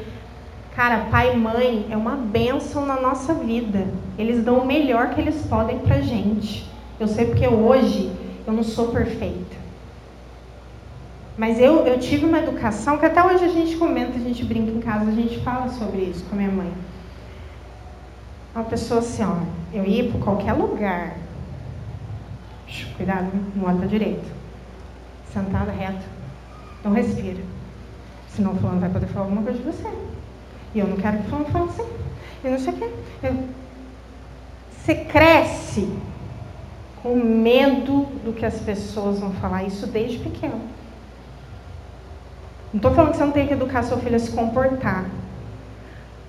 cara, 0.76 1.07
pai 1.11 1.32
e 1.32 1.38
mãe 1.38 1.86
é 1.88 1.96
uma 1.96 2.16
bênção 2.16 2.84
na 2.84 3.00
nossa 3.00 3.32
vida. 3.32 3.86
Eles 4.18 4.44
dão 4.44 4.59
o 4.59 4.66
melhor 4.66 5.14
que 5.14 5.20
eles 5.22 5.46
podem 5.46 5.78
pra 5.78 6.03
gente. 6.03 6.68
Eu 7.00 7.09
sei 7.09 7.24
porque 7.24 7.48
hoje 7.48 8.12
eu 8.46 8.53
não 8.53 8.62
sou 8.62 8.88
perfeita. 8.88 9.61
Mas 11.43 11.59
eu, 11.59 11.84
eu 11.84 11.99
tive 11.99 12.24
uma 12.24 12.38
educação 12.38 12.99
que 12.99 13.05
até 13.05 13.20
hoje 13.20 13.45
a 13.45 13.49
gente 13.49 13.74
comenta, 13.74 14.16
a 14.16 14.20
gente 14.20 14.45
brinca 14.45 14.70
em 14.70 14.80
casa, 14.80 15.11
a 15.11 15.12
gente 15.12 15.40
fala 15.40 15.68
sobre 15.70 16.03
isso 16.03 16.24
com 16.26 16.36
a 16.36 16.38
minha 16.38 16.53
mãe. 16.53 16.72
Uma 18.55 18.62
pessoa 18.62 19.01
assim, 19.01 19.24
ó, 19.24 19.38
eu 19.74 19.84
ia 19.84 20.09
para 20.09 20.20
qualquer 20.20 20.53
lugar. 20.53 21.16
Cuidado, 22.97 23.32
não 23.57 23.64
olha 23.64 23.76
para 23.76 23.88
direito. 23.88 24.24
Sentada 25.34 25.72
reto. 25.72 26.05
Não 26.84 26.93
respira. 26.93 27.43
Senão 28.28 28.53
o 28.53 28.57
fulano 28.59 28.78
vai 28.78 28.90
poder 28.90 29.07
falar 29.09 29.24
alguma 29.24 29.43
coisa 29.43 29.59
de 29.59 29.64
você. 29.64 29.88
E 30.76 30.78
eu 30.78 30.86
não 30.86 30.97
quero 30.97 31.18
que 31.18 31.26
o 31.26 31.28
fulano 31.28 31.47
fale 31.47 31.64
assim. 31.70 31.93
Eu 32.45 32.51
não 32.53 32.59
sei 32.61 32.72
o 32.72 32.76
quê. 32.76 32.90
Eu... 33.24 33.49
Você 34.70 34.95
cresce 34.95 35.93
com 37.03 37.16
medo 37.16 38.07
do 38.24 38.32
que 38.32 38.47
as 38.47 38.61
pessoas 38.61 39.18
vão 39.18 39.32
falar, 39.32 39.64
isso 39.64 39.88
desde 39.88 40.20
pequeno. 40.20 40.70
Não 42.72 42.78
estou 42.78 42.92
falando 42.92 43.10
que 43.10 43.18
você 43.18 43.24
não 43.24 43.32
tem 43.32 43.46
que 43.46 43.52
educar 43.52 43.82
seu 43.82 43.98
filho 43.98 44.16
a 44.16 44.18
se 44.18 44.30
comportar. 44.30 45.04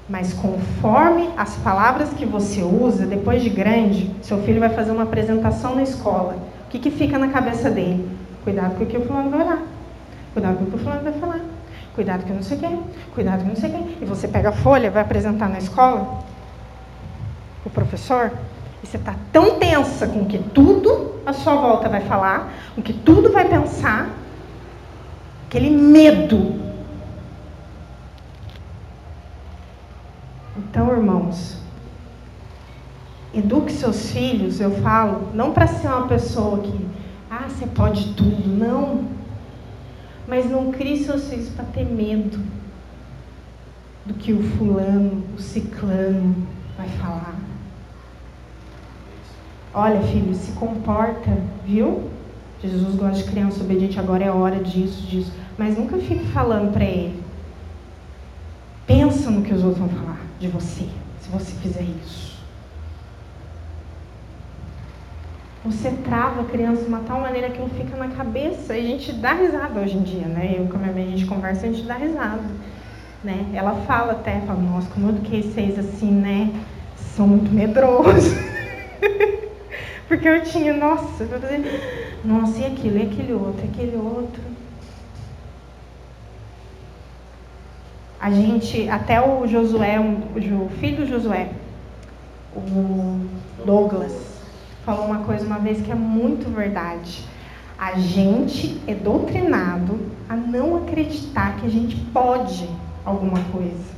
Mas 0.09 0.33
conforme 0.33 1.29
as 1.37 1.55
palavras 1.57 2.09
que 2.09 2.25
você 2.25 2.61
usa, 2.61 3.05
depois 3.05 3.41
de 3.41 3.49
grande, 3.49 4.13
seu 4.21 4.43
filho 4.43 4.59
vai 4.59 4.69
fazer 4.69 4.91
uma 4.91 5.03
apresentação 5.03 5.75
na 5.75 5.83
escola. 5.83 6.35
O 6.65 6.69
que, 6.69 6.79
que 6.79 6.91
fica 6.91 7.17
na 7.17 7.29
cabeça 7.29 7.69
dele? 7.69 8.09
Cuidado 8.43 8.75
com 8.75 8.83
o 8.83 8.87
que 8.87 8.97
o 8.97 9.05
fulano 9.05 9.29
vai 9.29 9.41
orar. 9.41 9.59
Cuidado 10.33 10.57
com 10.57 10.63
o 10.65 10.67
que 10.67 10.75
o 10.75 10.79
fulano 10.79 11.03
vai 11.03 11.13
falar. 11.13 11.39
Cuidado 11.95 12.25
com 12.25 12.33
não 12.33 12.43
sei 12.43 12.57
quem. 12.57 12.83
Cuidado 13.13 13.43
com 13.43 13.49
não 13.49 13.55
sei 13.55 13.69
quem. 13.69 13.97
E 14.01 14.05
você 14.05 14.27
pega 14.27 14.49
a 14.49 14.51
folha, 14.51 14.91
vai 14.91 15.03
apresentar 15.03 15.47
na 15.47 15.59
escola, 15.59 16.19
o 17.65 17.69
professor, 17.69 18.31
e 18.83 18.87
você 18.87 18.97
está 18.97 19.15
tão 19.31 19.57
tensa 19.57 20.07
com 20.07 20.25
que 20.25 20.37
tudo 20.37 21.13
à 21.25 21.31
sua 21.31 21.55
volta 21.55 21.87
vai 21.87 22.01
falar, 22.01 22.51
com 22.75 22.81
que 22.81 22.91
tudo 22.91 23.31
vai 23.31 23.47
pensar, 23.47 24.09
aquele 25.53 25.69
medo. 25.69 26.59
Então, 30.57 30.91
irmãos, 30.91 31.57
eduque 33.31 33.71
seus 33.71 34.11
filhos, 34.11 34.59
eu 34.59 34.71
falo, 34.81 35.29
não 35.35 35.53
para 35.53 35.67
ser 35.67 35.87
uma 35.89 36.07
pessoa 36.07 36.57
que, 36.57 36.85
ah, 37.29 37.45
você 37.47 37.67
pode 37.67 38.15
tudo, 38.15 38.47
não. 38.47 39.05
Mas 40.27 40.49
não 40.49 40.71
crie 40.71 41.03
seus 41.03 41.29
filhos 41.29 41.49
para 41.49 41.65
ter 41.65 41.85
medo 41.85 42.39
do 44.07 44.15
que 44.15 44.33
o 44.33 44.41
fulano, 44.57 45.23
o 45.37 45.41
ciclano 45.41 46.35
vai 46.75 46.87
falar. 46.89 47.35
Olha, 49.71 50.01
filho, 50.01 50.33
se 50.33 50.51
comporta, 50.53 51.37
viu? 51.63 52.09
Jesus 52.59 52.95
gosta 52.95 53.17
de 53.17 53.29
criança 53.29 53.61
obediente, 53.61 53.99
agora 53.99 54.23
é 54.23 54.31
hora 54.31 54.63
disso, 54.63 55.05
disso. 55.05 55.42
Mas 55.57 55.77
nunca 55.77 55.97
fique 55.97 56.25
falando 56.27 56.73
para 56.73 56.85
ele. 56.85 57.23
Pensa 58.85 59.29
no 59.31 59.43
que 59.43 59.53
os 59.53 59.63
outros 59.63 59.79
vão 59.79 59.89
falar 59.89 60.19
de 60.39 60.47
você, 60.47 60.87
se 61.21 61.29
você 61.29 61.51
fizer 61.61 61.83
isso. 61.83 62.33
Você 65.65 65.91
trava 66.03 66.41
a 66.41 66.45
criança 66.45 66.81
de 66.81 66.89
uma 66.89 66.99
tal 66.99 67.21
maneira 67.21 67.49
que 67.49 67.59
não 67.59 67.69
fica 67.69 67.95
na 67.95 68.09
cabeça. 68.09 68.75
E 68.75 68.85
a 68.85 68.89
gente 68.89 69.13
dá 69.13 69.33
risada 69.33 69.79
hoje 69.79 69.95
em 69.95 70.03
dia, 70.03 70.25
né? 70.27 70.55
Eu 70.57 70.67
com 70.67 70.75
a 70.75 70.79
minha 70.79 70.91
mãe, 70.91 71.03
a 71.05 71.11
gente 71.11 71.25
conversa, 71.25 71.65
a 71.65 71.71
gente 71.71 71.83
dá 71.83 71.95
risada. 71.95 72.43
Né? 73.23 73.45
Ela 73.53 73.73
fala 73.87 74.11
até, 74.11 74.41
fala, 74.41 74.59
nossa, 74.59 74.89
como 74.89 75.07
eu 75.07 75.15
eduquei 75.15 75.41
vocês 75.41 75.79
assim, 75.79 76.11
né? 76.11 76.51
São 76.97 77.25
muito 77.25 77.49
medrosos. 77.49 78.33
Porque 80.09 80.27
eu 80.27 80.43
tinha, 80.43 80.73
nossa, 80.73 81.25
nossa, 82.25 82.59
e 82.59 82.65
aquilo, 82.65 82.97
e 82.97 83.03
aquele 83.03 83.33
outro, 83.33 83.65
e 83.65 83.69
aquele 83.69 83.95
outro. 83.95 84.52
A 88.23 88.31
gente, 88.31 88.87
até 88.87 89.19
o 89.19 89.45
Josué, 89.45 89.99
o 89.99 90.69
filho 90.79 90.95
do 90.95 91.05
Josué, 91.05 91.49
o 92.55 93.19
Douglas, 93.65 94.13
falou 94.85 95.07
uma 95.07 95.25
coisa 95.25 95.45
uma 95.45 95.59
vez 95.59 95.81
que 95.81 95.91
é 95.91 95.95
muito 95.95 96.49
verdade. 96.49 97.21
A 97.77 97.99
gente 97.99 98.79
é 98.87 98.95
doutrinado 98.95 99.99
a 100.29 100.37
não 100.37 100.77
acreditar 100.77 101.57
que 101.57 101.67
a 101.67 101.69
gente 101.69 101.97
pode 102.13 102.69
alguma 103.03 103.43
coisa. 103.51 103.91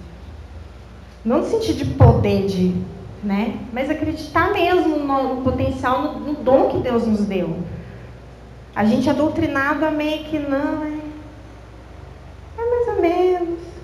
Não 1.24 1.42
no 1.42 1.46
sentido 1.46 1.78
de 1.78 1.94
poder, 1.94 2.48
de, 2.48 2.76
né? 3.24 3.60
Mas 3.72 3.92
acreditar 3.92 4.52
mesmo 4.52 4.98
no, 4.98 5.36
no 5.36 5.42
potencial, 5.44 6.02
no, 6.02 6.20
no, 6.22 6.34
dom 6.34 6.70
que 6.70 6.80
Deus 6.80 7.06
nos 7.06 7.26
deu. 7.26 7.60
A 8.76 8.86
gente 8.86 9.08
é 9.08 9.14
doutrinado 9.14 9.86
a 9.86 9.92
meio 9.92 10.24
que 10.24 10.40
não, 10.40 10.84
é, 10.84 10.98
é 12.58 12.70
mais 12.72 12.88
ou 12.88 13.02
menos 13.04 13.76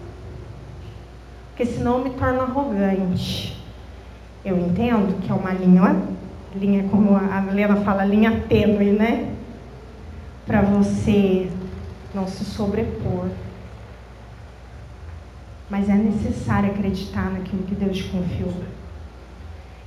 porque 1.62 1.74
senão 1.74 2.00
eu 2.00 2.06
me 2.06 2.10
torno 2.12 2.42
arrogante. 2.42 3.56
Eu 4.44 4.58
entendo 4.58 5.22
que 5.22 5.32
é 5.32 5.36
uma 5.36 5.52
linha, 5.52 5.96
linha 6.56 6.84
como 6.90 7.16
a 7.16 7.40
Lena 7.52 7.76
fala, 7.82 8.04
linha 8.04 8.44
tênue, 8.50 8.92
né? 8.94 9.32
Para 10.48 10.62
você 10.64 11.52
não 12.16 12.28
se 12.28 12.44
sobrepor. 12.46 13.28
Mas 15.70 15.88
é 15.88 15.94
necessário 15.94 16.72
acreditar 16.72 17.30
naquilo 17.30 17.62
que 17.62 17.76
Deus 17.76 17.98
te 17.98 18.06
confiou. 18.06 18.56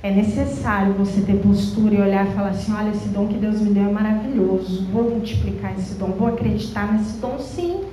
É 0.01 0.11
necessário 0.11 0.93
você 0.93 1.21
ter 1.23 1.41
postura 1.41 1.95
e 1.95 2.01
olhar 2.01 2.25
e 2.25 2.31
falar 2.31 2.51
assim: 2.51 2.73
olha, 2.73 2.91
esse 2.91 3.09
dom 3.09 3.27
que 3.27 3.37
Deus 3.37 3.59
me 3.59 3.71
deu 3.71 3.83
é 3.83 3.91
maravilhoso. 3.91 4.85
Vou 4.93 5.09
multiplicar 5.09 5.73
esse 5.77 5.95
dom, 5.95 6.11
vou 6.11 6.29
acreditar 6.29 6.93
nesse 6.93 7.17
dom 7.17 7.37
sim. 7.37 7.83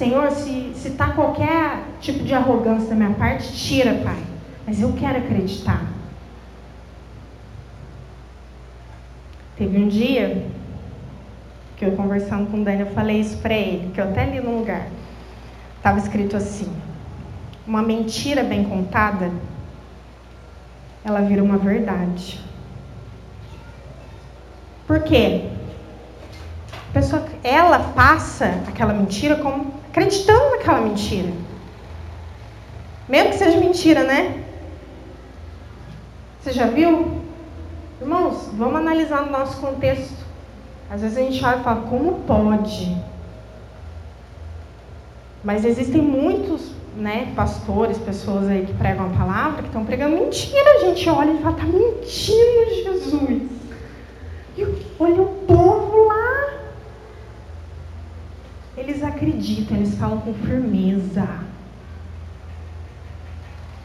Senhor, 0.00 0.30
se 0.30 0.72
está 0.82 1.08
qualquer 1.08 1.84
tipo 2.00 2.24
de 2.24 2.32
arrogância 2.32 2.88
da 2.88 2.94
minha 2.94 3.10
parte, 3.10 3.52
tira, 3.52 4.00
Pai. 4.02 4.16
Mas 4.66 4.80
eu 4.80 4.94
quero 4.94 5.18
acreditar. 5.18 5.84
Teve 9.58 9.76
um 9.76 9.88
dia 9.88 10.46
que 11.76 11.84
eu 11.84 11.92
conversando 11.92 12.50
com 12.50 12.62
o 12.62 12.64
Daniel, 12.64 12.86
eu 12.86 12.94
falei 12.94 13.20
isso 13.20 13.36
para 13.42 13.52
ele, 13.52 13.92
que 13.92 14.00
eu 14.00 14.08
até 14.08 14.24
li 14.24 14.40
num 14.40 14.60
lugar. 14.60 14.86
Estava 15.76 15.98
escrito 15.98 16.34
assim: 16.34 16.72
uma 17.66 17.82
mentira 17.82 18.42
bem 18.42 18.64
contada, 18.64 19.30
ela 21.04 21.20
vira 21.20 21.44
uma 21.44 21.58
verdade. 21.58 22.40
Por 24.86 25.02
quê? 25.02 25.50
A 26.88 26.92
pessoa, 26.94 27.22
ela 27.44 27.92
passa 27.94 28.46
aquela 28.66 28.94
mentira 28.94 29.36
como 29.36 29.78
acreditando 29.90 30.50
naquela 30.50 30.80
mentira. 30.80 31.32
Mesmo 33.08 33.30
que 33.30 33.38
seja 33.38 33.58
mentira, 33.58 34.04
né? 34.04 34.44
Você 36.40 36.52
já 36.52 36.66
viu? 36.66 37.20
Irmãos, 38.00 38.48
vamos 38.54 38.76
analisar 38.76 39.26
no 39.26 39.32
nosso 39.32 39.60
contexto. 39.60 40.24
Às 40.88 41.02
vezes 41.02 41.18
a 41.18 41.20
gente 41.20 41.44
olha 41.44 41.58
e 41.58 41.62
fala, 41.62 41.82
como 41.82 42.20
pode? 42.20 42.96
Mas 45.42 45.64
existem 45.64 46.00
muitos 46.00 46.72
né, 46.96 47.32
pastores, 47.34 47.98
pessoas 47.98 48.48
aí 48.48 48.66
que 48.66 48.74
pregam 48.74 49.06
a 49.06 49.18
palavra, 49.18 49.62
que 49.62 49.68
estão 49.68 49.84
pregando 49.84 50.16
mentira. 50.16 50.70
A 50.76 50.86
gente 50.86 51.08
olha 51.08 51.32
e 51.32 51.42
fala, 51.42 51.56
tá 51.56 51.64
mentindo, 51.64 52.84
Jesus. 52.84 53.42
E 54.56 54.64
olha 54.98 55.22
o 55.22 55.26
povo 55.46 56.04
lá 56.06 56.29
eles 58.80 59.02
acreditam, 59.02 59.76
eles 59.76 59.94
falam 59.96 60.20
com 60.20 60.34
firmeza. 60.34 61.28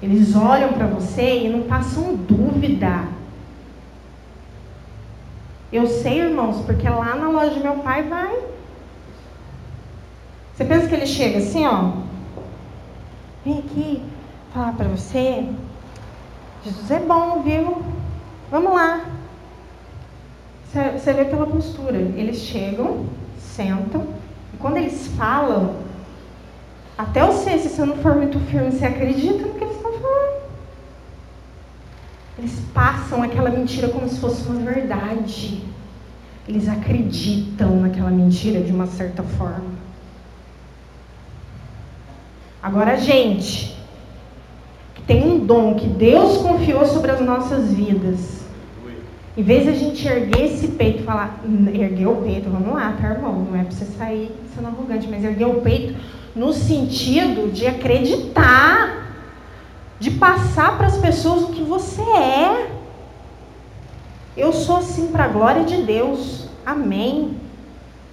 Eles 0.01 0.35
olham 0.35 0.73
para 0.73 0.87
você 0.87 1.45
e 1.45 1.49
não 1.49 1.63
passam 1.63 2.15
dúvida. 2.15 3.07
Eu 5.71 5.87
sei, 5.87 6.21
irmãos, 6.21 6.63
porque 6.65 6.87
lá 6.87 7.15
na 7.15 7.29
loja 7.29 7.55
do 7.55 7.61
meu 7.61 7.77
pai 7.77 8.03
vai. 8.03 8.39
Você 10.53 10.63
pensa 10.63 10.87
que 10.87 10.95
ele 10.95 11.07
chega 11.07 11.39
assim, 11.39 11.65
ó? 11.65 11.91
Vem 13.43 13.59
aqui 13.59 14.01
falar 14.53 14.73
para 14.73 14.87
você. 14.87 15.45
Jesus 16.63 16.91
é 16.91 16.99
bom, 16.99 17.41
viu? 17.41 17.83
Vamos 18.49 18.73
lá. 18.73 19.05
Você 20.71 21.13
vê 21.13 21.25
pela 21.25 21.45
postura. 21.45 21.97
Eles 21.97 22.37
chegam, 22.37 23.05
sentam, 23.37 24.07
quando 24.59 24.77
eles 24.77 25.07
falam, 25.17 25.75
até 26.97 27.25
você, 27.25 27.57
se 27.57 27.69
você 27.69 27.85
não 27.85 27.97
for 27.97 28.15
muito 28.15 28.39
firme, 28.39 28.71
você 28.71 28.85
acredita 28.85 29.45
no 29.45 29.53
que 29.55 29.63
eles 29.63 29.75
estão 29.75 29.91
falando. 29.91 30.35
eles 32.37 32.59
passam 32.73 33.23
aquela 33.23 33.49
mentira 33.49 33.89
como 33.89 34.07
se 34.07 34.19
fosse 34.19 34.47
uma 34.47 34.61
verdade. 34.61 35.61
Eles 36.47 36.69
acreditam 36.69 37.81
naquela 37.81 38.11
mentira 38.11 38.61
de 38.61 38.71
uma 38.71 38.85
certa 38.85 39.23
forma. 39.23 39.75
Agora, 42.61 42.97
gente, 42.97 43.75
que 44.95 45.01
tem 45.01 45.23
um 45.23 45.45
dom 45.45 45.75
que 45.75 45.87
Deus 45.87 46.37
confiou 46.37 46.85
sobre 46.85 47.11
as 47.11 47.21
nossas 47.21 47.73
vidas, 47.73 48.44
em 49.37 49.43
vez 49.43 49.63
de 49.63 49.69
a 49.69 49.73
gente 49.73 50.07
erguer 50.07 50.45
esse 50.45 50.69
peito 50.69 51.01
e 51.01 51.03
falar, 51.03 51.39
erguer 51.73 52.07
o 52.07 52.21
peito, 52.21 52.49
vamos 52.49 52.73
lá, 52.73 52.95
tá, 52.99 53.09
irmão? 53.09 53.45
Não 53.49 53.59
é 53.59 53.63
para 53.63 53.71
você 53.71 53.85
sair 53.85 54.31
sendo 54.55 54.67
arrogante, 54.67 55.07
mas 55.09 55.23
erguer 55.23 55.47
o 55.47 55.61
peito 55.61 55.95
no 56.33 56.53
sentido 56.53 57.51
de 57.51 57.67
acreditar, 57.67 59.07
de 59.99 60.11
passar 60.11 60.77
para 60.77 60.87
as 60.87 60.97
pessoas 60.97 61.43
o 61.43 61.47
que 61.47 61.63
você 61.63 62.01
é. 62.01 62.71
Eu 64.37 64.53
sou 64.53 64.77
assim 64.77 65.07
para 65.07 65.25
a 65.25 65.29
glória 65.29 65.63
de 65.63 65.81
Deus. 65.83 66.47
Amém. 66.65 67.37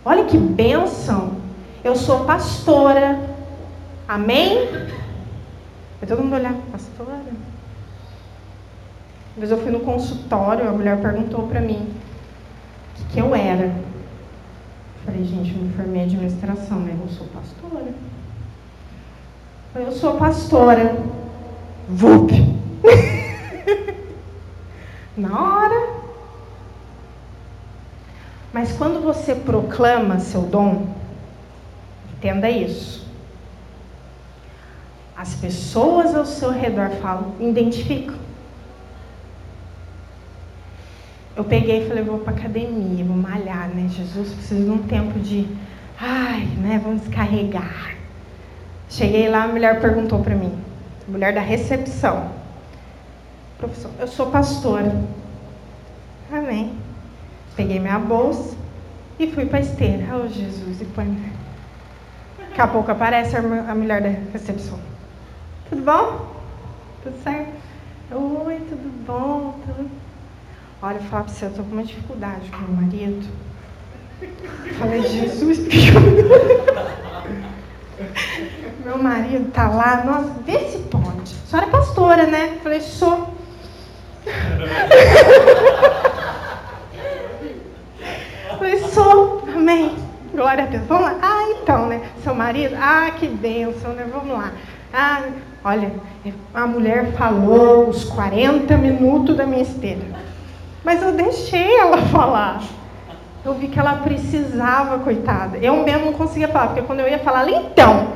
Olha 0.05 0.25
que 0.25 0.37
bênção. 0.37 1.37
Eu 1.85 1.95
sou 1.97 2.25
pastora. 2.25 3.19
Amém? 4.07 4.69
Vai 6.01 6.09
todo 6.09 6.23
mundo 6.23 6.35
olhar, 6.35 6.55
pastora? 6.71 7.32
Vez 9.37 9.51
eu 9.51 9.59
fui 9.59 9.71
no 9.71 9.81
consultório, 9.81 10.69
a 10.69 10.73
mulher 10.73 11.01
perguntou 11.01 11.49
para 11.49 11.61
mim 11.61 11.79
o 11.79 12.97
que, 12.97 13.15
que 13.15 13.21
eu 13.21 13.35
era. 13.35 13.73
Falei, 15.05 15.25
gente, 15.25 15.55
eu 15.55 15.63
me 15.63 15.73
formei 15.73 16.03
em 16.03 16.05
administração, 16.05 16.81
mas 16.81 17.01
eu 17.01 17.09
sou 17.09 17.27
pastora. 17.29 17.95
Falei, 19.73 19.89
eu 19.89 19.93
sou 19.93 20.17
pastora. 20.17 20.97
VUP. 21.89 22.33
Na 25.17 25.41
hora. 25.41 26.03
Mas 28.53 28.73
quando 28.73 29.03
você 29.03 29.35
proclama 29.35 30.21
seu 30.21 30.43
dom, 30.43 30.87
entenda 32.17 32.51
isso. 32.51 33.03
As 35.17 35.35
pessoas 35.35 36.15
ao 36.15 36.27
seu 36.27 36.51
redor 36.51 36.91
falam, 37.01 37.33
identificam. 37.41 38.17
Eu 41.35 41.45
peguei 41.45 41.85
e 41.85 41.89
falei, 41.89 42.05
vou 42.05 42.19
para 42.19 42.35
academia, 42.35 43.05
vou 43.05 43.17
malhar, 43.17 43.69
né? 43.69 43.89
Jesus 43.89 44.35
precisa 44.35 44.63
de 44.63 44.71
um 44.71 44.83
tempo 44.83 45.19
de, 45.19 45.49
ai, 45.99 46.45
né? 46.59 46.81
Vamos 46.83 47.03
descarregar. 47.03 47.97
Cheguei 48.91 49.29
lá, 49.29 49.45
a 49.45 49.49
mulher 49.49 49.81
perguntou 49.81 50.23
para 50.23 50.35
mim, 50.35 50.53
mulher 51.09 51.33
da 51.33 51.41
recepção. 51.41 52.31
Professor, 53.57 53.91
eu 53.99 54.07
sou 54.07 54.27
pastora. 54.27 54.95
Amém. 56.31 56.75
Peguei 57.57 57.81
minha 57.81 57.99
bolsa 57.99 58.55
e 59.19 59.27
fui 59.29 59.47
para 59.47 59.61
esteira. 59.61 60.05
Oh, 60.15 60.29
Jesus, 60.29 60.83
e 60.83 60.85
põe. 60.85 61.17
Daqui 62.39 62.61
a 62.61 62.67
pouco 62.67 62.91
aparece 62.91 63.35
a 63.37 63.75
mulher 63.75 64.03
da 64.03 64.11
recepção. 64.33 64.79
Tudo 65.71 65.83
bom? 65.83 66.35
Tudo 67.03 67.23
certo? 67.23 67.53
Oi, 68.11 68.61
tudo 68.69 69.07
bom? 69.07 69.59
Tudo... 69.65 70.02
Olha, 70.85 70.97
eu 70.97 71.03
falo 71.03 71.23
para 71.25 71.33
você, 71.33 71.45
eu 71.45 71.51
estou 71.51 71.65
com 71.65 71.71
uma 71.75 71.85
dificuldade 71.85 72.51
com 72.51 72.59
meu 72.59 72.83
marido. 72.83 73.25
Falei, 74.81 75.01
Jesus, 75.03 75.61
meu 78.85 78.99
marido 78.99 79.53
tá 79.53 79.69
lá, 79.69 80.03
nossa, 80.05 80.33
vê 80.45 80.59
se 80.71 80.79
pode. 80.79 81.21
A 81.21 81.47
senhora 81.47 81.69
é 81.69 81.71
pastora, 81.71 82.27
né? 82.27 82.59
Falei, 82.65 82.81
sou. 82.81 83.33
Falei, 88.59 88.79
sou, 88.89 89.45
amém. 89.55 89.95
Glória 90.35 90.65
a 90.65 90.67
Deus. 90.67 90.85
Vamos 90.89 91.05
lá. 91.05 91.17
Ah, 91.23 91.49
então, 91.63 91.87
né? 91.87 92.11
Seu 92.25 92.35
marido? 92.35 92.75
Ah, 92.77 93.13
que 93.21 93.29
bênção, 93.29 93.93
né? 93.93 94.05
Vamos 94.13 94.37
lá. 94.37 94.51
Ah, 94.93 95.29
olha, 95.63 95.93
a 96.53 96.67
mulher 96.67 97.13
falou 97.13 97.89
os 97.89 98.03
40 98.03 98.77
minutos 98.79 99.37
da 99.37 99.47
minha 99.47 99.63
esteira. 99.63 100.32
Mas 100.85 101.03
eu 101.03 101.13
deixei 101.13 101.77
ela 101.77 101.99
falar. 102.11 102.63
Eu 103.45 103.55
vi 103.55 103.69
que 103.69 103.79
ela 103.79 103.97
precisava, 103.97 105.01
coitada. 105.01 105.59
Eu 105.59 105.83
mesmo 105.83 106.07
não 106.07 106.13
conseguia 106.13 106.49
falar, 106.49 106.69
porque 106.69 106.83
quando 106.83 107.01
eu 107.01 107.09
ia 107.09 107.19
falar, 107.19 107.49
então. 107.49 108.09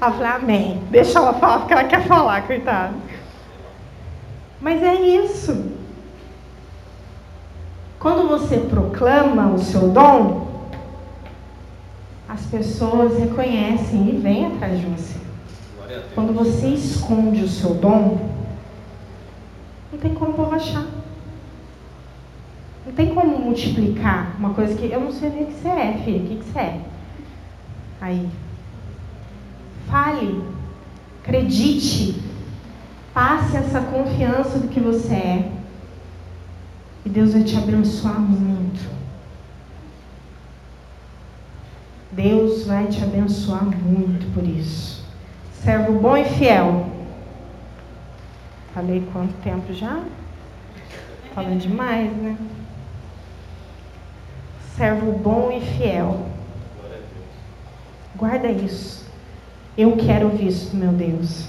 Ela 0.00 0.10
falou, 0.12 0.26
amém. 0.26 0.82
Deixa 0.90 1.18
ela 1.18 1.34
falar, 1.34 1.58
porque 1.58 1.72
ela 1.72 1.84
quer 1.84 2.06
falar, 2.06 2.42
coitada. 2.42 2.94
Mas 4.60 4.82
é 4.82 4.94
isso. 4.94 5.72
Quando 7.98 8.28
você 8.28 8.56
proclama 8.56 9.52
o 9.52 9.58
seu 9.58 9.88
dom, 9.88 10.48
as 12.28 12.46
pessoas 12.46 13.18
reconhecem 13.18 14.08
e 14.08 14.16
vêm 14.18 14.46
atrás 14.46 14.80
de 14.80 14.86
você. 14.86 15.18
Quando 16.14 16.32
você 16.32 16.68
esconde 16.68 17.42
o 17.42 17.48
seu 17.48 17.74
dom, 17.74 18.30
não 19.92 19.98
tem 19.98 20.14
como 20.14 20.32
povo 20.34 20.54
achar. 20.54 20.86
Não 22.86 22.92
tem 22.92 23.14
como 23.14 23.38
multiplicar 23.38 24.34
uma 24.38 24.54
coisa 24.54 24.74
que 24.74 24.90
eu 24.90 25.00
não 25.00 25.12
sei 25.12 25.30
nem 25.30 25.44
o 25.44 25.46
que 25.46 25.52
você 25.54 25.68
é, 25.68 26.00
filho. 26.04 26.24
O 26.24 26.28
que, 26.28 26.36
que 26.36 26.44
você 26.44 26.58
é? 26.58 26.80
Aí. 28.00 28.28
Fale. 29.88 30.44
Acredite. 31.22 32.22
Passe 33.12 33.56
essa 33.56 33.80
confiança 33.80 34.58
do 34.58 34.68
que 34.68 34.80
você 34.80 35.14
é. 35.14 35.52
E 37.04 37.08
Deus 37.08 37.32
vai 37.32 37.42
te 37.42 37.56
abençoar 37.56 38.18
muito. 38.18 38.88
Deus 42.12 42.66
vai 42.66 42.86
te 42.86 43.02
abençoar 43.02 43.64
muito 43.64 44.32
por 44.34 44.44
isso. 44.44 45.04
Servo 45.62 45.92
bom 46.00 46.16
e 46.16 46.24
fiel. 46.24 46.86
Falei 48.74 49.06
quanto 49.12 49.34
tempo 49.42 49.72
já? 49.72 50.02
Falando 51.34 51.58
demais, 51.58 52.10
né? 52.16 52.36
Servo 54.76 55.12
bom 55.12 55.50
e 55.52 55.60
fiel. 55.60 56.26
Guarda 58.16 58.48
isso. 58.48 59.06
Eu 59.76 59.96
quero 59.96 60.26
ouvir 60.26 60.48
isso, 60.48 60.76
meu 60.76 60.92
Deus. 60.92 61.48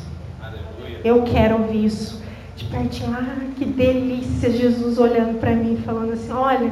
Eu 1.03 1.23
quero 1.23 1.61
ouvir 1.61 1.85
isso 1.85 2.21
de 2.55 2.65
pertinho. 2.65 3.13
Ah, 3.13 3.47
que 3.57 3.65
delícia, 3.65 4.49
Jesus 4.49 4.97
olhando 4.97 5.39
para 5.39 5.51
mim, 5.51 5.81
falando 5.85 6.13
assim: 6.13 6.31
Olha, 6.31 6.71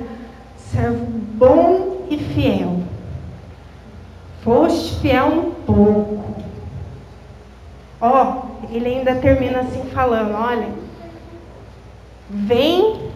servo 0.56 1.06
bom 1.36 2.06
e 2.10 2.18
fiel. 2.18 2.82
Foste 4.42 5.00
fiel 5.02 5.28
um 5.28 5.52
pouco. 5.66 6.36
Ó, 8.00 8.24
oh, 8.24 8.74
ele 8.74 8.88
ainda 8.88 9.16
termina 9.16 9.60
assim 9.60 9.84
falando: 9.90 10.34
Olha, 10.34 10.70
vem 12.30 13.10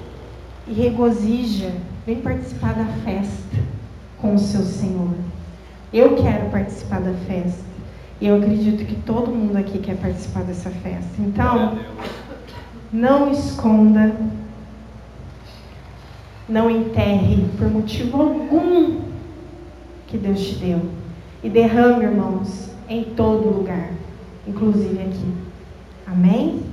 e 0.68 0.74
regozija, 0.74 1.72
vem 2.06 2.22
participar 2.22 2.74
da 2.74 2.86
festa 3.04 3.58
com 4.20 4.36
o 4.36 4.40
seu 4.40 4.62
Senhor. 4.62 5.14
Eu 5.92 6.16
quero 6.16 6.50
participar 6.50 7.02
da 7.02 7.14
festa. 7.28 7.64
E 8.20 8.28
eu 8.28 8.38
acredito 8.38 8.86
que 8.86 8.96
todo 8.96 9.32
mundo 9.32 9.58
aqui 9.58 9.80
quer 9.80 9.98
participar 9.98 10.44
dessa 10.44 10.70
festa. 10.70 11.12
Então, 11.20 11.78
não 12.92 13.32
esconda, 13.32 14.16
não 16.48 16.70
enterre 16.70 17.46
por 17.58 17.70
motivo 17.70 18.22
algum 18.22 19.02
que 20.08 20.18
Deus 20.18 20.40
te 20.48 20.56
deu. 20.56 20.82
E 21.44 21.50
derrame, 21.50 22.06
irmãos, 22.06 22.70
em 22.88 23.04
todo 23.04 23.50
lugar, 23.50 23.90
inclusive 24.48 25.02
aqui. 25.02 25.34
Amém? 26.08 26.64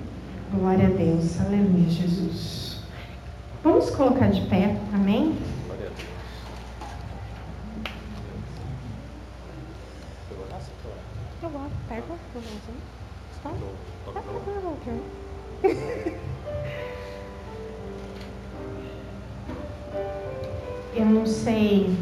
Glória 0.55 0.87
a 0.87 0.91
Deus. 0.91 1.41
Aleluia, 1.41 1.89
Jesus. 1.89 2.70
Vamos 3.63 3.91
colocar 3.91 4.31
de 4.31 4.41
pé. 4.47 4.75
Amém? 4.95 5.37
Eu 11.43 11.51
vou. 11.51 11.67
Está? 13.33 13.51
Tá, 13.51 14.21
tá, 14.21 14.23
Eu 20.97 21.05
não 21.05 21.27
sei 21.27 21.95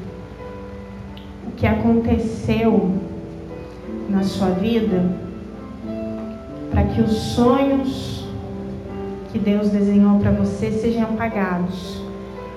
o 1.47 1.51
que 1.53 1.67
aconteceu 1.67 2.91
na 4.09 4.23
sua 4.23 4.51
vida 4.51 5.03
para 6.71 6.85
que 6.85 7.01
os 7.01 7.17
sonhos 7.17 8.28
que 9.33 9.39
Deus 9.39 9.69
desenhou 9.69 10.19
para 10.19 10.31
você 10.31 10.71
sejam 10.71 11.05
apagados, 11.05 12.01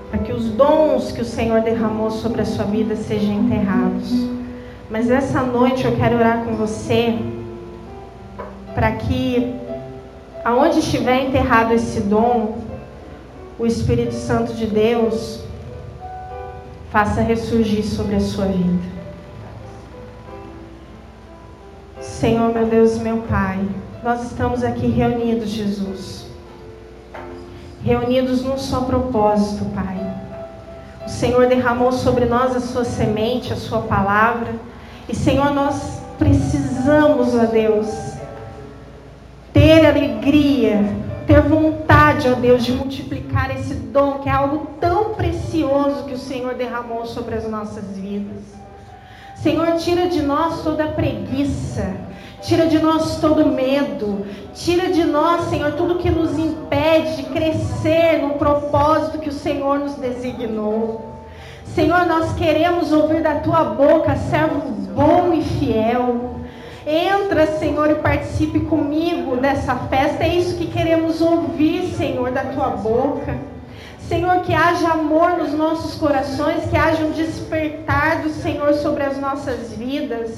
para 0.10 0.20
que 0.20 0.32
os 0.32 0.50
dons 0.50 1.12
que 1.12 1.22
o 1.22 1.26
Senhor 1.26 1.62
derramou 1.62 2.12
sobre 2.12 2.42
a 2.42 2.46
sua 2.46 2.66
vida 2.66 2.96
sejam 2.96 3.34
enterrados. 3.34 4.12
Mas 4.90 5.10
essa 5.10 5.42
noite 5.42 5.86
eu 5.86 5.96
quero 5.96 6.18
orar 6.18 6.44
com 6.44 6.56
você 6.56 7.18
para 8.74 8.92
que 8.94 9.56
aonde 10.44 10.80
estiver 10.80 11.28
enterrado 11.28 11.74
esse 11.74 12.02
dom, 12.02 12.58
o 13.60 13.66
Espírito 13.66 14.14
Santo 14.14 14.54
de 14.54 14.66
Deus 14.66 15.42
faça 16.90 17.22
ressurgir 17.22 17.86
sobre 17.86 18.16
a 18.16 18.20
sua 18.20 18.46
vida. 18.46 18.92
Senhor, 22.00 22.54
meu 22.54 22.66
Deus 22.66 22.98
meu 22.98 23.18
Pai, 23.24 23.60
nós 24.04 24.24
estamos 24.24 24.64
aqui 24.64 24.88
reunidos, 24.88 25.50
Jesus. 25.50 26.21
Reunidos 27.84 28.44
num 28.44 28.58
só 28.58 28.82
propósito, 28.82 29.66
Pai. 29.74 29.98
O 31.06 31.10
Senhor 31.10 31.48
derramou 31.48 31.92
sobre 31.92 32.26
nós 32.26 32.56
a 32.56 32.60
sua 32.60 32.86
semente, 32.86 33.52
a 33.52 33.56
sua 33.56 33.82
palavra. 33.82 34.54
E, 35.10 35.16
Senhor, 35.16 35.52
nós 35.52 36.00
precisamos, 36.20 37.34
ó 37.34 37.46
Deus, 37.46 37.88
ter 39.52 39.86
alegria, 39.86 40.96
ter 41.26 41.42
vontade, 41.42 42.30
ó 42.30 42.36
Deus, 42.36 42.64
de 42.64 42.72
multiplicar 42.72 43.50
esse 43.50 43.74
dom 43.74 44.20
que 44.20 44.30
é 44.30 44.32
algo 44.32 44.68
tão 44.80 45.16
precioso 45.16 46.04
que 46.04 46.14
o 46.14 46.20
Senhor 46.20 46.54
derramou 46.54 47.06
sobre 47.08 47.34
as 47.36 47.50
nossas 47.50 47.98
vidas. 47.98 48.61
Senhor, 49.42 49.74
tira 49.78 50.08
de 50.08 50.22
nós 50.22 50.62
toda 50.62 50.88
preguiça, 50.90 51.96
tira 52.42 52.68
de 52.68 52.78
nós 52.78 53.20
todo 53.20 53.48
medo, 53.48 54.24
tira 54.54 54.92
de 54.92 55.04
nós, 55.04 55.50
Senhor, 55.50 55.72
tudo 55.72 55.96
que 55.96 56.12
nos 56.12 56.38
impede 56.38 57.18
de 57.18 57.24
crescer 57.24 58.22
no 58.22 58.36
propósito 58.36 59.18
que 59.18 59.30
o 59.30 59.34
Senhor 59.34 59.80
nos 59.80 59.96
designou. 59.96 61.16
Senhor, 61.66 62.06
nós 62.06 62.36
queremos 62.36 62.92
ouvir 62.92 63.24
da 63.24 63.36
tua 63.40 63.64
boca, 63.64 64.16
servo 64.16 64.60
bom 64.94 65.34
e 65.34 65.42
fiel. 65.42 66.36
Entra, 66.86 67.48
Senhor, 67.48 67.90
e 67.90 67.96
participe 67.96 68.60
comigo 68.60 69.38
dessa 69.38 69.76
festa. 69.76 70.24
É 70.24 70.36
isso 70.36 70.56
que 70.56 70.68
queremos 70.68 71.20
ouvir, 71.20 71.96
Senhor, 71.96 72.30
da 72.30 72.44
tua 72.44 72.68
boca. 72.70 73.51
Senhor, 74.12 74.42
que 74.42 74.54
haja 74.54 74.90
amor 74.90 75.38
nos 75.38 75.54
nossos 75.54 75.96
corações, 75.96 76.70
que 76.70 76.76
haja 76.76 77.02
um 77.02 77.12
despertar 77.12 78.22
do 78.22 78.30
Senhor 78.30 78.74
sobre 78.74 79.04
as 79.04 79.18
nossas 79.18 79.72
vidas. 79.72 80.32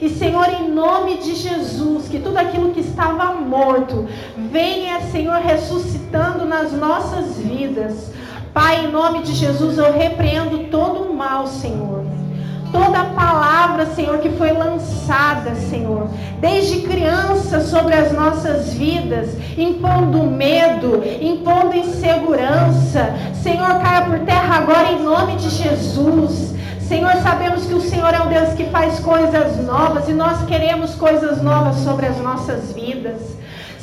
E, 0.00 0.08
Senhor, 0.08 0.48
em 0.48 0.70
nome 0.70 1.18
de 1.18 1.34
Jesus, 1.34 2.08
que 2.08 2.20
tudo 2.20 2.38
aquilo 2.38 2.72
que 2.72 2.80
estava 2.80 3.34
morto 3.34 4.08
venha, 4.50 5.02
Senhor, 5.12 5.42
ressuscitando 5.42 6.46
nas 6.46 6.72
nossas 6.72 7.36
vidas. 7.36 8.10
Pai, 8.54 8.86
em 8.86 8.90
nome 8.90 9.22
de 9.22 9.34
Jesus, 9.34 9.76
eu 9.76 9.92
repreendo 9.92 10.70
todo 10.70 11.02
o 11.02 11.14
mal, 11.14 11.46
Senhor. 11.48 12.07
Toda 12.70 13.04
palavra, 13.14 13.86
Senhor, 13.86 14.18
que 14.18 14.30
foi 14.30 14.52
lançada, 14.52 15.54
Senhor, 15.54 16.08
desde 16.40 16.82
criança 16.82 17.60
sobre 17.60 17.94
as 17.94 18.12
nossas 18.12 18.74
vidas, 18.74 19.30
impondo 19.56 20.22
medo, 20.24 21.02
impondo 21.20 21.76
insegurança, 21.76 23.14
Senhor, 23.42 23.80
caia 23.80 24.02
por 24.02 24.18
terra 24.20 24.56
agora 24.56 24.92
em 24.92 25.02
nome 25.02 25.36
de 25.36 25.48
Jesus. 25.48 26.54
Senhor, 26.80 27.12
sabemos 27.22 27.66
que 27.66 27.74
o 27.74 27.80
Senhor 27.80 28.12
é 28.14 28.22
um 28.22 28.28
Deus 28.28 28.54
que 28.54 28.64
faz 28.64 28.98
coisas 29.00 29.62
novas 29.64 30.08
e 30.08 30.12
nós 30.12 30.44
queremos 30.46 30.94
coisas 30.94 31.42
novas 31.42 31.76
sobre 31.76 32.06
as 32.06 32.18
nossas 32.18 32.72
vidas. 32.72 33.37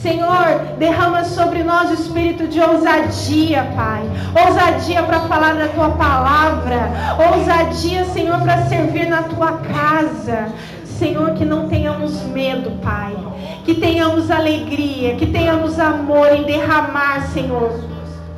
Senhor, 0.06 0.78
derrama 0.78 1.26
sobre 1.26 1.64
nós 1.64 1.90
o 1.90 1.96
espírito 1.96 2.48
de 2.48 2.62
ousadia, 2.62 3.64
Pai. 3.76 4.04
Ousadia 4.48 5.02
para 5.02 5.22
falar 5.22 5.56
da 5.56 5.68
tua 5.70 5.90
palavra. 5.90 6.92
Ousadia, 7.34 8.06
Senhor, 8.06 8.40
para 8.42 8.68
servir 8.68 9.10
na 9.10 9.24
tua 9.24 9.54
casa. 9.54 10.54
Senhor, 10.86 11.32
que 11.32 11.44
não 11.44 11.68
tenhamos 11.68 12.22
medo, 12.22 12.80
Pai. 12.84 13.18
Que 13.64 13.74
tenhamos 13.74 14.30
alegria, 14.30 15.16
que 15.16 15.26
tenhamos 15.26 15.80
amor 15.80 16.32
em 16.34 16.44
derramar, 16.44 17.28
Senhor, 17.30 17.74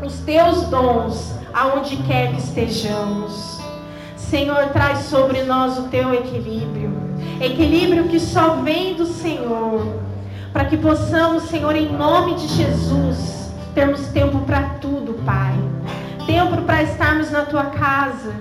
os 0.01 0.19
teus 0.19 0.69
dons 0.69 1.35
aonde 1.53 1.97
quer 1.97 2.31
que 2.31 2.39
estejamos. 2.39 3.59
Senhor, 4.15 4.67
traz 4.67 4.99
sobre 4.99 5.43
nós 5.43 5.77
o 5.77 5.89
teu 5.89 6.13
equilíbrio. 6.13 6.95
Equilíbrio 7.41 8.05
que 8.05 8.21
só 8.21 8.51
vem 8.63 8.93
do 8.93 9.05
Senhor 9.05 10.06
para 10.57 10.65
que 10.65 10.77
possamos, 10.77 11.43
Senhor, 11.43 11.75
em 11.75 11.87
nome 11.95 12.33
de 12.33 12.47
Jesus, 12.47 13.51
termos 13.75 14.07
tempo 14.07 14.39
para 14.39 14.63
tudo, 14.81 15.13
Pai. 15.23 15.53
Tempo 16.25 16.63
para 16.63 16.81
estarmos 16.81 17.29
na 17.29 17.45
tua 17.45 17.65
casa. 17.65 18.33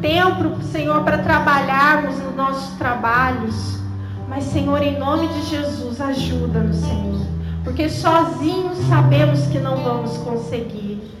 Tempo, 0.00 0.62
Senhor, 0.62 1.04
para 1.04 1.18
trabalharmos 1.18 2.18
nos 2.18 2.34
nossos 2.34 2.78
trabalhos. 2.78 3.78
Mas, 4.26 4.44
Senhor, 4.44 4.82
em 4.82 4.98
nome 4.98 5.28
de 5.28 5.42
Jesus, 5.42 6.00
ajuda-nos, 6.00 6.76
Senhor. 6.76 7.26
Porque 7.62 7.90
sozinhos 7.90 8.78
sabemos 8.88 9.42
que 9.48 9.58
não 9.58 9.76
vamos 9.84 10.16
conseguir. 10.16 11.12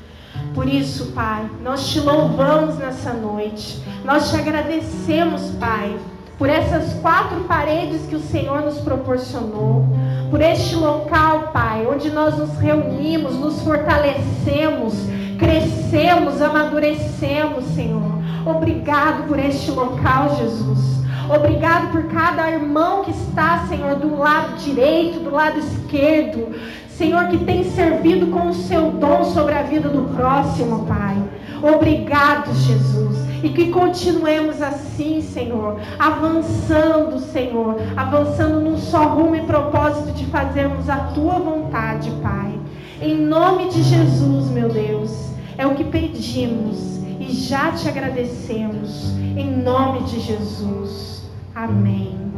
Por 0.54 0.66
isso, 0.66 1.12
Pai, 1.12 1.50
nós 1.62 1.86
te 1.86 2.00
louvamos 2.00 2.78
nessa 2.78 3.12
noite. 3.12 3.78
Nós 4.06 4.30
te 4.30 4.36
agradecemos, 4.36 5.50
Pai, 5.60 5.98
por 6.40 6.48
essas 6.48 6.94
quatro 7.02 7.40
paredes 7.40 8.06
que 8.06 8.16
o 8.16 8.18
Senhor 8.18 8.62
nos 8.62 8.78
proporcionou, 8.78 9.84
por 10.30 10.40
este 10.40 10.74
local, 10.74 11.50
Pai, 11.52 11.86
onde 11.86 12.08
nós 12.08 12.38
nos 12.38 12.56
reunimos, 12.56 13.34
nos 13.34 13.60
fortalecemos, 13.60 14.94
crescemos, 15.38 16.40
amadurecemos, 16.40 17.62
Senhor. 17.74 18.10
Obrigado 18.46 19.28
por 19.28 19.38
este 19.38 19.70
local, 19.70 20.34
Jesus. 20.38 20.99
Obrigado 21.32 21.92
por 21.92 22.02
cada 22.08 22.50
irmão 22.50 23.04
que 23.04 23.12
está, 23.12 23.64
Senhor, 23.68 23.94
do 23.94 24.18
lado 24.18 24.56
direito, 24.56 25.20
do 25.20 25.30
lado 25.30 25.60
esquerdo. 25.60 26.48
Senhor, 26.88 27.28
que 27.28 27.38
tem 27.44 27.62
servido 27.70 28.26
com 28.26 28.48
o 28.48 28.54
seu 28.54 28.90
dom 28.90 29.24
sobre 29.24 29.54
a 29.54 29.62
vida 29.62 29.88
do 29.88 30.12
próximo, 30.12 30.86
Pai. 30.86 31.16
Obrigado, 31.62 32.52
Jesus. 32.52 33.16
E 33.44 33.48
que 33.50 33.70
continuemos 33.70 34.60
assim, 34.60 35.22
Senhor, 35.22 35.78
avançando, 36.00 37.20
Senhor, 37.20 37.76
avançando 37.96 38.60
num 38.60 38.76
só 38.76 39.14
rumo 39.14 39.36
e 39.36 39.42
propósito 39.42 40.12
de 40.12 40.26
fazermos 40.26 40.90
a 40.90 40.96
tua 41.14 41.38
vontade, 41.38 42.10
Pai. 42.22 42.58
Em 43.00 43.16
nome 43.16 43.68
de 43.68 43.84
Jesus, 43.84 44.50
meu 44.50 44.68
Deus, 44.68 45.30
é 45.56 45.64
o 45.64 45.76
que 45.76 45.84
pedimos 45.84 46.98
e 47.20 47.30
já 47.30 47.70
te 47.70 47.88
agradecemos. 47.88 49.12
Em 49.36 49.48
nome 49.62 50.00
de 50.02 50.18
Jesus. 50.18 51.19
Amém. 51.54 52.30